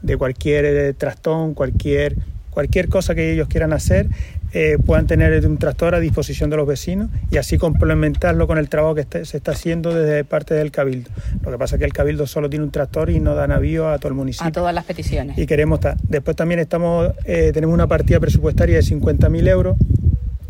de 0.02 0.16
cualquier 0.16 0.64
eh, 0.64 0.94
trastón 0.94 1.54
cualquier 1.54 2.16
cualquier 2.50 2.88
cosa 2.88 3.14
que 3.14 3.32
ellos 3.32 3.48
quieran 3.48 3.72
hacer 3.72 4.08
eh, 4.52 4.78
puedan 4.84 5.06
tener 5.06 5.46
un 5.46 5.58
tractor 5.58 5.94
a 5.94 6.00
disposición 6.00 6.50
de 6.50 6.56
los 6.56 6.66
vecinos 6.66 7.08
y 7.30 7.36
así 7.36 7.58
complementarlo 7.58 8.46
con 8.46 8.58
el 8.58 8.68
trabajo 8.68 8.94
que 8.94 9.06
se 9.24 9.36
está 9.36 9.52
haciendo 9.52 9.94
desde 9.94 10.24
parte 10.24 10.54
del 10.54 10.70
Cabildo. 10.70 11.10
Lo 11.44 11.50
que 11.50 11.58
pasa 11.58 11.76
es 11.76 11.78
que 11.78 11.84
el 11.84 11.92
Cabildo 11.92 12.26
solo 12.26 12.50
tiene 12.50 12.64
un 12.64 12.70
tractor 12.70 13.10
y 13.10 13.20
no 13.20 13.34
da 13.34 13.46
navío 13.46 13.88
a 13.88 13.98
todo 13.98 14.08
el 14.08 14.14
municipio 14.14 14.48
A 14.48 14.52
todas 14.52 14.74
las 14.74 14.84
peticiones. 14.84 15.38
y 15.38 15.46
queremos 15.46 15.78
estar. 15.78 15.96
Después 16.02 16.36
también 16.36 16.60
estamos, 16.60 17.12
eh, 17.24 17.50
tenemos 17.54 17.74
una 17.74 17.86
partida 17.86 18.18
presupuestaria 18.18 18.76
de 18.76 18.82
50.000 18.82 19.48
euros 19.48 19.76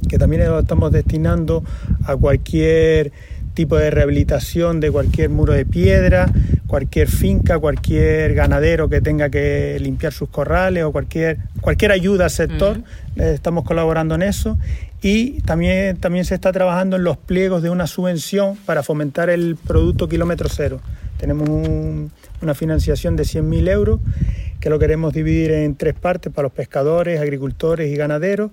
que 0.09 0.19
también 0.19 0.45
lo 0.45 0.59
estamos 0.59 0.91
destinando 0.91 1.63
a 2.05 2.17
cualquier 2.17 3.13
tipo 3.55 3.77
de 3.77 3.91
rehabilitación 3.91 4.81
de 4.81 4.91
cualquier 4.91 5.29
muro 5.31 5.53
de 5.53 5.67
piedra, 5.67 6.31
cualquier 6.67 7.09
finca, 7.09 7.59
cualquier 7.59 8.35
ganadero 8.35 8.89
que 8.89 9.01
tenga 9.01 9.29
que 9.29 9.77
limpiar 9.81 10.13
sus 10.13 10.29
corrales 10.29 10.85
o 10.85 10.93
cualquier, 10.93 11.39
cualquier 11.61 11.93
ayuda 11.93 12.25
al 12.25 12.31
sector. 12.31 12.81
Eh, 13.17 13.33
Estamos 13.35 13.65
colaborando 13.65 14.15
en 14.15 14.23
eso 14.23 14.57
y 15.03 15.41
también, 15.43 15.97
también 15.97 16.25
se 16.25 16.35
está 16.35 16.53
trabajando 16.53 16.97
en 16.97 17.05
los 17.05 17.17
pliegos 17.17 17.63
de 17.63 17.71
una 17.71 17.87
subvención 17.87 18.57
para 18.67 18.83
fomentar 18.83 19.31
el 19.31 19.57
producto 19.57 20.09
kilómetro 20.09 20.49
cero. 20.49 20.81
Tenemos 21.19 21.49
un- 21.49 22.11
una 22.41 22.55
financiación 22.55 23.17
de 23.17 23.25
100.000 23.25 23.69
euros 23.69 24.01
que 24.61 24.71
lo 24.71 24.79
queremos 24.79 25.13
dividir 25.13 25.51
en 25.53 25.75
tres 25.75 25.95
partes 25.95 26.33
para 26.33 26.45
los 26.45 26.53
pescadores, 26.53 27.21
agricultores 27.21 27.91
y 27.93 27.97
ganaderos. 27.97 28.51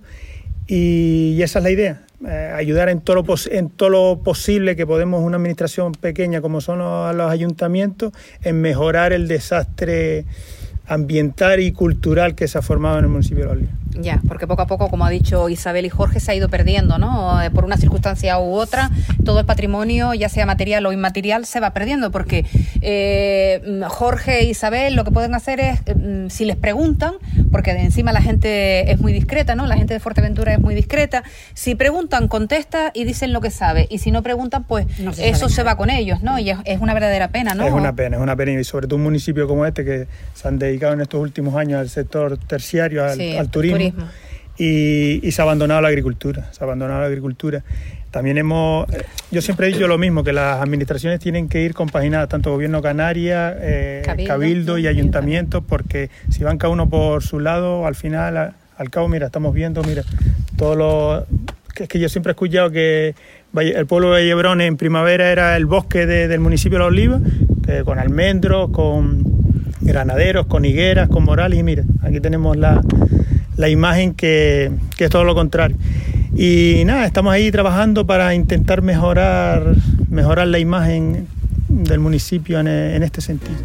Y, 0.67 1.35
y 1.37 1.43
esa 1.43 1.59
es 1.59 1.63
la 1.63 1.71
idea, 1.71 2.01
eh, 2.25 2.51
ayudar 2.55 2.89
en 2.89 3.01
todo, 3.01 3.17
lo 3.17 3.25
en 3.51 3.69
todo 3.69 3.89
lo 3.89 4.19
posible 4.23 4.75
que 4.75 4.87
podemos 4.87 5.23
una 5.23 5.37
administración 5.37 5.91
pequeña 5.91 6.41
como 6.41 6.61
son 6.61 6.79
los 6.79 7.31
ayuntamientos 7.31 8.11
en 8.41 8.59
mejorar 8.59 9.13
el 9.13 9.27
desastre 9.27 10.25
ambiental 10.87 11.59
y 11.59 11.71
cultural 11.71 12.35
que 12.35 12.47
se 12.47 12.57
ha 12.57 12.61
formado 12.61 12.99
en 12.99 13.05
el 13.05 13.11
municipio 13.11 13.39
de 13.39 13.45
Los 13.45 13.53
Olivos. 13.57 13.87
Ya, 13.99 14.21
porque 14.27 14.47
poco 14.47 14.61
a 14.61 14.67
poco, 14.67 14.89
como 14.89 15.05
ha 15.05 15.09
dicho 15.09 15.49
Isabel 15.49 15.85
y 15.85 15.89
Jorge, 15.89 16.19
se 16.19 16.31
ha 16.31 16.35
ido 16.35 16.49
perdiendo, 16.49 16.97
¿no? 16.97 17.41
Eh, 17.41 17.49
Por 17.49 17.65
una 17.65 17.77
circunstancia 17.77 18.37
u 18.39 18.53
otra, 18.53 18.91
todo 19.25 19.39
el 19.39 19.45
patrimonio, 19.45 20.13
ya 20.13 20.29
sea 20.29 20.45
material 20.45 20.85
o 20.85 20.91
inmaterial, 20.91 21.45
se 21.45 21.59
va 21.59 21.71
perdiendo, 21.71 22.11
porque 22.11 22.45
eh, 22.81 23.81
Jorge 23.87 24.39
e 24.39 24.43
Isabel 24.45 24.95
lo 24.95 25.03
que 25.03 25.11
pueden 25.11 25.33
hacer 25.33 25.59
es, 25.59 25.79
eh, 25.85 25.95
mm, 25.95 26.29
si 26.29 26.45
les 26.45 26.55
preguntan, 26.55 27.13
porque 27.51 27.73
de 27.73 27.81
encima 27.81 28.11
la 28.11 28.21
gente 28.21 28.91
es 28.91 28.99
muy 28.99 29.13
discreta, 29.13 29.55
¿no? 29.55 29.65
La 29.65 29.77
gente 29.77 29.93
de 29.93 29.99
Fuerteventura 29.99 30.53
es 30.53 30.59
muy 30.59 30.75
discreta, 30.75 31.23
si 31.53 31.75
preguntan, 31.75 32.27
contesta 32.27 32.91
y 32.93 33.03
dicen 33.03 33.33
lo 33.33 33.41
que 33.41 33.49
sabe, 33.49 33.87
y 33.89 33.97
si 33.97 34.11
no 34.11 34.21
preguntan, 34.21 34.63
pues 34.63 34.85
No 34.99 35.13
se 35.13 35.29
eso 35.29 35.49
se 35.49 35.63
va 35.63 35.75
con 35.75 35.89
ellos, 35.89 36.21
¿no? 36.21 36.37
Y 36.37 36.51
es, 36.51 36.57
es 36.65 36.79
una 36.79 36.93
verdadera 36.93 37.29
pena, 37.29 37.55
¿no? 37.55 37.65
Es 37.65 37.73
una 37.73 37.95
pena, 37.95 38.17
es 38.17 38.21
una 38.21 38.35
pena. 38.35 38.59
Y 38.59 38.63
sobre 38.63 38.87
todo 38.87 38.97
un 38.97 39.03
municipio 39.03 39.47
como 39.47 39.65
este 39.65 39.83
que 39.83 40.07
se 40.33 40.47
han 40.47 40.59
dedicado 40.59 40.76
en 40.93 41.01
estos 41.01 41.19
últimos 41.21 41.55
años 41.55 41.79
al 41.79 41.89
sector 41.89 42.37
terciario, 42.37 43.03
al, 43.03 43.17
Sí, 43.17 43.35
al 43.37 43.49
turismo, 43.49 43.77
turismo. 43.77 44.05
Y, 44.57 45.19
y 45.27 45.31
se 45.31 45.41
ha 45.41 45.43
abandonado 45.43 45.81
la 45.81 45.87
agricultura. 45.89 46.51
Se 46.51 46.63
ha 46.63 46.65
abandonado 46.65 47.01
la 47.01 47.05
agricultura. 47.07 47.63
También 48.09 48.37
hemos, 48.39 48.89
eh, 48.91 49.03
yo 49.29 49.41
siempre 49.41 49.67
he 49.67 49.71
dicho 49.71 49.87
lo 49.87 49.97
mismo, 49.99 50.23
que 50.23 50.33
las 50.33 50.61
administraciones 50.61 51.19
tienen 51.19 51.47
que 51.49 51.61
ir 51.61 51.73
compaginadas, 51.75 52.29
tanto 52.29 52.51
gobierno 52.51 52.81
canaria, 52.81 53.55
eh, 53.59 54.01
Cabildo, 54.05 54.27
cabildo, 54.27 54.77
y 54.79 54.87
ayuntamientos, 54.87 55.63
porque 55.67 56.09
si 56.29 56.43
van 56.43 56.57
cada 56.57 56.73
uno 56.73 56.89
por 56.89 57.21
su 57.21 57.39
lado, 57.39 57.85
al 57.85 57.93
final, 57.95 58.37
a- 58.37 58.53
al 58.77 58.89
cabo, 58.89 59.07
mira, 59.09 59.25
estamos 59.27 59.53
viendo, 59.53 59.83
mira, 59.83 60.03
todos 60.55 60.77
los... 60.77 61.23
que 61.75 61.83
es 61.83 61.89
que 61.89 61.99
yo 61.99 62.09
siempre 62.09 62.31
he 62.31 62.33
escuchado 62.33 62.71
que 62.71 63.13
el 63.55 63.85
pueblo 63.85 64.07
de 64.13 64.21
Vallebrón 64.21 64.61
en 64.61 64.77
primavera 64.77 65.31
era 65.31 65.55
el 65.57 65.65
bosque 65.67 66.05
de- 66.07 66.27
del 66.27 66.39
municipio 66.39 66.77
de 66.79 66.83
La 66.83 66.87
Oliva, 66.87 67.19
que 67.65 67.83
con 67.83 67.99
almendros, 67.99 68.71
con 68.71 69.36
granaderos, 69.81 70.47
con 70.47 70.65
higueras, 70.65 71.09
con 71.09 71.23
morales, 71.23 71.59
y 71.59 71.63
mira, 71.63 71.83
aquí 72.01 72.19
tenemos 72.19 72.57
la, 72.57 72.81
la 73.55 73.69
imagen 73.69 74.13
que, 74.13 74.71
que 74.97 75.05
es 75.05 75.09
todo 75.09 75.23
lo 75.23 75.35
contrario. 75.35 75.77
Y 76.35 76.83
nada, 76.85 77.05
estamos 77.05 77.33
ahí 77.33 77.51
trabajando 77.51 78.05
para 78.05 78.35
intentar 78.35 78.81
mejorar, 78.81 79.75
mejorar 80.09 80.47
la 80.47 80.59
imagen 80.59 81.27
del 81.67 81.99
municipio 81.99 82.59
en, 82.59 82.67
en 82.67 83.03
este 83.03 83.21
sentido. 83.21 83.55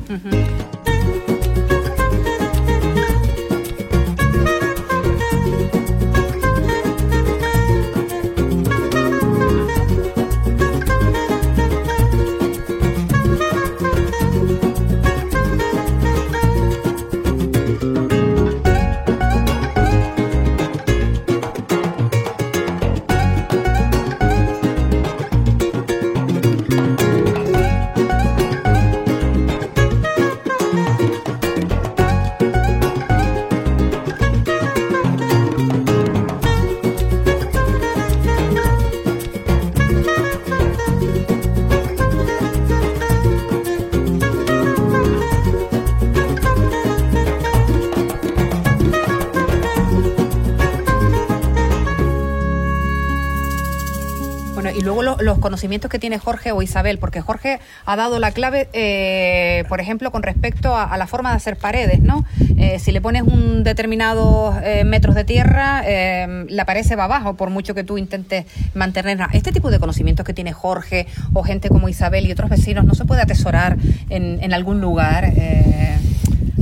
Conocimientos 55.43 55.91
que 55.91 55.99
tiene 55.99 56.19
Jorge 56.19 56.53
o 56.53 56.63
Isabel, 56.63 56.99
porque 56.99 57.21
Jorge 57.21 57.61
ha 57.85 57.97
dado 57.97 58.19
la 58.19 58.31
clave, 58.33 58.69
eh, 58.73 59.65
por 59.69 59.81
ejemplo, 59.81 60.11
con 60.11 60.23
respecto 60.23 60.75
a, 60.75 60.97
la 60.97 61.07
forma 61.07 61.31
de 61.31 61.37
hacer 61.37 61.57
paredes, 61.57 62.01
¿no? 62.01 62.25
Eh, 62.57 62.79
si 62.79 62.93
le 62.93 63.01
pones 63.01 63.23
un 63.23 63.65
determinado 63.65 64.59
eh, 64.63 64.85
metros 64.85 65.15
de 65.15 65.25
tierra, 65.25 65.83
eh, 65.85 66.47
la 66.49 66.65
pared 66.65 66.83
se 66.83 66.97
va 66.97 67.05
abajo, 67.05 67.35
por 67.35 67.51
mucho 67.51 67.75
que 67.75 67.85
tú 67.85 67.99
intentes 67.99 68.47
mantenerla. 68.75 69.29
Este 69.33 69.53
tipo 69.53 69.71
de 69.71 69.79
conocimientos 69.79 70.25
que 70.25 70.33
tiene 70.33 70.53
Jorge 70.53 71.07
o 71.33 71.43
gente 71.43 71.69
como 71.69 71.89
Isabel 71.89 72.27
y 72.27 72.33
otros 72.33 72.49
vecinos, 72.49 72.85
¿no 72.85 72.95
se 72.95 73.05
puede 73.05 73.21
atesorar 73.21 73.77
en, 74.09 74.39
en 74.43 74.55
algún 74.55 74.81
lugar? 74.81 75.33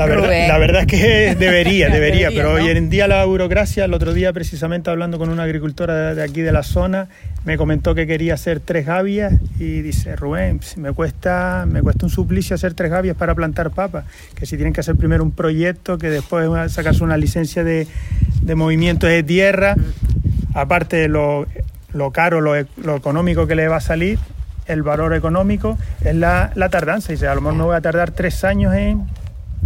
La 0.00 0.06
verdad, 0.06 0.48
la 0.48 0.58
verdad 0.58 0.80
es 0.82 0.86
que 0.86 0.96
debería, 1.38 1.90
debería, 1.90 1.90
Debería, 1.90 2.28
pero 2.30 2.58
¿no? 2.58 2.64
hoy 2.64 2.70
en 2.70 2.88
día 2.88 3.06
la 3.06 3.22
burocracia, 3.26 3.84
el 3.84 3.92
otro 3.92 4.14
día 4.14 4.32
precisamente 4.32 4.88
hablando 4.88 5.18
con 5.18 5.28
una 5.28 5.42
agricultora 5.42 6.14
de, 6.14 6.22
aquí 6.22 6.40
de 6.40 6.52
la 6.52 6.62
zona, 6.62 7.08
me 7.44 7.58
comentó 7.58 7.94
que 7.94 8.06
quería 8.06 8.32
hacer 8.32 8.60
tres 8.60 8.86
gavias 8.86 9.34
y 9.58 9.82
dice, 9.82 10.16
Rubén, 10.16 10.60
me 10.76 10.92
cuesta, 10.92 11.66
me 11.68 11.82
cuesta 11.82 12.06
un 12.06 12.10
suplicio 12.10 12.54
hacer 12.54 12.72
tres 12.72 12.90
gavias 12.90 13.14
para 13.14 13.34
plantar 13.34 13.72
papas, 13.72 14.06
que 14.34 14.46
si 14.46 14.56
tienen 14.56 14.72
que 14.72 14.80
hacer 14.80 14.96
primero 14.96 15.22
un 15.22 15.32
proyecto, 15.32 15.98
que 15.98 16.08
después 16.08 16.48
sacarse 16.72 17.04
una 17.04 17.18
licencia 17.18 17.62
de, 17.62 17.86
de 18.40 18.54
movimiento 18.54 19.06
de 19.06 19.22
tierra, 19.22 19.76
aparte 20.54 20.96
de 20.96 21.08
lo, 21.08 21.46
lo 21.92 22.10
caro, 22.10 22.40
lo, 22.40 22.54
lo 22.82 22.96
económico 22.96 23.46
que 23.46 23.54
le 23.54 23.68
va 23.68 23.76
a 23.76 23.80
salir, 23.80 24.18
el 24.66 24.82
valor 24.82 25.14
económico 25.14 25.76
es 26.02 26.14
la, 26.14 26.52
la 26.54 26.68
tardanza. 26.70 27.12
Dice, 27.12 27.26
a 27.26 27.34
lo 27.34 27.42
mejor 27.42 27.58
me 27.58 27.64
voy 27.64 27.76
a 27.76 27.80
tardar 27.80 28.12
tres 28.12 28.44
años 28.44 28.72
en, 28.74 29.04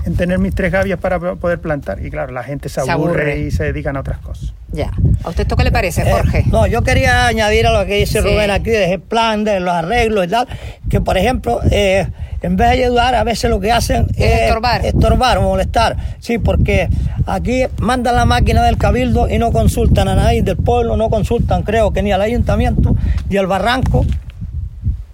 en 0.07 0.17
tener 0.17 0.39
mis 0.39 0.55
tres 0.55 0.71
gavias 0.73 0.99
para 0.99 1.19
po- 1.19 1.37
poder 1.37 1.61
plantar. 1.61 2.05
Y 2.05 2.11
claro, 2.11 2.33
la 2.33 2.43
gente 2.43 2.69
se 2.69 2.81
Se 2.83 2.91
aburre, 2.91 3.39
y 3.41 3.51
se 3.51 3.65
dedican 3.65 3.97
a 3.97 4.01
otras 4.01 4.19
cosas. 4.19 4.53
Ya. 4.73 4.91
¿A 5.23 5.29
usted 5.29 5.43
esto 5.43 5.57
qué 5.57 5.65
le 5.65 5.73
parece, 5.73 6.03
Eh, 6.03 6.11
Jorge? 6.11 6.45
no, 6.51 6.67
yo 6.67 6.83
quería 6.83 7.27
añadir 7.27 7.67
a 7.67 7.73
lo 7.73 7.87
que 7.87 7.95
dice 7.97 8.21
Sí. 8.21 8.29
Rubén 8.29 8.51
aquí, 8.51 8.71
de 8.71 8.93
el 8.95 9.01
plan, 9.01 9.45
de 9.45 9.61
los 9.61 9.73
arreglos 9.73 10.27
y 10.27 10.29
tal, 10.29 10.49
que 10.91 11.01
por 11.01 11.17
ejemplo, 11.17 11.61
eh, 11.71 12.09
en 12.43 12.57
vez 12.57 12.71
de 12.77 12.85
ayudar, 12.85 13.15
a 13.15 13.25
veces 13.25 13.49
lo 13.49 13.61
que 13.61 13.71
hacen 13.73 14.07
Es 14.17 14.43
estorbar. 14.43 14.85
estorbar 14.85 15.39
o 15.39 15.43
molestar. 15.43 15.97
Sí, 16.19 16.39
porque 16.39 16.89
aquí 17.27 17.63
mandan 17.79 18.17
la 18.17 18.25
máquina 18.27 18.63
del 18.65 18.77
cabildo 18.77 19.29
y 19.31 19.39
no 19.39 19.53
consultan 19.53 20.09
a 20.09 20.15
nadie 20.17 20.43
del 20.43 20.57
pueblo, 20.57 20.97
no 20.97 21.09
consultan, 21.09 21.63
creo 21.63 21.93
que 21.93 22.03
ni 22.03 22.13
al 22.13 22.21
ayuntamiento, 22.21 22.97
y 23.31 23.37
al 23.39 23.47
barranco. 23.47 24.05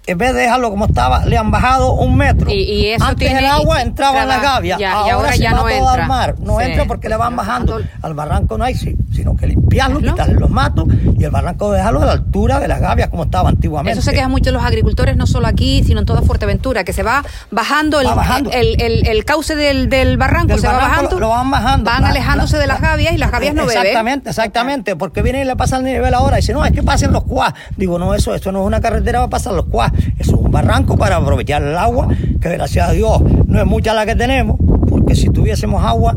En 0.07 0.17
vez 0.17 0.33
de 0.33 0.41
dejarlo 0.41 0.71
como 0.71 0.85
estaba, 0.85 1.25
le 1.25 1.37
han 1.37 1.51
bajado 1.51 1.93
un 1.93 2.17
metro. 2.17 2.49
Y- 2.49 2.55
y 2.63 2.87
eso 2.87 3.05
Antes 3.05 3.27
tiene- 3.27 3.39
el 3.41 3.45
agua 3.45 3.81
entraba 3.83 4.23
en 4.23 4.27
la 4.29 4.39
gavia, 4.39 4.77
ya, 4.79 4.89
y 4.89 4.91
ahora, 4.91 5.13
ahora 5.13 5.31
se 5.33 5.37
ya 5.39 5.51
va 5.51 5.57
no 5.57 5.61
todo 5.63 5.71
entra. 5.71 5.91
al 6.03 6.07
mar. 6.07 6.35
No 6.39 6.57
Sí. 6.57 6.65
entra 6.65 6.85
porque 6.85 7.07
le 7.07 7.15
van 7.17 7.35
bajando. 7.35 7.79
Al 8.01 8.13
barranco 8.15 8.57
no 8.57 8.63
hay, 8.63 8.73
si- 8.73 8.95
sino 9.13 9.37
que 9.37 9.45
limpiarlo, 9.45 9.99
quitarle 9.99 10.33
los 10.35 10.49
matos 10.49 10.85
y 11.19 11.23
el 11.23 11.29
barranco 11.29 11.71
dejarlo 11.71 12.01
a 12.01 12.05
la 12.05 12.11
altura 12.13 12.59
de 12.59 12.67
las 12.67 12.81
gavias 12.81 13.09
como 13.09 13.23
estaba 13.25 13.49
antiguamente. 13.49 13.99
Eso 13.99 14.01
se 14.09 14.13
quejan 14.15 14.31
mucho 14.31 14.49
los 14.51 14.63
agricultores, 14.63 15.15
no 15.17 15.27
solo 15.27 15.45
aquí, 15.47 15.83
sino 15.83 15.99
en 15.99 16.05
toda 16.07 16.23
Fuerteventura, 16.23 16.83
que 16.83 16.93
se 16.93 17.03
va 17.03 17.23
bajando 17.51 17.99
el, 18.01 18.07
Va 18.07 18.15
bajando. 18.15 18.49
el, 18.51 18.81
el- 18.81 19.07
el 19.07 19.23
cauce 19.23 19.55
del, 19.55 19.87
del 19.87 20.17
barranco, 20.17 20.47
Del 20.53 20.61
se 20.61 20.67
va 20.67 20.73
bajando. 20.77 21.11
lo- 21.11 21.19
lo 21.19 21.29
van 21.29 21.51
bajando. 21.51 21.91
Van 21.91 22.01
La- 22.01 22.09
alejándose 22.09 22.55
la- 22.55 22.61
de 22.61 22.67
las 22.67 22.81
la- 22.81 22.87
gavias 22.89 23.13
y 23.13 23.17
las 23.19 23.29
gavias 23.31 23.53
no 23.53 23.67
beben. 23.67 23.77
Exactamente, 23.77 24.29
exactamente, 24.31 24.95
porque 24.95 25.21
vienen 25.21 25.43
y 25.43 25.45
le 25.45 25.55
pasan 25.55 25.85
el 25.85 25.93
nivel 25.93 26.13
ahora 26.15 26.37
y 26.37 26.41
dicen, 26.41 26.55
no, 26.55 26.65
es 26.65 26.71
que 26.71 26.81
pasen 26.81 27.11
los 27.13 27.23
cuas. 27.23 27.53
Digo, 27.77 27.99
no, 27.99 28.15
eso, 28.15 28.33
eso 28.33 28.51
no 28.51 28.61
es 28.61 28.65
una 28.67 28.81
carretera 28.81 29.19
para 29.19 29.29
pasar 29.29 29.53
los 29.53 29.65
cuas, 29.65 29.90
eso 30.17 30.35
es 30.35 30.41
un 30.41 30.51
barranco 30.51 30.97
para 30.97 31.17
aprovechar 31.17 31.63
el 31.63 31.75
agua, 31.75 32.07
que 32.39 32.49
gracias 32.49 32.89
a 32.89 32.91
Dios 32.91 33.21
no 33.47 33.59
es 33.59 33.65
mucha 33.65 33.93
la 33.93 34.05
que 34.05 34.15
tenemos, 34.15 34.57
porque 34.89 35.15
si 35.15 35.29
tuviésemos 35.29 35.83
agua, 35.83 36.15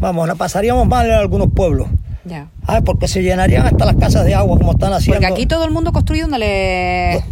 vamos, 0.00 0.28
la 0.28 0.34
pasaríamos 0.34 0.86
mal 0.86 1.06
en 1.06 1.14
algunos 1.14 1.48
pueblos. 1.52 1.88
Ya. 2.24 2.48
Ah, 2.66 2.80
porque 2.82 3.06
se 3.06 3.22
llenarían 3.22 3.66
hasta 3.66 3.84
las 3.84 3.96
casas 3.96 4.24
de 4.24 4.34
agua 4.34 4.56
como 4.58 4.72
están 4.72 4.92
haciendo. 4.92 5.20
Porque 5.20 5.32
aquí 5.32 5.46
todo 5.46 5.64
el 5.64 5.70
mundo 5.70 5.92
construye 5.92 6.22
donde 6.22 6.38
le... 6.38 7.24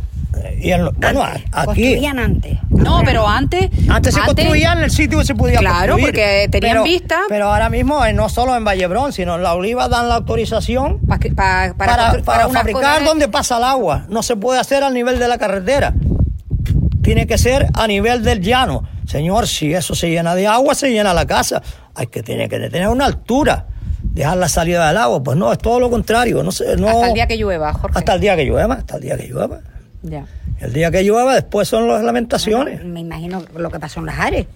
Y 0.62 0.70
en 0.70 0.84
lo- 0.84 0.92
bueno, 0.92 1.22
aquí. 1.24 1.64
Construían 1.66 2.18
antes. 2.20 2.58
No, 2.70 3.02
pero 3.04 3.26
antes... 3.28 3.68
Antes 3.88 4.14
se 4.14 4.20
construía 4.20 4.72
en 4.74 4.78
el 4.78 4.90
sitio 4.92 5.18
que 5.18 5.24
se 5.24 5.34
podía 5.34 5.58
Claro, 5.58 5.94
construir. 5.94 6.04
porque 6.06 6.48
tenían 6.52 6.72
pero, 6.74 6.84
vista. 6.84 7.20
Pero 7.28 7.48
ahora 7.52 7.68
mismo 7.68 8.04
eh, 8.04 8.12
no 8.12 8.28
solo 8.28 8.54
en 8.56 8.64
Vallebrón, 8.64 9.12
sino 9.12 9.34
en 9.34 9.42
La 9.42 9.54
Oliva 9.54 9.88
dan 9.88 10.08
la 10.08 10.14
autorización 10.16 11.00
pa- 11.00 11.18
pa- 11.34 11.74
para, 11.76 11.96
para, 12.12 12.22
para 12.22 12.48
fabricar 12.48 12.82
cosas- 13.00 13.04
donde 13.04 13.26
pasa 13.28 13.58
el 13.58 13.64
agua. 13.64 14.06
No 14.08 14.22
se 14.22 14.36
puede 14.36 14.60
hacer 14.60 14.84
al 14.84 14.94
nivel 14.94 15.18
de 15.18 15.26
la 15.26 15.36
carretera. 15.38 15.94
Tiene 17.02 17.26
que 17.26 17.38
ser 17.38 17.66
a 17.74 17.86
nivel 17.88 18.22
del 18.22 18.40
llano. 18.40 18.84
Señor, 19.06 19.48
si 19.48 19.74
eso 19.74 19.96
se 19.96 20.10
llena 20.10 20.36
de 20.36 20.46
agua, 20.46 20.76
se 20.76 20.90
llena 20.92 21.12
la 21.12 21.26
casa. 21.26 21.60
Hay 21.96 22.06
que 22.06 22.22
tener 22.22 22.48
que 22.48 22.58
tener 22.70 22.86
una 22.88 23.06
altura. 23.06 23.66
Dejar 24.04 24.36
la 24.36 24.48
salida 24.48 24.86
del 24.88 24.96
agua. 24.98 25.22
Pues 25.22 25.36
no, 25.36 25.50
es 25.52 25.58
todo 25.58 25.80
lo 25.80 25.90
contrario. 25.90 26.42
No- 26.44 26.50
Hasta 26.50 27.08
el 27.08 27.14
día 27.14 27.26
que 27.26 27.36
llueva, 27.36 27.72
Jorge. 27.72 27.98
Hasta 27.98 28.14
el 28.14 28.20
día 28.20 28.36
que 28.36 28.44
llueva, 28.44 28.74
hasta 28.74 28.96
el 28.96 29.02
día 29.02 29.16
que 29.16 29.26
llueva. 29.26 29.58
Ya. 30.02 30.24
El 30.62 30.72
día 30.72 30.92
que 30.92 31.02
llueva, 31.02 31.34
después 31.34 31.66
son 31.66 31.88
las 31.88 32.04
lamentaciones. 32.04 32.84
Me 32.84 33.00
imagino 33.00 33.42
lo 33.56 33.68
que 33.68 33.80
pasó 33.80 33.98
en 33.98 34.06
las 34.06 34.20
Ares. 34.20 34.46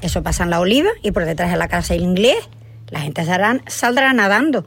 Eso 0.00 0.22
pasa 0.22 0.44
en 0.44 0.50
la 0.50 0.60
Oliva 0.60 0.90
y 1.02 1.10
por 1.10 1.24
detrás 1.24 1.50
de 1.50 1.56
la 1.56 1.66
casa 1.66 1.94
del 1.94 2.04
inglés. 2.04 2.36
La 2.90 3.00
gente 3.00 3.24
saldrá, 3.24 3.60
saldrá 3.66 4.12
nadando 4.12 4.64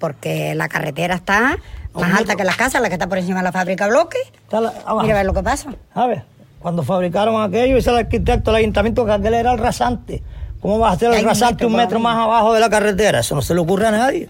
porque 0.00 0.56
la 0.56 0.68
carretera 0.68 1.14
está 1.14 1.58
más 1.94 2.18
alta 2.18 2.34
que 2.34 2.42
las 2.42 2.56
casas, 2.56 2.82
la 2.82 2.88
que 2.88 2.96
está 2.96 3.06
por 3.08 3.18
encima 3.18 3.38
de 3.38 3.44
la 3.44 3.52
fábrica 3.52 3.86
bloque. 3.86 4.18
Mira 4.50 5.14
a 5.14 5.18
ver 5.18 5.26
lo 5.26 5.34
que 5.34 5.42
pasa. 5.44 5.72
¿Sabes? 5.94 6.22
Cuando 6.58 6.82
fabricaron 6.82 7.40
aquello, 7.40 7.76
dice 7.76 7.90
el 7.90 7.98
arquitecto 7.98 8.50
del 8.50 8.62
ayuntamiento 8.62 9.06
que 9.06 9.12
aquel 9.12 9.34
era 9.34 9.52
el 9.52 9.58
rasante. 9.58 10.24
¿Cómo 10.60 10.80
va 10.80 10.92
a 10.92 10.94
el 10.94 11.20
un 11.20 11.24
rasante 11.24 11.68
metro 11.68 11.98
un 11.98 12.02
más 12.02 12.16
abajo 12.16 12.52
de 12.52 12.60
la 12.60 12.68
carretera? 12.68 13.20
Eso 13.20 13.34
no 13.34 13.42
se 13.42 13.54
le 13.54 13.60
ocurre 13.60 13.86
a 13.86 13.90
nadie. 13.92 14.28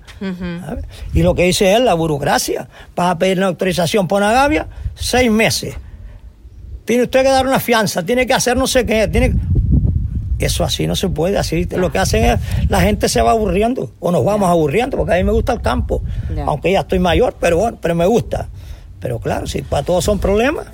Y 1.14 1.22
lo 1.22 1.34
que 1.34 1.44
dice 1.44 1.74
él, 1.74 1.86
la 1.86 1.94
burocracia, 1.94 2.68
para 2.94 3.16
pedir 3.16 3.38
una 3.38 3.46
autorización 3.46 4.06
por 4.08 4.22
una 4.22 4.32
gavia, 4.32 4.66
seis 4.94 5.30
meses. 5.30 5.74
Tiene 6.84 7.04
usted 7.04 7.22
que 7.22 7.30
dar 7.30 7.46
una 7.46 7.60
fianza, 7.60 8.02
tiene 8.02 8.26
que 8.26 8.34
hacer 8.34 8.56
no 8.56 8.66
sé 8.66 8.84
qué, 8.84 9.08
tiene 9.08 9.34
eso 10.38 10.62
así 10.62 10.86
no 10.86 10.94
se 10.94 11.08
puede, 11.08 11.36
así 11.36 11.64
lo 11.64 11.90
que 11.90 11.98
hacen 11.98 12.24
es 12.24 12.40
la 12.68 12.80
gente 12.80 13.08
se 13.08 13.20
va 13.20 13.32
aburriendo 13.32 13.90
o 13.98 14.12
nos 14.12 14.24
vamos 14.24 14.48
aburriendo, 14.48 14.96
porque 14.96 15.14
a 15.14 15.16
mí 15.16 15.24
me 15.24 15.32
gusta 15.32 15.52
el 15.52 15.60
campo, 15.60 16.02
aunque 16.46 16.72
ya 16.72 16.80
estoy 16.80 16.98
mayor, 16.98 17.34
pero 17.40 17.58
bueno, 17.58 17.78
pero 17.80 17.94
me 17.94 18.06
gusta. 18.06 18.48
Pero 19.00 19.18
claro, 19.18 19.46
si 19.46 19.62
para 19.62 19.84
todos 19.84 20.04
son 20.04 20.18
problemas. 20.18 20.66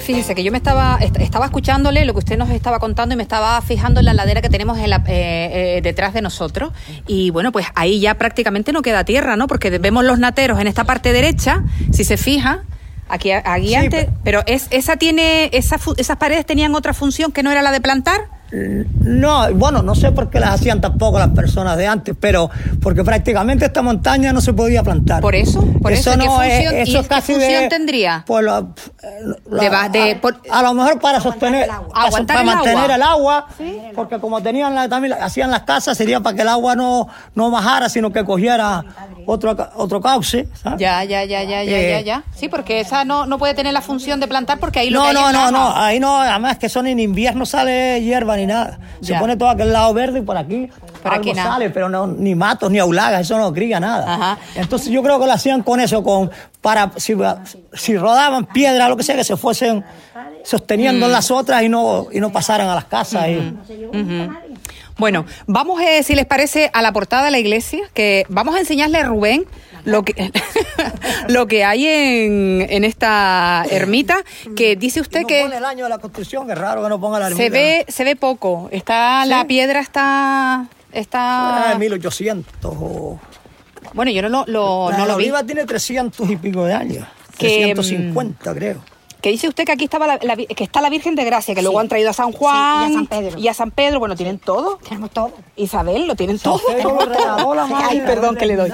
Fíjese 0.00 0.34
que 0.34 0.42
yo 0.42 0.50
me 0.52 0.58
estaba 0.58 0.98
est- 1.00 1.16
estaba 1.18 1.44
escuchándole 1.46 2.04
lo 2.04 2.12
que 2.12 2.18
usted 2.20 2.36
nos 2.38 2.50
estaba 2.50 2.78
contando 2.78 3.12
y 3.14 3.16
me 3.16 3.22
estaba 3.22 3.60
fijando 3.62 4.00
en 4.00 4.06
la 4.06 4.14
ladera 4.14 4.40
que 4.42 4.48
tenemos 4.48 4.78
en 4.78 4.90
la- 4.90 5.02
eh, 5.06 5.76
eh, 5.76 5.80
detrás 5.82 6.12
de 6.14 6.22
nosotros. 6.22 6.72
Y 7.06 7.30
bueno, 7.30 7.52
pues 7.52 7.66
ahí 7.74 8.00
ya 8.00 8.14
prácticamente 8.14 8.72
no 8.72 8.82
queda 8.82 9.04
tierra, 9.04 9.36
¿no? 9.36 9.46
Porque 9.46 9.70
vemos 9.78 10.04
los 10.04 10.18
nateros 10.18 10.58
en 10.60 10.66
esta 10.66 10.84
parte 10.84 11.12
derecha, 11.12 11.62
si 11.92 12.04
se 12.04 12.16
fija. 12.16 12.60
Aquí, 13.08 13.32
aquí 13.32 13.68
Sí, 13.68 13.74
antes, 13.74 14.04
pero- 14.06 14.42
pero 14.42 14.42
es, 14.46 14.68
esa 14.70 14.96
tiene, 14.96 15.50
esa 15.52 15.76
esas 15.96 16.16
paredes 16.16 16.46
tenían 16.46 16.74
otra 16.74 16.94
función 16.94 17.32
que 17.32 17.42
no 17.42 17.50
era 17.50 17.60
la 17.62 17.72
de 17.72 17.80
plantar. 17.80 18.20
No, 18.52 19.52
bueno, 19.54 19.82
no 19.82 19.94
sé 19.94 20.12
por 20.12 20.28
qué 20.30 20.40
las 20.40 20.50
hacían 20.54 20.80
tampoco 20.80 21.18
las 21.18 21.28
personas 21.30 21.76
de 21.76 21.86
antes, 21.86 22.14
pero 22.18 22.50
porque 22.82 23.04
prácticamente 23.04 23.64
esta 23.66 23.82
montaña 23.82 24.32
no 24.32 24.40
se 24.40 24.52
podía 24.52 24.82
plantar. 24.82 25.20
Por 25.20 25.34
eso, 25.34 25.64
por 25.80 25.92
eso, 25.92 26.10
¿qué 26.12 26.16
no 26.16 26.42
es- 26.42 26.52
función- 26.54 26.74
eso 26.74 26.90
y 26.92 26.96
es 26.96 27.02
qué 27.02 27.08
casi 27.08 27.32
función 27.34 27.62
de- 27.62 27.68
tendría? 27.68 28.24
Pues 28.26 28.44
la- 28.44 28.66
la- 29.50 29.60
De 29.62 29.68
ba- 29.68 29.88
de- 29.88 30.12
a, 30.12 30.20
por- 30.20 30.40
a 30.50 30.62
lo 30.62 30.74
mejor 30.74 30.98
para 31.00 31.20
sostener, 31.20 31.64
el 31.64 31.70
agua. 31.70 31.88
para, 31.94 32.06
Aguantar 32.06 32.36
para 32.36 32.50
el 32.50 32.56
mantener 32.56 32.78
agua. 32.90 32.94
el 32.96 33.02
agua, 33.02 33.46
porque 33.94 34.18
como 34.18 34.42
tenían 34.42 34.74
la- 34.74 34.88
también 34.88 35.10
la- 35.18 35.24
hacían 35.24 35.50
las 35.50 35.62
casas 35.62 35.96
sería 35.96 36.20
para 36.20 36.34
que 36.36 36.42
el 36.42 36.48
agua 36.48 36.74
no, 36.76 37.08
no 37.34 37.50
bajara, 37.50 37.88
sino 37.88 38.12
que 38.12 38.24
cogiera 38.24 38.84
otro 39.26 39.56
otro 39.76 40.00
cauce. 40.00 40.48
¿sabes? 40.62 40.80
Ya, 40.80 41.04
ya, 41.04 41.24
ya, 41.24 41.42
ya, 41.44 41.62
ya, 41.62 41.78
Eh. 41.78 41.90
ya, 41.90 42.00
ya. 42.00 42.24
Sí, 42.34 42.48
porque 42.48 42.80
esa 42.80 43.04
no, 43.04 43.26
no 43.26 43.38
puede 43.38 43.54
tener 43.54 43.72
la 43.72 43.80
función 43.80 44.18
de 44.20 44.26
plantar 44.26 44.58
porque 44.58 44.80
ahí 44.80 44.90
lo 44.90 44.98
No, 44.98 45.04
que 45.04 45.08
hay 45.10 45.14
no, 45.14 45.28
es 45.28 45.34
no, 45.34 45.50
no, 45.50 45.76
ahí 45.76 46.00
no, 46.00 46.20
además 46.20 46.58
que 46.58 46.68
son 46.68 46.86
en 46.86 46.98
invierno 46.98 47.46
sale 47.46 48.00
hierba 48.02 48.34
ni 48.40 48.46
nada. 48.46 48.78
Se 49.00 49.12
Ya. 49.12 49.20
pone 49.20 49.36
todo 49.36 49.48
aquel 49.50 49.72
lado 49.72 49.92
verde 49.94 50.18
y 50.18 50.22
por 50.22 50.36
aquí, 50.36 50.68
Por 51.02 51.12
algo 51.12 51.22
aquí 51.22 51.32
nada. 51.32 51.52
sale, 51.52 51.70
pero 51.70 51.88
no, 51.88 52.06
ni 52.06 52.34
matos, 52.34 52.70
ni 52.70 52.78
aulagas, 52.78 53.22
eso 53.22 53.38
no 53.38 53.52
cría 53.52 53.78
nada. 53.80 54.12
Ajá. 54.14 54.38
Entonces 54.56 54.88
yo 54.90 55.02
creo 55.02 55.18
que 55.20 55.26
lo 55.26 55.32
hacían 55.32 55.62
con 55.62 55.80
eso, 55.80 56.02
con 56.02 56.30
para 56.60 56.90
si, 56.96 57.14
si 57.74 57.96
rodaban 57.96 58.46
piedra, 58.46 58.88
lo 58.88 58.96
que 58.96 59.02
sea, 59.02 59.16
que 59.16 59.24
se 59.24 59.36
fuesen 59.36 59.84
sosteniendo 60.44 61.06
Mm. 61.06 61.10
las 61.10 61.30
otras 61.30 61.62
y 61.62 61.68
no, 61.68 62.06
y 62.12 62.20
no 62.20 62.30
pasaran 62.32 62.68
a 62.68 62.74
las 62.74 62.84
casas. 62.86 63.28
y- 63.28 63.54
Bueno, 64.98 65.24
vamos, 65.46 65.80
eh, 65.80 66.02
si 66.02 66.14
les 66.14 66.26
parece, 66.26 66.70
a 66.74 66.82
la 66.82 66.92
portada 66.92 67.24
de 67.24 67.30
la 67.30 67.38
iglesia, 67.38 67.80
que 67.94 68.26
vamos 68.28 68.54
a 68.54 68.58
enseñarle 68.58 68.98
a 68.98 69.04
Rubén 69.04 69.44
lo 69.84 70.02
que, 70.04 70.30
lo 71.28 71.46
que 71.46 71.64
hay 71.64 71.86
en, 71.86 72.66
en 72.68 72.84
esta 72.84 73.64
ermita, 73.70 74.22
que 74.56 74.76
dice 74.76 75.00
usted 75.00 75.22
no 75.22 75.26
que 75.26 75.42
pone 75.42 75.56
el 75.56 75.64
año 75.64 75.84
de 75.84 75.90
la 75.90 75.98
construcción, 75.98 76.50
es 76.50 76.58
raro 76.58 76.82
que 76.82 76.88
no 76.88 77.00
ponga 77.00 77.18
la 77.18 77.26
se 77.28 77.32
ermita. 77.46 77.52
ve, 77.52 77.84
se 77.88 78.04
ve 78.04 78.16
poco. 78.16 78.68
Está, 78.72 79.24
la 79.26 79.46
piedra 79.46 79.80
está, 79.80 80.60
Ah, 80.62 80.66
está, 80.92 81.76
1800. 81.78 82.72
o- 82.78 83.20
bueno, 83.94 84.10
yo 84.10 84.22
no 84.22 84.28
lo, 84.28 84.44
lo- 84.46 84.90
la 84.90 84.96
no 84.98 85.02
de 85.04 85.08
lo 85.12 85.16
vi. 85.18 85.24
Oliva 85.24 85.42
tiene 85.44 85.64
300 85.64 86.28
y 86.30 86.36
pico 86.36 86.64
de 86.64 86.74
años. 86.74 87.06
Que, 87.38 87.72
mm, 87.72 87.74
350, 87.74 88.54
creo. 88.54 88.82
Que 89.20 89.30
dice 89.30 89.48
usted 89.48 89.64
que 89.64 89.72
aquí 89.72 89.84
estaba 89.84 90.06
la, 90.06 90.18
que 90.18 90.64
está 90.64 90.80
la 90.80 90.88
Virgen 90.90 91.14
de 91.14 91.24
Gracia, 91.24 91.54
que 91.54 91.62
luego 91.62 91.78
han 91.80 91.88
traído 91.88 92.10
a 92.10 92.12
San 92.12 92.32
Juan 92.32 92.88
Sí, 92.88 92.92
y 92.92 92.94
a 92.94 92.98
San 92.98 93.06
Pedro. 93.06 93.38
y 93.38 93.48
a 93.48 93.54
San 93.54 93.70
Pedro. 93.70 93.98
Bueno, 93.98 94.16
tienen 94.16 94.38
todo. 94.38 94.78
Tenemos 94.88 95.10
todo. 95.10 95.32
Isabel, 95.56 96.06
lo 96.06 96.14
tienen 96.14 96.38
todo. 96.38 96.60
Ay, 97.74 98.00
perdón 98.06 98.36
que 98.36 98.46
le 98.46 98.56
doy. 98.56 98.70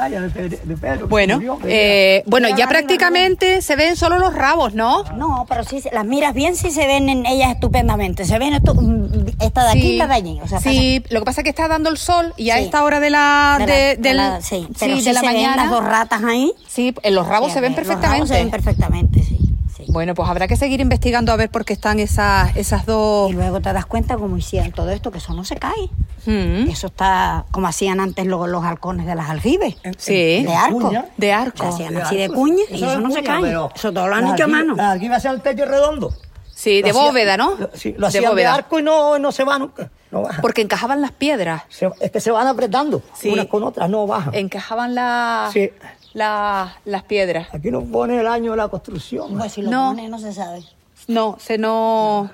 Bueno, 1.09 1.41
eh, 1.65 2.23
bueno, 2.27 2.49
ya 2.57 2.69
prácticamente 2.69 3.63
se 3.63 3.77
ven 3.77 3.97
solo 3.97 4.19
los 4.19 4.35
rabos, 4.35 4.75
¿no? 4.75 5.05
No, 5.15 5.47
pero 5.49 5.65
sí, 5.65 5.83
las 5.93 6.05
miras 6.05 6.35
bien, 6.35 6.57
sí 6.57 6.71
se 6.71 6.87
ven 6.87 7.09
en 7.09 7.27
ellas 7.27 7.53
estupendamente. 7.53 8.25
Se 8.25 8.39
ven 8.39 8.55
esto, 8.55 8.75
mm, 8.75 9.27
esta 9.41 9.65
de 9.65 9.71
aquí 9.71 9.89
y 9.93 9.97
la 9.97 10.07
de 10.07 10.15
allí. 10.15 10.41
O 10.43 10.49
sea, 10.49 10.61
sí, 10.61 11.03
lo 11.11 11.21
que 11.21 11.25
pasa 11.25 11.41
es 11.41 11.45
que 11.45 11.51
está 11.51 11.69
dando 11.69 11.91
el 11.91 11.97
sol 11.99 12.33
y 12.37 12.51
a 12.51 12.59
esta 12.59 12.85
hora 12.85 13.01
de 13.01 13.11
la, 13.11 13.59
de, 13.67 13.97
de 13.97 14.15
la- 14.15 14.35
del- 14.35 14.43
sí, 14.43 14.67
pero 14.79 14.95
sí, 14.97 15.01
sí 15.03 15.07
de 15.09 15.13
la 15.15 15.21
se 15.21 15.27
ven 15.27 15.35
mañana. 15.37 15.57
las 15.57 15.71
dos 15.71 15.85
ratas 15.85 16.23
ahí. 16.25 16.53
Sí, 16.69 16.95
en 17.03 17.15
los 17.15 17.27
rabos 17.27 17.53
se 17.53 17.61
ven 17.61 17.73
los 17.75 17.87
rabos 17.87 17.97
perfectamente. 17.99 18.29
se 18.29 18.35
ven 18.41 18.51
perfectamente, 18.51 19.23
sí. 19.23 19.39
Bueno, 19.89 20.15
pues 20.15 20.29
habrá 20.29 20.49
que 20.49 20.57
seguir 20.57 20.81
investigando 20.81 21.33
a 21.33 21.37
ver 21.37 21.49
por 21.51 21.65
qué 21.65 21.73
están 21.73 22.01
esas, 22.01 22.57
esas 22.57 22.87
dos. 22.87 23.31
Y 23.31 23.35
luego 23.35 23.61
te 23.61 23.73
das 23.73 23.87
cuenta 23.87 24.17
cómo 24.17 24.37
hicieron 24.37 24.73
todo 24.73 24.91
esto, 24.91 25.11
que 25.11 25.19
eso 25.19 25.33
no 25.35 25.45
se 25.45 25.57
cae. 25.57 25.91
Mm, 26.27 26.69
Eso 26.69 26.89
está 26.89 27.45
como 27.53 27.69
hacían 27.69 28.01
antes 28.01 28.27
los, 28.27 28.49
los 28.49 28.65
halcones 28.65 29.07
de 29.07 29.15
las 29.15 29.31
aljibes. 29.31 29.77
Sí. 29.97 30.43
De 30.45 30.55
arco. 30.55 30.93
De 31.17 31.33
arco. 31.33 31.59
Se 31.63 31.69
hacían 31.69 31.95
De 31.95 32.03
así 32.03 32.17
de 32.17 32.29
cuña 32.29 32.65
y 32.69 32.75
eso 32.75 32.93
es 32.93 32.99
no 33.01 33.11
se 33.11 33.23
cae. 33.23 33.51
Eso 33.51 33.93
todo 33.93 34.09
lo 34.09 34.15
han 34.17 34.25
las 34.25 34.35
hecho 34.35 34.45
a 34.45 34.49
mano. 34.49 34.75
Las 34.75 34.93
alquibas 34.95 35.19
hacían 35.19 35.35
el 35.37 35.41
techo 35.43 35.65
redondo. 35.67 36.13
Sí, 36.53 36.83
de 36.83 36.91
hacían- 36.91 37.05
bóveda, 37.05 37.37
¿no? 37.37 37.55
lo- 37.55 37.71
Sí, 37.75 37.93
lo 37.93 38.01
de 38.01 38.07
hacían 38.09 38.23
de, 38.25 38.29
bóveda. 38.31 38.55
arco 38.55 38.79
y 38.81 38.83
no, 38.83 39.19
no 39.19 39.31
se 39.31 39.45
va 39.45 39.59
nunca. 39.59 39.91
No 40.11 40.23
baja. 40.23 40.41
Porque 40.41 40.63
encajaban 40.63 41.01
las 41.03 41.13
piedras. 41.13 41.63
Se- 41.69 41.91
es 42.01 42.11
que 42.11 42.21
se 42.21 42.31
van 42.31 42.47
apretando 42.47 43.03
Sí. 43.15 43.29
unas 43.29 43.47
con 43.47 43.63
otras, 43.63 43.89
no 43.91 44.07
bajan. 44.07 44.35
Encajaban 44.35 44.95
la- 44.95 45.51
Sí. 45.53 45.71
La- 46.17 46.79
las 46.87 47.03
piedras. 47.03 47.49
Aquí 47.53 47.71
nos 47.71 47.85
pone 47.85 48.19
el 48.19 48.27
año 48.27 48.53
de 48.53 48.57
la 48.57 48.69
construcción. 48.69 49.37
Pues 49.37 49.53
si 49.53 49.61
lo 49.63 49.71
No. 49.71 49.91
pone 49.91 50.09
no 50.09 50.19
se 50.19 50.33
sabe. 50.33 50.63
No, 51.09 51.37
se 51.39 51.59
no. 51.59 52.31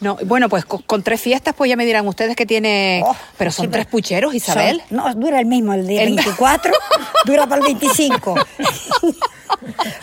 No, 0.00 0.16
bueno, 0.26 0.48
pues 0.48 0.64
con, 0.64 0.82
con 0.82 1.02
tres 1.02 1.20
fiestas, 1.20 1.54
pues 1.56 1.68
ya 1.70 1.76
me 1.76 1.84
dirán 1.86 2.06
ustedes 2.06 2.36
que 2.36 2.46
tiene. 2.46 3.02
Oh, 3.04 3.16
pero 3.36 3.50
son 3.50 3.64
Sí, 3.66 3.70
tres 3.72 3.86
pero- 3.86 3.90
pucheros, 3.90 4.34
Isabel. 4.34 4.82
Son- 4.88 4.96
no, 4.98 5.14
dura 5.14 5.40
el 5.40 5.46
mismo, 5.46 5.72
el 5.72 5.86
día 5.88 6.02
El- 6.02 6.14
24 6.14 6.72
dura 7.24 7.46
para 7.46 7.62
el 7.62 7.66
25. 7.66 8.34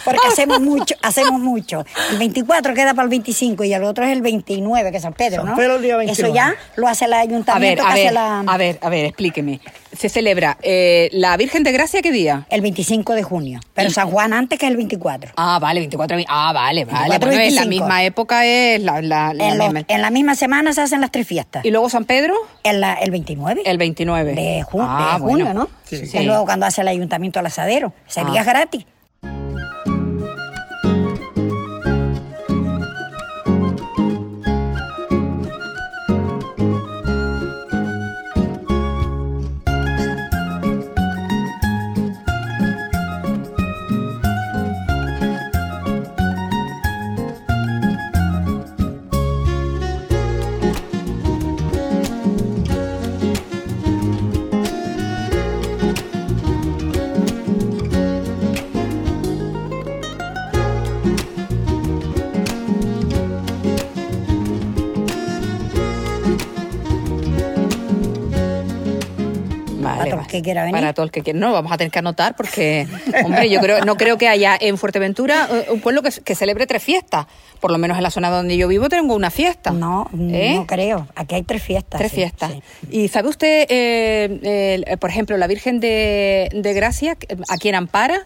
Porque 0.04 0.28
hacemos 0.28 0.60
mucho, 0.62 0.96
hacemos 1.02 1.40
mucho. 1.40 1.86
El 2.12 2.18
24 2.20 2.74
queda 2.74 2.94
para 2.94 3.04
el 3.04 3.10
25 3.10 3.64
y 3.64 3.74
el 3.74 3.84
otro 3.84 4.06
es 4.06 4.12
el 4.12 4.22
29, 4.22 4.92
que 4.92 4.98
es 4.98 5.04
San 5.04 5.14
Pedro, 5.14 5.38
San 5.44 5.52
¿no? 5.52 5.56
Pedro 5.56 5.76
el 5.76 5.82
día 5.82 5.94
Eso 5.96 6.24
29. 6.24 6.34
ya 6.36 6.56
lo 6.76 6.88
hace 6.88 7.06
el 7.06 7.14
A 7.14 7.18
ver, 7.18 7.28
ayuntamiento, 7.30 7.84
a 7.84 7.86
que 7.88 7.92
hace 7.94 8.04
ver, 8.06 8.14
la... 8.14 8.40
a 8.42 8.58
ver, 8.58 8.80
a 8.82 8.90
ver, 8.90 9.06
explíqueme. 9.06 9.60
se 9.98 10.10
celebra 10.10 10.58
eh, 10.62 11.10
la 11.14 11.36
Virgen 11.38 11.64
de 11.64 11.72
Gracia, 11.72 12.02
¿qué 12.02 12.12
día? 12.12 12.46
El 12.50 12.62
25 12.62 13.14
de 13.14 13.24
junio. 13.24 13.60
Pero 13.74 13.90
San 13.90 14.10
Juan 14.10 14.34
antes 14.34 14.60
que 14.60 14.68
el 14.68 14.76
24. 14.78 15.32
Ah, 15.38 15.60
vale, 15.62 15.80
24 15.80 16.18
de- 16.18 16.26
Ah, 16.28 16.52
vale, 16.54 16.86
vale. 16.86 17.00
24, 17.10 17.28
Bueno, 17.30 17.42
en 17.44 17.56
la 17.56 17.62
25. 17.62 17.70
misma 17.86 18.04
época 18.04 18.46
es 18.46 18.82
la, 18.82 19.02
la- 19.02 19.34
la 19.34 19.48
En, 19.50 19.58
los- 19.58 19.68
misma. 19.74 19.86
en 19.88 20.02
la 20.02 20.10
misma 20.10 20.36
semana 20.36 20.74
se 20.74 20.82
hacen 20.82 21.02
las 21.02 21.12
tres 21.12 21.28
fiestas. 21.28 21.64
¿Y 21.66 21.72
luego 21.72 21.90
San 21.90 22.06
Pedro? 22.06 22.36
En 22.64 22.82
la- 22.82 22.94
el 22.96 23.12
29. 23.12 23.62
El 23.66 23.78
29. 23.78 24.34
de, 24.34 24.64
ju- 24.64 24.80
Ah, 24.82 25.14
de 25.16 25.20
junio, 25.20 25.46
bueno. 25.46 25.62
¿no? 25.62 25.70
Sí. 25.86 25.96
Es 26.14 26.26
luego 26.26 26.46
cuando 26.46 26.66
hace 26.66 26.82
el 26.82 26.88
ayuntamiento 26.88 27.40
al 27.40 27.46
asadero. 27.46 27.94
Ese 28.08 28.22
Ah. 28.22 28.30
día 28.32 28.42
es 28.42 28.48
gratis. 28.48 28.86
Que 70.38 70.42
quiera 70.44 70.64
venir. 70.64 70.76
Para 70.80 70.94
todo 70.94 71.06
el 71.06 71.12
que 71.12 71.22
quiera. 71.22 71.40
No, 71.40 71.54
vamos 71.54 71.72
a 71.72 71.78
tener 71.78 71.92
que 71.92 72.00
anotar 72.00 72.36
porque, 72.36 72.88
hombre, 73.24 73.50
yo 73.50 73.60
creo, 73.62 73.86
no 73.86 73.96
creo 73.98 74.18
que 74.18 74.28
haya 74.28 74.58
en 74.60 74.78
Fuerteventura 74.78 75.48
eh, 75.52 75.68
un 75.72 75.80
pueblo 75.82 76.02
que, 76.02 76.10
que 76.10 76.36
celebre 76.36 76.68
tres 76.68 76.84
fiestas. 76.84 77.26
Por 77.60 77.72
lo 77.72 77.78
menos 77.78 77.98
en 77.98 78.04
la 78.04 78.12
zona 78.12 78.30
donde 78.30 78.58
yo 78.58 78.68
vivo 78.68 78.90
tengo 78.90 79.16
una 79.16 79.32
fiesta. 79.32 79.72
No, 79.72 80.10
¿Eh? 80.14 80.56
no 80.56 80.68
creo. 80.68 81.08
Aquí 81.16 81.36
hay 81.36 81.44
tres 81.44 81.64
fiestas. 81.64 82.00
Tres 82.00 82.12
sí, 82.12 82.18
fiestas. 82.18 82.52
sí. 82.52 82.62
¿Y 82.92 83.08
sabe 83.08 83.30
usted, 83.30 83.66
eh, 83.70 84.98
por 85.00 85.10
ejemplo, 85.10 85.38
la 85.38 85.48
Virgen 85.48 85.80
de, 85.80 86.50
de 86.54 86.74
Gracia, 86.74 87.18
a 87.50 87.58
quien 87.58 87.76
ampara, 87.76 88.26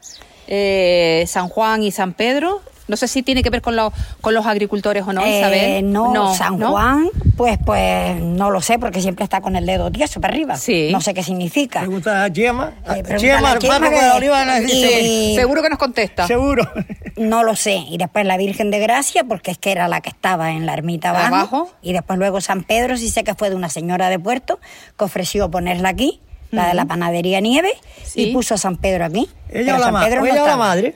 San 1.28 1.48
Juan 1.50 1.84
y 1.84 1.92
San 1.92 2.14
Pedro? 2.14 2.62
No 2.90 2.98
sé 2.98 3.08
si 3.08 3.24
tiene 3.24 3.42
que 3.44 3.50
ver 3.50 3.62
con, 3.62 3.76
los 3.78 3.94
con 4.20 4.34
los 4.34 4.46
agricultores 4.46 5.04
o 5.08 5.14
no, 5.14 5.22
Eh, 5.24 5.40
Isabel. 5.40 5.92
no, 5.94 6.34
San 6.36 6.60
¿no? 6.60 6.72
Juan, 6.72 7.08
pues, 7.38 7.58
pues 7.66 8.20
no 8.22 8.50
lo 8.52 8.62
sé 8.62 8.78
porque 8.80 9.00
siempre 9.02 9.24
está 9.24 9.40
con 9.40 9.56
el 9.56 9.66
dedo 9.66 9.90
tieso 9.92 10.20
para 10.20 10.34
arriba. 10.34 10.58
Sí. 10.58 10.90
No 10.92 11.00
sé 11.00 11.14
qué 11.14 11.24
significa. 11.24 11.80
Pregunta 11.80 12.24
a 12.26 12.34
Chema. 12.34 12.74
Eh, 12.96 13.04
Chema, 13.18 13.58
Chema 13.60 13.80
que- 13.80 13.90
de 13.96 14.10
Oliva 14.12 14.60
y- 14.62 15.36
Seguro 15.36 15.62
que 15.62 15.70
nos 15.70 15.80
contesta. 15.80 16.28
Seguro. 16.28 16.70
No 17.16 17.44
lo 17.44 17.56
sé. 17.56 17.76
Y 17.90 17.98
después 17.98 18.26
la 18.26 18.38
Virgen 18.38 18.72
de 18.72 18.80
Gracia, 18.80 19.24
porque 19.24 19.52
es 19.52 19.58
que 19.58 19.72
era 19.72 19.88
la 19.88 20.02
que 20.02 20.10
estaba 20.10 20.52
en 20.52 20.66
la 20.66 20.74
ermita 20.74 21.12
abajo. 21.12 21.36
Abajo. 21.36 21.72
Y 21.82 21.94
después 21.94 22.18
luego 22.18 22.42
San 22.42 22.64
Pedro, 22.64 22.98
sí 22.98 23.10
sé 23.10 23.24
que 23.24 23.36
fue 23.36 23.50
de 23.50 23.56
una 23.56 23.70
señora 23.70 24.10
de 24.10 24.18
Puerto 24.20 24.60
que 24.98 25.04
ofreció 25.06 25.52
ponerla 25.52 25.90
aquí, 25.90 26.22
la 26.52 26.68
de 26.70 26.74
la 26.74 26.86
panadería 26.86 27.40
Nieve, 27.40 27.70
Sí. 28.04 28.22
y 28.24 28.34
puso 28.34 28.56
a 28.56 28.58
San 28.58 28.78
Pedro 28.78 29.06
aquí. 29.06 29.30
Ella 29.50 29.76
o 29.76 29.78
la, 29.78 29.84
San 29.86 29.94
ma- 29.94 30.06
Pedro 30.06 30.22
no 30.22 30.26
ella 30.28 30.46
la 30.46 30.58
madre. 30.58 30.96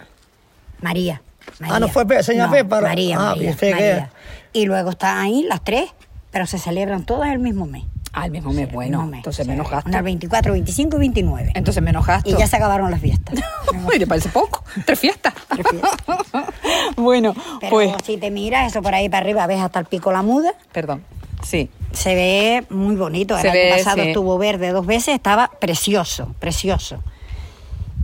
María. 0.81 1.21
Ah, 1.61 1.79
no 1.79 1.87
fue 1.87 2.05
Pe- 2.05 2.23
señora 2.23 2.47
No, 2.47 2.51
Pepa. 2.53 2.81
María, 2.81 3.17
Ah, 3.19 3.29
María, 3.29 3.49
pensé 3.51 3.67
que- 3.67 3.73
María. 3.73 4.09
Y 4.53 4.65
luego 4.65 4.91
están 4.91 5.17
ahí 5.17 5.43
las 5.43 5.63
tres, 5.63 5.89
pero 6.31 6.45
se 6.45 6.57
celebran 6.59 7.05
todas 7.05 7.31
el 7.31 7.39
mismo 7.39 7.65
mes. 7.65 7.83
Ah, 8.15 8.25
el 8.25 8.31
mismo 8.31 8.51
mes, 8.53 8.67
El 8.67 8.73
bueno. 8.75 8.97
mismo 8.99 9.11
mes. 9.11 9.17
Entonces 9.19 9.45
Sí. 9.45 9.49
menos 9.51 9.69
gasto. 9.71 9.89
Una 9.89 9.97
el 9.99 10.03
24, 10.03 10.51
25 10.53 10.97
y 10.97 10.99
29. 10.99 11.51
Entonces 11.55 11.81
menos 11.81 12.05
gasto. 12.05 12.29
Y 12.29 12.35
ya 12.37 12.45
se 12.45 12.57
acabaron 12.57 12.91
las 12.91 13.01
fiestas. 13.01 13.39
Le 13.97 14.05
parece 14.07 14.29
poco. 14.29 14.63
Tres 14.85 14.99
fiestas. 14.99 15.33
Tres 15.49 15.65
fiestas. 15.67 16.45
bueno, 16.95 17.33
Pero 17.59 17.69
pues. 17.71 17.91
si 18.05 18.17
te 18.17 18.29
miras 18.29 18.67
eso 18.71 18.81
por 18.83 18.93
ahí 18.93 19.09
para 19.09 19.23
arriba, 19.23 19.47
ves 19.47 19.61
hasta 19.61 19.79
el 19.79 19.85
pico 19.85 20.11
la 20.11 20.21
muda. 20.21 20.53
Perdón. 20.71 21.03
Sí. 21.43 21.69
Se 21.91 22.13
ve 22.15 22.65
muy 22.69 22.95
bonito. 22.95 23.37
Se 23.39 23.47
el 23.47 23.53
ve, 23.53 23.71
año 23.73 23.77
pasado 23.83 24.03
sí. 24.03 24.09
estuvo 24.09 24.37
verde 24.37 24.69
dos 24.71 24.85
veces, 24.85 25.15
estaba 25.15 25.49
precioso, 25.59 26.33
precioso. 26.39 26.99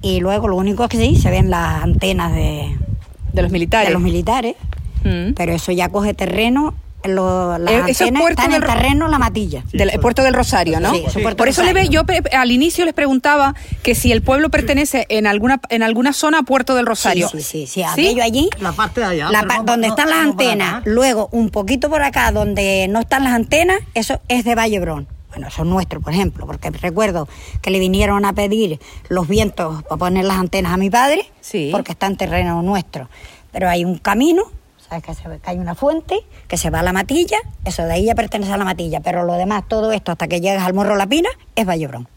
Y 0.01 0.19
luego 0.21 0.47
lo 0.47 0.55
único 0.55 0.87
que 0.87 0.97
sí, 0.97 1.15
se 1.17 1.29
ven 1.29 1.49
las 1.49 1.83
antenas 1.83 2.31
de, 2.33 2.77
De 3.39 3.43
los 3.43 3.51
militares. 3.51 3.87
de 3.89 3.93
los 3.93 4.01
militares, 4.01 4.55
Mm. 5.03 5.33
pero 5.35 5.53
eso 5.53 5.71
ya 5.71 5.89
coge 5.89 6.13
terreno. 6.13 6.73
lo- 7.05 7.57
las 7.57 7.71
Eh, 7.71 7.81
eso 7.91 8.03
es 8.03 8.11
Puerto 8.11 8.41
están 8.41 8.45
en 8.47 8.51
del 8.59 8.61
Ro- 8.61 8.73
terreno 8.73 9.07
la 9.07 9.17
matilla. 9.19 9.63
Del 9.71 9.89
Puerto 10.01 10.21
del 10.21 10.33
Rosario, 10.33 10.81
¿no? 10.81 10.91
Sí, 10.91 10.97
eso 11.07 11.19
es 11.19 11.23
Puerto 11.23 11.37
Por 11.37 11.47
eso 11.47 11.63
le 11.63 11.71
ve, 11.71 11.87
yo 11.87 12.01
al 12.37 12.51
inicio 12.51 12.83
les 12.83 12.93
preguntaba 12.93 13.55
que 13.83 13.95
si 13.95 14.11
el 14.11 14.21
pueblo 14.21 14.49
pertenece 14.49 15.05
en 15.07 15.25
alguna 15.25 15.61
en 15.69 15.81
alguna 15.81 16.11
zona 16.11 16.39
a 16.39 16.43
Puerto 16.43 16.75
del 16.75 16.85
Rosario. 16.85 17.29
Sí, 17.29 17.37
sí, 17.41 17.67
sí, 17.67 17.67
sí, 17.67 17.83
aquello 17.83 18.21
allí. 18.21 18.49
La 18.59 18.73
parte 18.73 18.99
de 18.99 19.05
allá. 19.07 19.29
la 19.31 19.39
pero 19.43 19.47
pa- 19.47 19.57
no- 19.59 19.63
donde 19.63 19.87
no- 19.87 19.93
están 19.93 20.09
las 20.09 20.23
no 20.25 20.31
antenas, 20.31 20.81
luego 20.83 21.29
un 21.31 21.49
poquito 21.51 21.89
por 21.89 22.01
acá 22.03 22.33
donde 22.33 22.87
no 22.89 22.99
están 22.99 23.23
las 23.23 23.31
antenas, 23.31 23.79
eso 23.93 24.19
es 24.27 24.43
de 24.43 24.55
Vallebrón. 24.55 25.07
Bueno, 25.30 25.47
eso 25.47 25.61
es 25.61 25.67
nuestro, 25.67 26.01
por 26.01 26.11
ejemplo, 26.13 26.45
porque 26.47 26.69
recuerdo 26.71 27.27
que 27.61 27.69
le 27.69 27.80
vinieron 27.80 28.25
a 28.25 28.34
pedir 28.34 28.80
los 29.09 29.27
vientos 29.27 29.84
para 29.84 29.97
poner 29.97 30.25
las 30.25 30.38
antenas 30.38 30.73
a 30.73 30.77
mi 30.77 30.89
padre, 30.89 31.21
Sí. 31.41 31.69
porque 31.71 31.91
está 31.91 32.07
en 32.07 32.17
terreno 32.17 32.61
nuestro. 32.63 33.09
Pero 33.51 33.69
hay 33.69 33.86
un 33.86 33.97
camino, 33.99 34.43
¿sabes? 34.88 35.03
Que, 35.03 35.13
se 35.13 35.27
ve- 35.27 35.39
que 35.39 35.49
hay 35.51 35.57
una 35.59 35.75
fuente, 35.75 36.19
que 36.47 36.57
se 36.57 36.69
va 36.71 36.80
a 36.80 36.84
la 36.84 36.93
matilla, 36.93 37.38
eso 37.63 37.84
de 37.84 37.93
ahí 37.93 38.05
ya 38.05 38.15
pertenece 38.15 38.51
a 38.53 38.57
la 38.57 38.65
matilla, 38.65 39.01
pero 39.01 39.23
lo 39.23 39.34
demás, 39.36 39.63
todo 39.67 39.91
esto 39.91 40.11
hasta 40.11 40.27
que 40.27 40.41
llegas 40.41 40.63
al 40.65 40.73
Morro 40.73 40.95
La 40.95 41.05
Pina, 41.07 41.30
es 41.55 41.65
Vallebrón. 41.65 42.07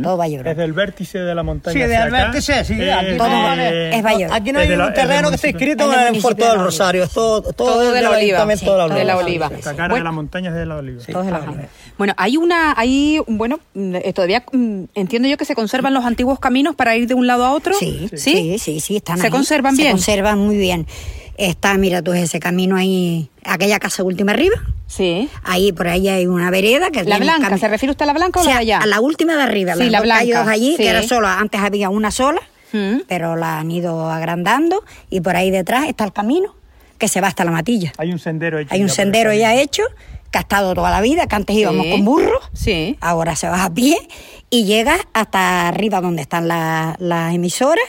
Todo 0.00 0.16
Vallebrón. 0.16 0.54
Desde 0.54 0.62
el 0.62 0.72
vértice 0.72 1.18
de 1.18 1.34
la 1.34 1.42
montaña. 1.42 1.72
Sí, 1.72 1.80
de 1.80 1.96
hacia 1.96 2.04
acá, 2.04 2.16
vértice, 2.30 2.64
sí, 2.64 2.74
eh, 2.80 2.92
aquí 2.92 3.16
todo 3.16 3.26
de- 3.56 3.96
es 3.96 4.02
Vallebrón. 4.04 4.36
Aquí 4.36 4.52
no 4.52 4.60
hay 4.60 4.68
Desde 4.68 4.78
la- 4.78 4.86
un 4.86 4.94
terreno 4.94 5.12
desde 5.14 5.24
el 5.24 5.30
que 5.30 5.34
esté 5.34 5.48
inscrito 5.48 5.92
En 5.92 5.98
el 6.08 6.14
el 6.14 6.22
Puerto 6.22 6.44
de 6.44 6.48
del 6.50 6.58
la 6.58 6.64
Rosario. 6.64 7.02
Es 7.02 7.10
todo, 7.10 7.42
todo, 7.42 7.52
Todo 7.52 7.90
de 7.92 8.00
la 8.00 8.10
Oliva. 8.10 8.46
Sí, 8.56 8.64
de 8.64 8.76
la 8.76 8.88
de 8.94 9.04
la 9.04 9.16
Oliva. 9.16 9.50
La 9.50 9.72
Bueno. 9.72 9.94
de 9.96 10.02
la 10.04 10.12
montaña 10.12 10.50
es 10.50 10.54
de 10.54 10.66
la 10.66 10.76
oliva. 10.76 11.02
Todo 11.10 11.22
es 11.24 11.30
la 11.32 11.36
Ajá. 11.38 11.50
Oliva. 11.50 11.64
Bueno, 11.98 12.12
hay 12.16 12.36
una, 12.36 12.74
hay, 12.76 13.20
bueno, 13.26 13.58
eh, 13.74 14.12
todavía 14.12 14.44
mm, 14.52 14.84
entiendo 14.94 15.28
yo 15.28 15.36
que 15.36 15.44
se 15.46 15.54
conservan 15.54 15.94
los 15.94 16.04
antiguos 16.04 16.38
caminos 16.38 16.74
para 16.74 16.94
ir 16.96 17.06
de 17.06 17.14
un 17.14 17.26
lado 17.26 17.44
a 17.44 17.52
otro. 17.52 17.74
Sí, 17.74 18.08
sí, 18.16 18.58
sí, 18.58 18.80
sí, 18.80 18.96
están 18.96 19.18
¿Se 19.18 19.26
ahí. 19.26 19.30
conservan 19.30 19.76
Se 19.76 19.82
bien? 19.82 19.92
conservan 19.92 20.38
muy 20.38 20.56
bien. 20.56 20.86
Está, 21.38 21.76
mira 21.76 22.00
tú, 22.02 22.12
ese 22.12 22.40
camino 22.40 22.76
ahí, 22.76 23.28
aquella 23.44 23.78
casa 23.78 24.02
última 24.02 24.32
arriba. 24.32 24.56
Sí. 24.86 25.28
Ahí, 25.44 25.72
por 25.72 25.88
ahí 25.88 26.08
hay 26.08 26.26
una 26.26 26.50
vereda 26.50 26.90
que 26.90 27.00
La 27.04 27.16
tiene 27.16 27.24
blanca, 27.26 27.50
cami- 27.50 27.58
¿se 27.60 27.68
refiere 27.68 27.90
usted 27.90 28.04
a 28.04 28.06
la 28.06 28.12
blanca 28.14 28.40
o, 28.40 28.42
sea, 28.44 28.54
la 28.54 28.58
de 28.60 28.62
allá? 28.62 28.78
a 28.78 28.86
la 28.86 29.00
última 29.00 29.36
de 29.36 29.42
arriba, 29.42 29.74
Sí, 29.74 29.90
la 29.90 30.00
que 30.02 30.12
hay 30.12 30.26
blanca, 30.28 30.38
dos 30.44 30.48
allí, 30.48 30.70
sí. 30.72 30.82
que 30.82 30.88
era 30.88 31.02
sola, 31.02 31.38
antes 31.38 31.60
había 31.60 31.88
una 31.90 32.10
sola, 32.10 32.40
Mm. 32.72 33.02
pero 33.06 33.36
la 33.36 33.58
han 33.60 33.70
ido 33.70 34.10
agrandando 34.10 34.82
y 35.08 35.20
por 35.20 35.36
ahí 35.36 35.50
detrás 35.50 35.88
está 35.88 36.04
el 36.04 36.12
camino 36.12 36.54
que 36.98 37.08
se 37.08 37.20
va 37.20 37.28
hasta 37.28 37.44
la 37.44 37.50
matilla. 37.52 37.92
Hay 37.98 38.10
un 38.12 38.18
sendero 38.18 38.58
hecho. 38.58 38.74
Hay 38.74 38.80
un 38.82 38.88
ya 38.88 38.94
sendero 38.94 39.32
ya 39.34 39.54
hecho, 39.54 39.82
que 40.30 40.38
ha 40.38 40.40
estado 40.42 40.74
toda 40.74 40.90
la 40.90 41.00
vida, 41.00 41.26
que 41.26 41.36
antes 41.36 41.56
íbamos 41.56 41.86
con 41.86 42.04
burros, 42.04 42.42
Sí. 42.52 42.96
ahora 43.00 43.36
se 43.36 43.48
va 43.48 43.64
a 43.64 43.70
pie 43.70 43.96
y 44.50 44.64
llegas 44.64 45.00
hasta 45.12 45.68
arriba 45.68 46.00
donde 46.00 46.22
están 46.22 46.48
la- 46.48 46.96
las 46.98 47.34
emisoras 47.34 47.84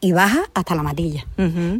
y 0.00 0.12
baja 0.12 0.42
hasta 0.54 0.74
la 0.74 0.82
matilla. 0.82 1.26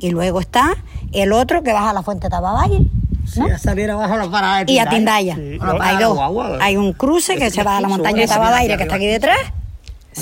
Y 0.00 0.10
luego 0.10 0.40
está 0.40 0.74
el 1.12 1.32
otro 1.32 1.62
que 1.62 1.72
baja 1.72 1.90
a 1.90 1.92
la 1.92 2.02
fuente 2.02 2.28
Tababayer 2.28 2.82
Sí, 3.28 3.40
a 3.40 3.58
salir 3.58 3.90
abajo 3.90 4.14
a 4.14 4.18
la 4.18 4.30
parada 4.30 4.64
de 4.64 4.72
y 4.72 4.78
a 4.78 4.88
Tindaya. 4.88 5.34
Tindaya. 5.34 5.34
Sí. 5.34 5.58
Bueno, 5.58 5.82
Hay 5.82 5.96
dos. 5.98 6.18
Hay 6.60 6.76
un 6.76 6.92
cruce 6.92 7.36
que 7.36 7.50
se 7.50 7.62
va 7.64 7.76
a 7.78 7.80
la 7.80 7.88
montaña 7.88 8.22
de 8.22 8.28
mira, 8.68 8.76
que 8.76 8.82
está 8.84 8.94
aquí 8.94 9.06
arriba. 9.06 9.34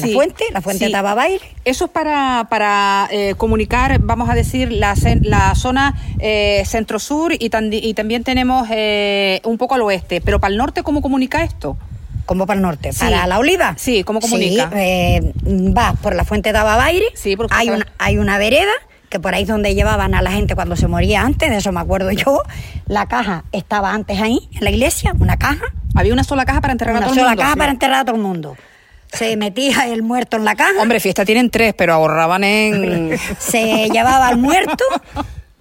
La 0.00 0.08
fuente, 0.08 0.44
la 0.52 0.60
fuente 0.60 0.84
Sí. 0.84 0.86
de 0.86 0.92
Tababayer. 0.92 1.40
Eso 1.64 1.84
es 1.86 1.90
para, 1.90 2.46
para 2.50 3.08
eh, 3.10 3.34
comunicar, 3.36 3.98
vamos 4.00 4.28
a 4.28 4.34
decir, 4.34 4.72
la, 4.72 4.94
la 5.22 5.54
zona 5.54 5.94
eh, 6.18 6.62
centro-sur 6.66 7.32
y, 7.38 7.48
también 7.50 8.24
tenemos 8.24 8.66
eh, 8.70 9.40
un 9.44 9.56
poco 9.58 9.74
al 9.76 9.82
oeste. 9.82 10.20
Pero 10.20 10.40
para 10.40 10.50
el 10.52 10.58
norte, 10.58 10.82
¿cómo 10.82 11.00
comunica 11.00 11.42
esto? 11.44 11.76
Como 12.26 12.46
para 12.46 12.56
el 12.58 12.62
norte. 12.62 12.92
Sí. 12.92 13.00
¿Para 13.00 13.26
la 13.26 13.38
oliva? 13.38 13.74
Sí, 13.76 14.02
¿cómo 14.02 14.20
comunica? 14.20 14.68
Sí, 14.70 14.76
eh, 14.78 15.32
vas 15.44 15.96
por 16.00 16.14
la 16.14 16.24
fuente 16.24 16.52
de 16.52 16.58
Ababaire. 16.58 17.06
Sí, 17.14 17.36
hay, 17.50 17.70
una, 17.70 17.86
hay 17.98 18.18
una 18.18 18.38
vereda 18.38 18.72
que 19.10 19.20
por 19.20 19.32
ahí 19.34 19.42
es 19.42 19.48
donde 19.48 19.74
llevaban 19.76 20.14
a 20.14 20.22
la 20.22 20.32
gente 20.32 20.56
cuando 20.56 20.74
se 20.74 20.88
moría 20.88 21.22
antes, 21.22 21.48
de 21.48 21.58
eso 21.58 21.70
me 21.70 21.80
acuerdo 21.80 22.10
yo. 22.10 22.42
La 22.86 23.06
caja 23.06 23.44
estaba 23.52 23.92
antes 23.92 24.20
ahí, 24.20 24.48
en 24.54 24.64
la 24.64 24.70
iglesia, 24.70 25.12
una 25.20 25.36
caja. 25.36 25.66
Había 25.94 26.12
una 26.12 26.24
sola 26.24 26.44
caja 26.44 26.60
para 26.60 26.72
enterrar 26.72 26.96
a 26.96 26.98
Una 26.98 27.06
todo 27.06 27.14
el 27.14 27.20
sola 27.20 27.30
mundo. 27.30 27.42
caja 27.42 27.56
para 27.56 27.70
enterrar 27.70 28.00
a 28.00 28.04
todo 28.04 28.16
el 28.16 28.22
mundo. 28.22 28.56
Se 29.12 29.36
metía 29.36 29.86
el 29.88 30.02
muerto 30.02 30.36
en 30.36 30.44
la 30.44 30.54
caja. 30.56 30.80
Hombre, 30.80 30.98
fiesta 31.00 31.24
tienen 31.24 31.50
tres, 31.50 31.74
pero 31.76 31.94
ahorraban 31.94 32.42
en... 32.44 33.18
se 33.38 33.88
llevaba 33.90 34.26
al 34.28 34.38
muerto, 34.38 34.84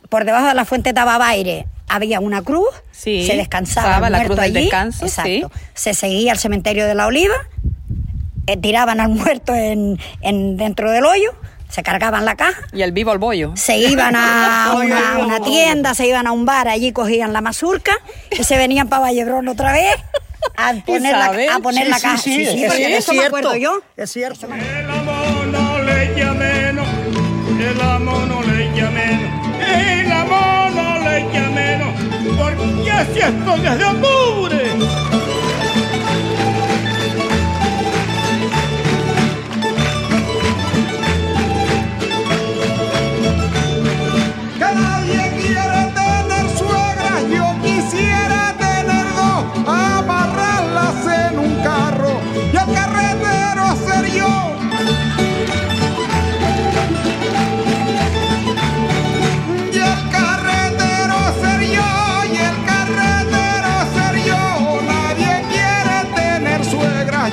por 0.09 0.25
debajo 0.25 0.47
de 0.47 0.53
la 0.55 0.65
fuente 0.65 0.89
de 0.89 0.93
Tababaire 0.93 1.67
había 1.87 2.19
una 2.19 2.41
cruz, 2.41 2.69
Sí, 2.91 3.27
se 3.27 3.35
descansaba 3.37 3.87
estaba 3.89 4.07
el 4.07 4.11
la 4.13 4.17
muerto 4.19 4.33
cruz 4.35 4.45
del 4.45 4.55
allí, 4.57 4.65
descanso, 4.65 5.05
exacto. 5.05 5.29
sí. 5.29 5.43
Se 5.75 5.93
seguía 5.93 6.31
al 6.31 6.39
cementerio 6.39 6.87
de 6.87 6.95
la 6.95 7.05
Oliva, 7.05 7.35
eh, 8.47 8.57
tiraban 8.57 8.99
al 8.99 9.09
muerto 9.09 9.53
en, 9.53 9.99
en- 10.21 10.57
dentro 10.57 10.89
del 10.91 11.05
hoyo, 11.05 11.35
se 11.69 11.83
cargaban 11.83 12.25
la 12.25 12.35
caja, 12.35 12.61
y 12.71 12.81
el 12.81 12.91
vivo 12.93 13.11
al 13.11 13.17
bollo. 13.19 13.51
se 13.55 13.77
iban 13.77 14.15
a 14.15 14.73
una, 14.83 15.17
una 15.19 15.39
tienda, 15.41 15.93
se 15.93 16.07
iban 16.07 16.25
a 16.27 16.31
un 16.31 16.45
bar, 16.45 16.67
allí 16.67 16.91
cogían 16.91 17.31
la 17.33 17.41
mazurca 17.41 17.93
y 18.31 18.43
se 18.43 18.57
venían 18.57 18.87
para 18.89 19.03
Vallebrón 19.03 19.47
otra 19.49 19.71
vez 19.73 19.93
a 20.55 20.73
poner, 20.85 21.11
la, 21.15 21.55
a 21.55 21.59
poner 21.59 21.83
Sí, 21.85 21.89
la 21.89 21.95
sí, 21.97 22.01
caja. 22.03 22.17
sí, 22.17 22.33
Sí, 22.33 22.45
sí, 22.45 22.63
es- 22.65 22.71
de 22.73 22.93
es 22.97 22.99
eso 23.03 23.13
me 23.13 23.25
acuerdo 23.25 23.51
cierto, 23.51 23.63
yo. 23.63 23.81
Es 23.97 24.11
cierto. 24.11 24.47
El 24.47 24.89
amor 24.89 25.47
no 25.47 25.79
le 25.83 26.15
llame 26.15 26.69
el 26.69 27.81
amor 27.81 28.27
no 28.27 28.41
le 28.43 28.71
llame 28.75 29.29
el 30.01 30.11
amor 30.11 30.71
no 30.71 30.99
le 30.99 31.21
llame 31.33 31.49
menos, 31.53 31.93
porque 32.37 32.91
así 32.91 33.19
estoy 33.19 33.59
desde 33.61 33.85
octubre. 33.85 34.57
Que 34.63 34.72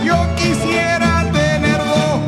yo 0.05 0.17
quisiera 0.37 1.27
tener 1.33 1.79
dos. 1.79 2.21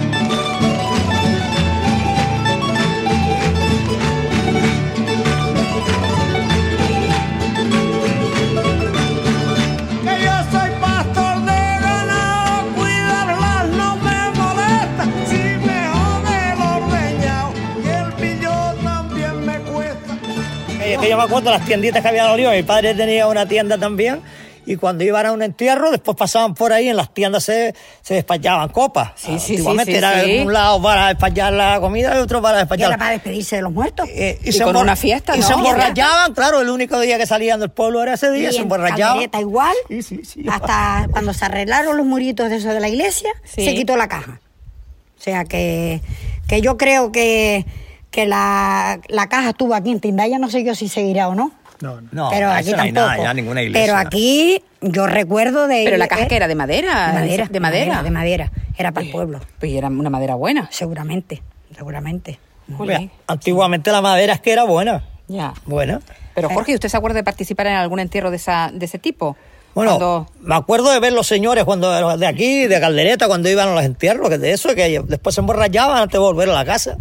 Que 10.04 10.24
yo 10.24 10.32
soy 10.50 10.70
pastor 10.80 11.40
de 11.44 11.62
ganado, 11.80 12.74
cuidarlas 12.74 13.66
no 13.68 13.96
me 13.96 14.30
molesta. 14.40 15.04
Si 15.26 15.42
me 15.66 15.88
jode 15.92 16.52
el 16.52 16.60
ordeñado, 16.60 17.52
y 17.82 17.88
el 17.88 18.12
pillo 18.14 18.52
también 18.82 19.46
me 19.46 19.58
cuesta. 19.60 20.18
Que, 20.78 20.98
que 21.00 21.08
yo 21.08 21.16
me 21.16 21.22
acuerdo 21.22 21.50
las 21.50 21.64
tienditas 21.64 22.02
que 22.02 22.08
había 22.08 22.24
en 22.24 22.30
Oliva. 22.32 22.52
Mi 22.52 22.62
padre 22.62 22.94
tenía 22.94 23.26
una 23.26 23.46
tienda 23.46 23.78
también. 23.78 24.20
Y 24.72 24.76
cuando 24.76 25.04
iban 25.04 25.26
a 25.26 25.32
un 25.32 25.42
entierro, 25.42 25.90
después 25.90 26.16
pasaban 26.16 26.54
por 26.54 26.72
ahí, 26.72 26.88
en 26.88 26.96
las 26.96 27.12
tiendas 27.12 27.44
se, 27.44 27.74
se 28.00 28.14
despachaban 28.14 28.68
copas. 28.70 29.12
Sí, 29.16 29.32
sí, 29.32 29.38
sí, 29.38 29.52
Antiguamente 29.54 29.92
sí, 29.92 29.98
era 29.98 30.10
de 30.16 30.42
un 30.42 30.52
lado 30.52 30.80
para 30.82 31.08
despachar 31.08 31.52
la 31.52 31.78
comida 31.80 32.14
y 32.16 32.18
otro 32.20 32.40
para 32.42 32.58
Y 32.58 32.60
despachar 32.60 32.88
era 32.88 32.98
para 32.98 33.10
despedirse 33.10 33.56
de 33.56 33.62
los 33.62 33.72
muertos. 33.72 34.08
Eh, 34.10 34.38
Y 34.44 34.52
se 34.52 34.64
con 34.64 34.76
una 34.76 34.96
fiesta, 34.96 35.36
Y 35.36 35.40
¿no? 35.40 35.46
se 35.46 35.52
emborrachaban, 35.52 36.34
claro, 36.34 36.60
el 36.60 36.70
único 36.70 36.98
día 37.00 37.18
que 37.18 37.26
salían 37.26 37.60
del 37.60 37.70
pueblo 37.70 38.02
era 38.02 38.14
ese 38.14 38.30
día, 38.30 38.50
Y 38.50 38.52
se 38.52 38.60
emborrachaban. 38.60 39.22
Igual. 39.38 39.74
Sí, 39.88 40.02
sí, 40.02 40.20
sí. 40.24 40.44
Hasta 40.50 41.08
cuando 41.12 41.32
se 41.34 41.44
arreglaron 41.44 41.96
los 41.96 42.06
muritos 42.06 42.48
de 42.50 42.56
eso 42.56 42.68
de 42.70 42.80
la 42.80 42.88
iglesia, 42.88 43.30
Sí. 43.44 43.64
se 43.64 43.74
quitó 43.74 43.96
la 43.96 44.08
caja. 44.08 44.40
O 45.18 45.22
sea 45.22 45.44
que, 45.44 46.00
que 46.48 46.60
yo 46.62 46.76
creo 46.76 47.12
que, 47.12 47.64
que 48.10 48.26
la, 48.26 49.00
la 49.08 49.28
caja 49.28 49.50
estuvo 49.50 49.74
aquí 49.74 49.90
en 49.92 50.00
Tindaya, 50.00 50.38
no 50.38 50.50
sé 50.50 50.64
yo 50.64 50.74
si 50.74 50.88
seguirá 50.88 51.28
o 51.28 51.34
no. 51.34 51.52
No, 51.82 52.00
no. 52.12 52.30
Pero 52.30 52.50
aquí 52.50 52.70
no 52.70 52.80
hay 52.82 52.92
tampoco. 52.92 53.06
nada, 53.16 53.22
ya 53.24 53.34
ninguna 53.34 53.62
iglesia. 53.62 53.84
Pero 53.86 53.98
aquí 53.98 54.62
yo 54.80 55.06
recuerdo 55.06 55.66
de. 55.66 55.82
Pero 55.84 55.96
la 55.98 56.08
caja 56.08 56.26
que 56.26 56.36
era 56.36 56.48
de 56.48 56.54
madera. 56.54 57.08
De 57.08 57.12
madera. 57.20 57.46
De 57.50 57.60
madera. 57.60 58.02
De 58.02 58.10
madera. 58.10 58.52
Era 58.78 58.92
para 58.92 59.04
el 59.04 59.12
pueblo. 59.12 59.40
Pues 59.58 59.72
era 59.72 59.88
una 59.88 60.08
madera 60.08 60.34
buena. 60.36 60.68
Seguramente. 60.70 61.42
Seguramente. 61.76 62.38
Antiguamente 63.26 63.90
la 63.92 64.00
madera 64.00 64.34
es 64.34 64.40
que 64.40 64.52
era 64.52 64.64
buena. 64.64 65.04
Ya. 65.28 65.52
Buena. 65.66 66.00
Pero 66.34 66.48
Jorge, 66.48 66.74
¿usted 66.74 66.88
se 66.88 66.96
acuerda 66.96 67.16
de 67.16 67.24
participar 67.24 67.66
en 67.66 67.74
algún 67.74 68.00
entierro 68.00 68.30
de, 68.30 68.36
esa, 68.36 68.70
de 68.72 68.84
ese 68.86 68.98
tipo? 68.98 69.36
Bueno, 69.74 69.92
Cuando- 69.98 70.28
me 70.40 70.54
acuerdo 70.54 70.90
de 70.92 71.00
ver 71.00 71.12
los 71.12 71.26
señores 71.26 71.64
cuando 71.64 72.16
de 72.16 72.26
aquí, 72.26 72.66
de 72.66 72.80
Caldereta, 72.80 73.26
cuando 73.26 73.48
iban 73.48 73.68
a 73.70 73.74
los 73.74 73.84
entierros, 73.84 74.28
que 74.28 74.38
de 74.38 74.52
eso, 74.52 74.74
que 74.74 75.02
después 75.06 75.34
se 75.34 75.40
emborrachaban 75.40 75.96
antes 75.98 76.12
de 76.12 76.18
volver 76.18 76.48
a 76.50 76.52
la 76.52 76.64
casa. 76.64 76.96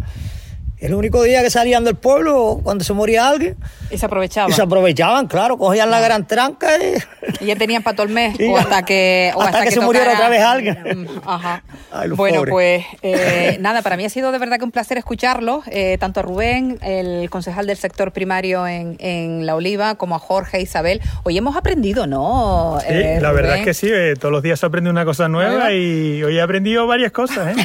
El 0.82 0.94
único 0.94 1.22
día 1.22 1.42
que 1.42 1.50
salían 1.50 1.84
del 1.84 1.94
pueblo, 1.94 2.58
cuando 2.62 2.82
se 2.82 2.92
moría 2.92 3.28
alguien, 3.28 3.56
Y 3.90 3.98
se 3.98 4.06
aprovechaba. 4.06 4.50
y 4.50 4.52
se 4.52 4.62
aprovechaban, 4.62 5.28
claro, 5.28 5.56
cogían 5.56 5.90
la 5.92 6.00
gran 6.00 6.26
tranca 6.26 6.70
y... 6.76 6.96
Y 7.40 7.46
ya 7.46 7.54
tenían 7.56 7.84
para 7.84 7.94
todo 7.94 8.06
el 8.06 8.12
mes, 8.12 8.36
Sí, 8.36 8.46
o 8.48 8.56
hasta 8.56 8.84
que, 8.84 9.30
o 9.36 9.42
hasta 9.42 9.62
que 9.62 9.70
se 9.70 9.80
muriera 9.80 10.12
otra 10.14 10.28
vez 10.28 10.42
alguien. 10.42 10.82
Mm, 10.82 11.06
Ajá. 11.24 11.62
Ay, 11.92 12.08
bueno, 12.10 12.38
pobres. 12.38 12.52
pues 12.52 12.84
eh, 13.02 13.58
nada, 13.60 13.82
para 13.82 13.96
mí 13.96 14.04
ha 14.04 14.10
sido 14.10 14.32
de 14.32 14.38
verdad 14.38 14.58
que 14.58 14.64
un 14.64 14.72
placer 14.72 14.98
escucharlo, 14.98 15.62
eh, 15.70 15.98
tanto 16.00 16.18
a 16.18 16.24
Rubén, 16.24 16.78
el 16.82 17.30
concejal 17.30 17.68
del 17.68 17.76
sector 17.76 18.10
primario 18.12 18.66
en, 18.66 18.96
en 18.98 19.46
La 19.46 19.54
Oliva, 19.54 19.94
como 19.94 20.16
a 20.16 20.18
Jorge 20.18 20.56
e 20.58 20.62
Isabel. 20.62 21.00
Hoy 21.22 21.38
hemos 21.38 21.54
aprendido, 21.56 22.08
¿no? 22.08 22.78
Sí, 22.80 22.86
eh, 22.88 23.18
la 23.22 23.30
verdad 23.30 23.58
es 23.58 23.64
que 23.64 23.74
sí, 23.74 23.88
eh, 23.88 24.14
todos 24.18 24.32
los 24.32 24.42
días 24.42 24.58
se 24.58 24.66
aprende 24.66 24.90
una 24.90 25.04
cosa 25.04 25.28
nueva 25.28 25.72
y 25.72 26.24
hoy 26.24 26.38
he 26.38 26.42
aprendido 26.42 26.88
varias 26.88 27.12
cosas. 27.12 27.56
¿eh? 27.56 27.62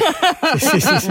Sí, 0.58 0.80
sí, 0.80 1.00
sí. 1.00 1.08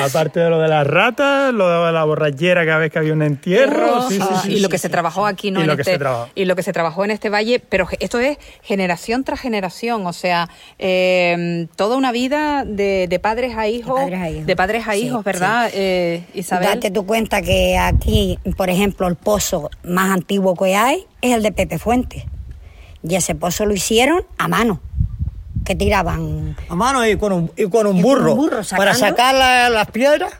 Aparte 0.00 0.38
de 0.38 0.48
lo 0.50 0.60
de 0.60 0.68
las 0.68 0.86
ratas, 0.86 1.23
lo 1.52 1.86
de 1.86 1.92
la 1.92 2.04
borrachera 2.04 2.64
cada 2.64 2.78
vez 2.78 2.92
que 2.92 2.98
había 2.98 3.12
un 3.12 3.22
entierro. 3.22 4.08
sí, 4.08 4.16
sí, 4.16 4.20
Ah, 4.28 4.40
sí, 4.42 4.52
y 4.52 4.54
sí, 4.56 4.60
lo 4.60 4.68
que 4.68 4.78
sí. 4.78 4.82
se 4.82 4.88
trabajó 4.88 5.26
aquí, 5.26 5.50
¿no? 5.50 5.60
Y 5.60 5.62
en 5.62 5.68
lo 5.68 5.76
que 5.76 5.82
este, 5.82 5.92
se 5.92 5.98
trabajó. 5.98 6.28
y 6.34 6.44
lo 6.44 6.56
que 6.56 6.62
se 6.62 6.72
trabajó 6.72 7.04
en 7.04 7.10
este 7.10 7.30
valle, 7.30 7.60
pero 7.60 7.86
esto 8.00 8.18
es 8.18 8.38
generación 8.62 9.24
tras 9.24 9.40
generación, 9.40 10.06
o 10.06 10.12
sea, 10.12 10.48
eh, 10.78 11.66
toda 11.76 11.96
una 11.96 12.12
vida 12.12 12.64
de, 12.64 13.06
de 13.08 13.18
padres 13.18 13.56
a 13.56 13.68
hijos, 13.68 13.98
padres 14.00 14.20
a 14.20 14.30
hijos. 14.30 14.46
de 14.46 14.56
padres 14.56 14.88
a 14.88 14.92
Sí, 14.92 14.98
hijos, 15.06 15.24
¿verdad, 15.24 15.70
eh, 15.72 16.24
Isabel? 16.34 16.68
Date 16.68 16.90
tu 16.90 17.06
cuenta 17.06 17.42
que 17.42 17.76
aquí, 17.78 18.38
por 18.56 18.70
ejemplo, 18.70 19.06
el 19.08 19.16
pozo 19.16 19.70
más 19.84 20.10
antiguo 20.12 20.54
que 20.54 20.76
hay 20.76 21.06
es 21.20 21.34
el 21.34 21.42
de 21.42 21.52
Pepe 21.52 21.78
Fuentes. 21.78 22.24
Y 23.02 23.16
ese 23.16 23.34
pozo 23.34 23.66
lo 23.66 23.74
hicieron 23.74 24.22
a 24.38 24.48
mano. 24.48 24.80
Que 25.64 25.74
tiraban. 25.74 26.56
A 26.68 26.74
mano 26.74 27.06
y 27.06 27.16
con 27.16 27.32
un, 27.32 27.50
y 27.56 27.68
con 27.70 27.86
un 27.86 27.96
Y 27.98 28.02
con 28.02 28.10
burro. 28.10 28.32
un 28.32 28.36
burro 28.38 28.60
para 28.76 28.92
sacar 28.94 29.34
la- 29.34 29.70
las 29.70 29.90
piedras, 29.90 30.32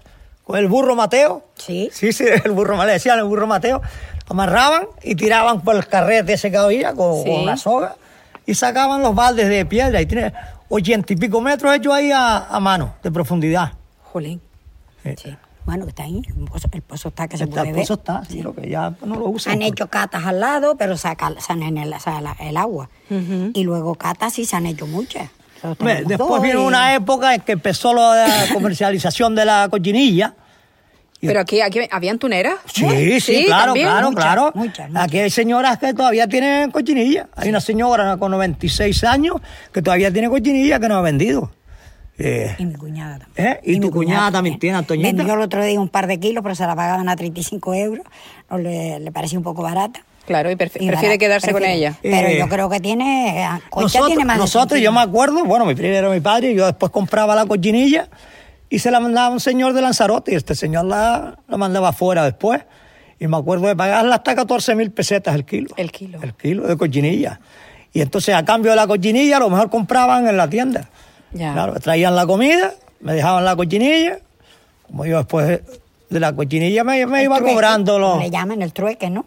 con 0.45 0.59
el 0.59 0.69
burro 0.69 0.95
Mateo. 0.95 1.45
Sí. 1.57 1.89
Sí, 1.93 2.13
sí, 2.13 2.25
el 2.45 2.53
burro, 2.53 2.83
le 2.85 2.93
decían 2.93 3.19
el 3.19 3.25
burro 3.25 3.47
Mateo. 3.47 3.81
Amarraban 4.29 4.87
y 5.03 5.15
tiraban 5.15 5.61
por 5.63 5.77
el 5.77 5.87
carrete 5.87 6.35
ese 6.35 6.51
que 6.51 6.57
había 6.57 6.95
con, 6.95 7.23
Sí. 7.25 7.31
con 7.31 7.47
la 7.47 7.57
soga 7.57 7.97
y 8.47 8.55
sacaban 8.55 9.03
los 9.03 9.15
baldes 9.15 9.49
de 9.49 9.67
piedra. 9.67 10.01
Y 10.01 10.07
tiene 10.07 10.33
ochenta 10.69 11.13
y 11.13 11.17
pico 11.17 11.41
metros 11.41 11.75
hechos 11.75 11.93
ahí 11.95 12.11
a, 12.13 12.39
a 12.47 12.61
mano, 12.61 12.95
de 13.03 13.11
profundidad. 13.11 13.73
Jolín. 14.13 14.41
Sí. 15.03 15.37
Bueno, 15.67 15.85
que 15.85 15.91
está 15.91 16.03
ahí. 16.05 16.21
El 16.27 16.45
pozo, 16.45 16.69
el 16.73 16.83
pozo 16.83 17.09
está 17.09 17.27
que 17.27 17.39
se 17.39 17.45
El 17.45 17.51
puede 17.51 17.73
ver. 17.73 17.77
pozo 17.77 17.95
está, 17.95 18.23
sí, 18.27 18.43
lo 18.43 18.55
que 18.55 18.69
ya 18.69 18.95
no 19.05 19.17
lo 19.17 19.27
usan. 19.29 19.55
Han 19.55 19.63
hecho 19.63 19.87
catas 19.89 20.25
al 20.27 20.41
lado, 20.41 20.77
pero 20.77 20.97
sacan, 20.99 21.41
sacan 21.41 21.79
el, 21.79 21.95
el 22.41 22.57
agua. 22.59 22.91
Y 23.11 23.63
luego 23.65 23.95
catas 23.95 24.35
sí 24.35 24.45
se 24.45 24.57
han 24.57 24.67
hecho 24.67 24.87
muchas. 24.87 25.31
Hombre, 25.65 26.03
Después 26.07 26.43
vino 26.43 26.63
y- 26.63 26.67
una 26.67 26.95
época 26.95 27.35
en 27.35 27.41
que 27.41 27.53
empezó 27.53 27.93
la 27.95 28.27
comercialización 28.53 29.35
de 29.35 29.45
la 29.45 29.69
cochinilla. 29.71 30.35
Pero 31.21 31.41
aquí, 31.41 31.63
aquí 31.63 31.81
habían 31.91 32.19
tuneras. 32.19 32.57
Sí, 32.67 33.19
sí, 33.19 33.45
claro, 33.47 33.67
también. 33.67 33.87
claro, 33.89 34.09
muchas, 34.11 34.23
claro. 34.25 34.53
muchas, 34.55 34.89
muchas. 34.91 35.05
Aquí 35.05 35.19
hay 35.21 35.31
señoras 35.31 35.79
que 35.79 35.95
todavía 35.95 36.29
tienen 36.29 36.71
cochinilla. 36.71 37.29
Hay 37.35 37.49
una 37.49 37.61
señora 37.63 38.19
con 38.19 38.31
96 38.33 39.05
años 39.05 39.37
que 39.73 39.81
todavía 39.81 40.13
tiene 40.13 40.29
cochinilla 40.29 40.79
que 40.79 40.87
no 40.89 40.97
ha 40.97 41.01
vendido. 41.01 41.51
Eh, 42.19 42.55
Y 42.59 42.67
mi 42.67 42.75
cuñada 42.75 43.19
también. 43.21 43.49
¿Eh? 43.49 43.61
¿Y 43.65 43.81
tu 43.81 43.91
cuñada 43.91 44.31
también 44.33 44.59
tiene, 44.59 44.77
Antoñita? 44.77 45.09
Vendió 45.17 45.33
el 45.35 45.41
otro 45.41 45.65
día 45.65 45.81
un 45.81 45.89
par 45.89 46.07
de 46.07 46.21
kilos, 46.21 46.43
pero 46.43 46.55
se 46.55 46.67
la 46.67 46.77
pagaban 46.77 47.09
a 47.09 47.17
35 47.17 47.73
euros. 47.75 48.05
No 48.51 48.59
le, 48.59 49.01
le 49.01 49.11
parecía 49.11 49.39
un 49.39 49.45
poco 49.45 49.63
barata. 49.63 50.05
Claro, 50.27 50.51
y 50.51 50.55
pref- 50.55 50.81
Y 50.81 50.87
prefiere 50.89 51.19
quedarse 51.19 51.53
con 51.53 51.65
ella. 51.65 51.95
Pero 52.03 52.29
Eh, 52.29 52.39
yo 52.39 52.49
creo 52.49 52.71
que 52.71 52.81
tiene. 52.81 53.47
Concha 53.71 53.83
nosotros, 53.99 54.07
tiene 54.09 54.25
más 54.25 54.39
nosotros, 54.39 54.79
100 54.79 54.83
yo 54.85 54.93
me 54.93 55.01
acuerdo, 55.01 55.45
bueno, 55.45 55.65
mi 55.67 55.75
primero 55.75 56.11
mi 56.11 56.21
padre, 56.21 56.53
y 56.53 56.55
yo 56.55 56.65
después 56.67 56.91
compraba 56.91 57.35
la 57.35 57.45
cochinilla 57.47 58.09
y 58.71 58.79
se 58.79 58.91
la 58.91 59.01
mandaba 59.01 59.27
a 59.27 59.31
un 59.31 59.41
señor 59.41 59.73
de 59.75 59.83
Lanzarote 59.83 60.33
y 60.33 60.35
este 60.37 60.55
señor 60.55 60.87
la, 60.87 61.39
la 61.47 61.57
mandaba 61.57 61.91
afuera 61.91 62.25
después. 62.25 62.63
Y 63.21 63.27
me 63.29 63.37
acuerdo 63.37 63.69
de 63.69 63.77
pagarla 63.77 64.17
hasta 64.17 64.35
14 64.35 64.75
mil 64.75 64.91
pesetas 64.91 65.35
el 65.35 65.45
kilo. 65.45 65.69
El 65.77 65.93
kilo. 65.93 66.19
El 66.23 66.35
kilo 66.35 66.67
de 66.67 66.77
cochinilla. 66.77 67.41
Y 67.93 68.01
entonces 68.01 68.35
a 68.35 68.45
cambio 68.45 68.73
de 68.73 68.77
la 68.77 68.87
cochinilla 68.87 69.37
a 69.37 69.41
lo 69.41 69.51
mejor 69.51 69.71
compraban 69.71 70.27
en 70.27 70.37
la 70.37 70.49
tienda. 70.51 70.89
Ya. 71.33 71.53
Claro, 71.53 71.75
traían 71.81 72.17
la 72.17 72.27
comida, 72.27 72.73
me 73.01 73.13
dejaban 73.13 73.45
la 73.45 73.55
cochinilla, 73.55 74.19
como 74.87 75.05
yo 75.07 75.19
después 75.19 75.61
de 76.11 76.21
la 76.21 76.33
cochinilla 76.35 76.85
me, 76.85 77.05
me 77.07 77.25
iba 77.25 77.37
trueque, 77.39 77.55
cobrando 77.55 77.99
los... 77.99 78.19
Le 78.19 78.31
llaman 78.31 78.63
el 78.63 78.73
trueque, 78.73 79.11
¿no? 79.11 79.25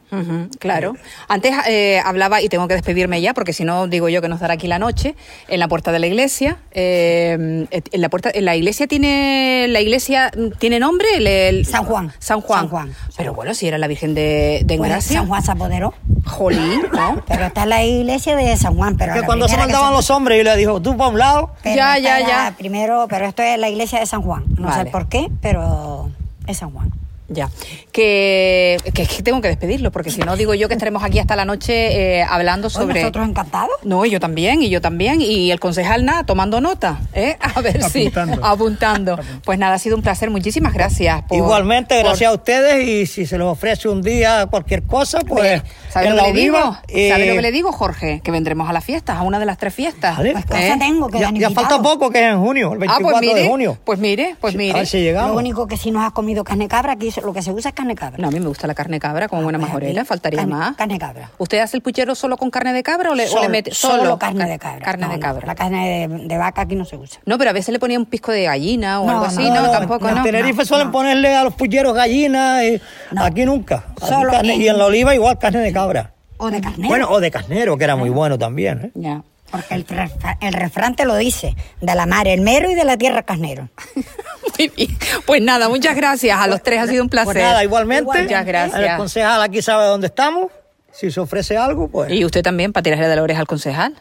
Claro. 0.59 0.93
Antes 1.28 1.53
eh, 1.67 1.99
hablaba, 2.05 2.41
y 2.41 2.49
tengo 2.49 2.67
que 2.67 2.75
despedirme 2.75 3.19
ya, 3.19 3.34
porque 3.34 3.51
si 3.51 3.65
no, 3.65 3.88
digo 3.88 4.07
yo 4.09 4.21
que 4.21 4.30
nos 4.30 4.39
dará 4.39 4.53
aquí 4.53 4.67
la 4.67 4.80
noche, 4.80 5.15
en 5.49 5.59
la 5.59 5.67
puerta 5.67 5.91
de 5.91 5.99
la 5.99 6.07
iglesia. 6.07 6.57
eh, 6.71 7.65
en 7.71 8.01
la 8.01 8.09
puerta, 8.09 8.30
en 8.34 8.45
la 8.45 8.55
iglesia 8.55 8.88
tiene, 8.88 9.65
la 9.69 9.82
iglesia 9.82 10.32
tiene 10.59 10.80
nombre, 10.80 11.07
el, 11.15 11.28
el- 11.28 11.65
San 11.65 11.84
Juan. 11.84 12.13
San 12.19 12.41
Juan. 12.41 12.59
San 12.61 12.69
Juan. 12.69 12.93
Pero 13.17 13.34
bueno, 13.34 13.53
si 13.53 13.67
era 13.67 13.78
la 13.78 13.88
Virgen 13.88 14.13
de, 14.13 14.61
de 14.63 14.78
Pues 14.78 14.88
Engracia. 14.88 15.17
San 15.19 15.28
Juan 15.28 15.43
se 15.43 15.51
apoderó. 15.51 15.93
Jolín, 16.25 16.82
¿no? 16.93 17.21
Pero 17.28 17.45
está 17.45 17.65
la 17.65 17.84
iglesia 17.84 18.36
de 18.36 18.55
San 18.55 18.75
Juan. 18.75 18.95
Pero 18.97 19.13
que 19.13 19.21
cuando 19.23 19.47
se 19.47 19.57
mandaban 19.57 19.93
los 19.93 20.09
hombres 20.09 20.39
y 20.39 20.43
le 20.43 20.55
dijo, 20.55 20.82
tú 20.82 20.95
para 20.95 21.09
un 21.09 21.17
lado, 21.19 21.51
Pero 21.63 21.75
Ya, 21.75 21.97
ya, 21.97 22.19
ya. 22.19 22.53
Primero, 22.57 23.07
pero 23.09 23.25
esto 23.25 23.41
es 23.43 23.57
la 23.59 23.67
iglesia 23.69 23.99
de 23.99 24.05
San 24.05 24.21
Juan. 24.21 24.43
No 24.57 24.67
Vale. 24.67 24.84
sé 24.86 24.89
por 24.91 25.09
qué, 25.09 25.28
pero 25.41 26.11
es 26.47 26.57
San 26.57 26.71
Juan. 26.71 27.06
Ya, 27.30 27.49
que, 27.91 28.78
que 28.93 29.01
es 29.01 29.09
que 29.09 29.21
tengo 29.23 29.41
que 29.41 29.49
despedirlo, 29.49 29.91
porque 29.91 30.11
si 30.11 30.21
no 30.21 30.38
digo 30.38 30.53
yo 30.53 30.67
que 30.67 30.75
estaremos 30.75 31.03
aquí 31.03 31.19
hasta 31.19 31.36
la 31.36 31.43
noche 31.45 32.19
eh, 32.19 32.23
hablando 32.23 32.67
Pues 32.67 32.73
sobre... 32.75 33.01
nosotros 33.01 33.28
encantados. 33.28 33.71
No, 33.84 34.05
y 34.05 34.11
yo 34.11 34.19
también, 34.19 34.61
y 34.61 34.69
yo 34.69 34.80
también, 34.82 35.19
y 35.21 35.51
el 35.51 35.59
concejal 35.59 36.05
nada, 36.05 36.23
tomando 36.23 36.61
nota, 36.61 36.99
¿eh? 37.13 37.36
A 37.55 37.59
ver 37.61 37.84
si... 37.84 38.07
Apuntando. 38.07 38.45
Apuntando. 38.45 39.19
Pues 39.43 39.59
nada, 39.59 39.75
ha 39.75 39.80
sido 39.80 39.95
un 39.97 40.03
placer, 40.03 40.30
muchísimas 40.30 40.73
gracias. 40.73 41.23
por- 41.23 41.38
Igualmente, 41.38 41.95
por- 41.95 42.05
gracias 42.05 42.32
a 42.32 42.34
ustedes 42.34 42.88
y 42.88 43.05
si 43.07 43.25
se 43.25 43.38
les 43.38 43.45
ofrece 43.47 43.89
un 43.89 44.01
día 44.01 44.45
cualquier 44.49 44.84
cosa, 44.84 45.19
pues 45.28 45.61
¿Sabes 45.89 46.09
en 46.09 46.15
lo 46.15 46.21
la 46.21 46.28
que 46.30 46.34
le 46.34 46.39
digo? 46.41 46.78
Eh, 46.88 47.09
¿Sabes 47.09 47.28
lo 47.28 47.34
que 47.36 47.41
le 47.41 47.51
digo, 47.51 47.71
Jorge? 47.71 48.21
Que 48.23 48.32
vendremos 48.32 48.69
a 48.69 48.73
las 48.73 48.86
fiestas, 48.86 49.17
a 49.17 49.23
una 49.23 49.39
de 49.39 49.45
las 49.45 49.57
tres 49.57 49.73
fiestas. 49.73 50.17
Vale. 50.17 50.32
Pues 50.32 50.45
cosa 50.45 50.78
tengo 50.80 51.07
que 51.09 51.19
ya, 51.19 51.49
falta 51.51 51.82
poco, 51.82 52.09
que 52.09 52.19
es 52.25 52.32
en 52.32 52.39
junio, 52.39 52.73
el 52.73 52.78
Ah, 52.89 52.99
24 52.99 53.09
pues 53.09 53.21
mire, 53.21 53.41
de 53.41 53.47
junio. 53.49 53.78
pues 53.84 53.99
mire, 53.99 54.36
pues 54.39 54.55
mire. 54.55 54.73
A 54.73 54.78
ver 54.78 54.88
si 54.88 55.01
llegamos. 55.01 55.32
Lo 55.32 55.38
único 55.39 55.67
que 55.67 55.75
si 55.78 55.91
nos 55.91 56.03
has 56.05 56.11
comido 56.13 56.43
carne 56.45 56.67
cabra, 56.69 56.93
aquí 56.93 57.11
lo 57.26 57.34
que 57.34 57.41
se 57.41 57.51
usa 57.51 57.70
es 57.70 57.76
carne 57.76 57.95
cabra. 57.95 58.18
No, 58.20 58.28
a 58.28 58.32
mí 58.32 58.39
me 58.39 58.47
gusta 58.47 58.68
la 58.68 58.74
carne 58.74 58.99
cabra 58.99 59.28
como 59.28 59.43
buena 59.43 59.57
pues 59.59 59.70
majorera, 59.70 60.05
faltaría 60.05 60.39
carne- 60.39 60.53
más. 60.55 60.76
carne 60.76 60.99
cabra. 60.99 61.32
¿Usted 61.38 61.59
hace 61.59 61.78
el 61.78 61.84
puchero 61.84 62.15
solo 62.15 62.38
con 62.38 62.49
carne 62.49 62.74
de 62.74 62.84
cabra 62.84 63.11
o 63.11 63.15
le, 63.15 63.24
o 63.24 63.26
le 63.26 63.32
Solo- 63.32 63.49
mete 63.49 63.74
solo, 63.74 64.18
carne 64.20 64.39
Car- 64.39 64.49
de 64.49 64.59
cabra. 64.59 64.86
Carne 64.86 65.05
No, 65.05 65.11
de 65.11 65.18
no, 65.18 65.22
cabra. 65.22 65.47
La 65.47 65.55
carne 65.55 66.07
de, 66.07 66.18
de 66.28 66.38
vaca 66.38 66.61
aquí 66.61 66.76
no 66.76 66.86
se 66.86 66.95
usa. 66.97 67.20
No, 67.26 67.38
pero 67.38 67.49
a 67.49 67.53
veces 67.53 67.74
le 67.74 67.80
ponía 67.80 67.97
un 67.99 68.05
pisco 68.05 68.32
de 68.32 68.43
gallina 68.43 69.01
o 69.01 69.05
No, 69.05 69.11
algo 69.13 69.26
así, 69.26 69.43
no, 69.43 69.55
no, 69.55 69.61
no, 69.63 69.72
tampoco, 69.72 70.07
en 70.09 70.15
no. 70.15 70.24
Tenerife 70.24 70.59
no, 70.59 70.65
suelen 70.65 70.88
no. 70.88 70.91
ponerle 70.93 71.36
a 71.36 71.43
los 71.43 71.53
pulleros 71.53 71.93
gallinas, 71.93 72.63
y 72.63 72.82
No. 73.11 73.24
aquí 73.24 73.45
nunca. 73.45 73.84
Aquí 73.95 74.07
Solo 74.07 74.32
carne- 74.32 74.53
en- 74.55 74.61
Y 74.61 74.68
en 74.68 74.78
la 74.78 74.86
oliva 74.86 75.13
igual 75.15 75.38
carne 75.39 75.59
de 75.59 75.72
cabra. 75.74 76.13
O 76.38 76.51
de 76.51 76.61
carnero. 76.61 76.88
Bueno, 76.88 77.07
o 77.09 77.20
de 77.20 77.32
carnero, 77.32 77.78
que 77.78 77.84
era 77.84 77.95
muy 77.95 78.09
bueno 78.09 78.38
también. 78.38 78.86
¿eh? 78.86 78.91
Ya. 78.95 79.24
Porque 79.51 79.75
el, 79.75 79.87
refra- 79.87 80.37
el 80.41 80.53
refrán 80.53 80.95
te 80.95 81.05
lo 81.05 81.15
dice, 81.15 81.55
de 81.81 81.95
la 81.95 82.05
mar 82.05 82.27
el 82.27 82.41
mero 82.41 82.69
y 82.69 82.75
de 82.75 82.83
la 82.83 82.97
tierra 82.97 83.23
carnero. 83.23 83.69
Muy 84.57 84.67
bien. 84.75 84.97
Pues 85.25 85.41
nada, 85.41 85.69
muchas 85.69 85.95
gracias 85.95 86.37
a 86.39 86.47
los 86.47 86.61
tres, 86.63 86.81
ha 86.81 86.87
sido 86.87 87.03
un 87.03 87.09
placer. 87.09 87.33
Pues 87.33 87.43
nada, 87.43 87.63
igualmente. 87.63 88.23
Muchas 88.23 88.45
gracias. 88.45 88.79
El 88.79 88.97
concejal 88.97 89.41
aquí 89.41 89.61
sabe 89.61 89.85
dónde 89.85 90.07
estamos. 90.07 90.51
Si 90.91 91.11
se 91.11 91.19
ofrece 91.19 91.55
algo, 91.57 91.87
pues. 91.89 92.11
Y 92.11 92.25
usted 92.25 92.41
también, 92.43 92.73
para 92.73 92.83
tirarle 92.83 93.07
de 93.07 93.15
la 93.15 93.21
oreja 93.23 93.39
al 93.41 93.47
concejal. 93.47 93.95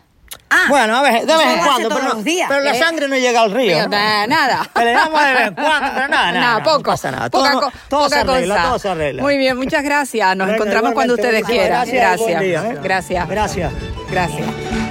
Ah, 0.51 0.64
Bueno, 0.68 0.97
a 0.97 1.03
ver, 1.03 1.24
de 1.26 1.32
eso 1.32 1.38
vez 1.38 1.47
en 1.59 1.64
cuando, 1.64 1.88
todos 1.88 2.01
pero, 2.01 2.09
no- 2.09 2.14
los 2.16 2.24
días. 2.24 2.49
pero 2.49 2.61
la 2.62 2.70
Eh, 2.72 2.78
sangre 2.78 3.09
no 3.09 3.16
llega 3.16 3.40
al 3.42 3.51
río. 3.53 3.82
¿no? 3.82 3.88
Nada, 3.88 4.26
nada. 4.26 4.70
Le 4.84 4.92
damos 4.92 5.24
de 5.24 5.32
vez 5.32 5.47
en 5.49 5.55
cuando, 5.55 5.90
pero 5.94 6.09
nada, 6.09 6.09
nada. 6.32 6.40
Nada, 6.40 6.59
no 6.59 6.64
poco. 6.64 6.82
pasa 6.82 7.11
nada. 7.11 7.30
Poca, 7.30 7.51
Todo, 7.53 7.61
todo 7.88 8.01
poca 8.05 8.09
se 8.09 8.20
arregla, 8.20 8.55
cosa. 8.57 8.66
todo 8.68 8.78
se 8.78 8.88
arregla. 8.88 9.22
Muy 9.22 9.36
bien, 9.38 9.57
muchas 9.57 9.82
gracias. 9.84 10.36
Nos 10.36 10.47
Venga, 10.47 10.57
encontramos 10.57 10.92
cuando 10.92 11.14
ustedes 11.14 11.44
quieran. 11.44 11.68
gracias 11.68 12.18
Gracias. 12.18 12.40
día, 12.40 12.68
¿eh? 12.70 12.78
Gracias. 12.82 13.28
Gracias. 13.28 13.72
Gracias. 14.11 14.86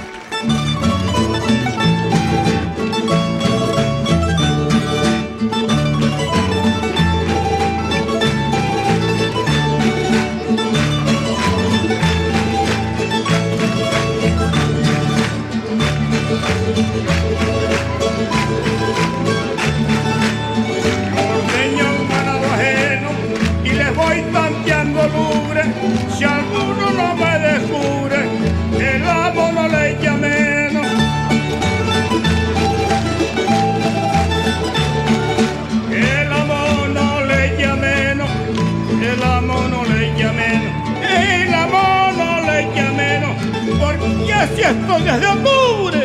El 39.36 39.44
amo 39.44 39.68
no 39.68 39.84
le 39.84 40.12
echa 40.12 40.32
menos, 40.32 40.72
el 41.02 41.54
amo 41.54 42.10
no 42.16 42.40
le 42.40 42.60
echa 42.62 42.90
menos, 42.92 43.36
porque 43.78 44.32
así 44.32 44.62
estoy 44.62 45.02
desde 45.02 45.26
octubre. 45.26 45.95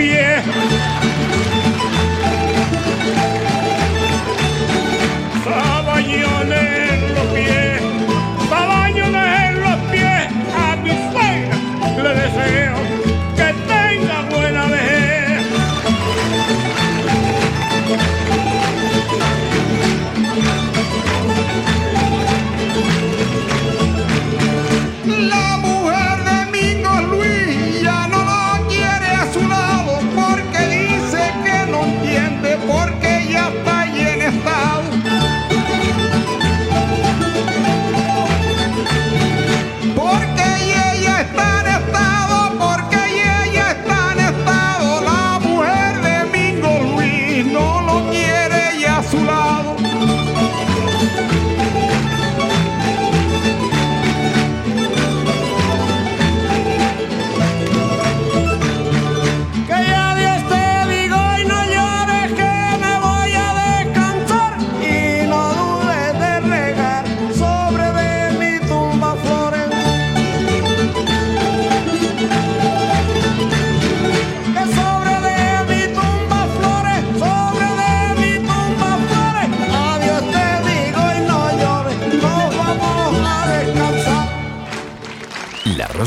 En 0.00 0.89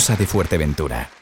Rosa 0.03 0.17
de 0.17 0.27
Fuerteventura. 0.27 1.12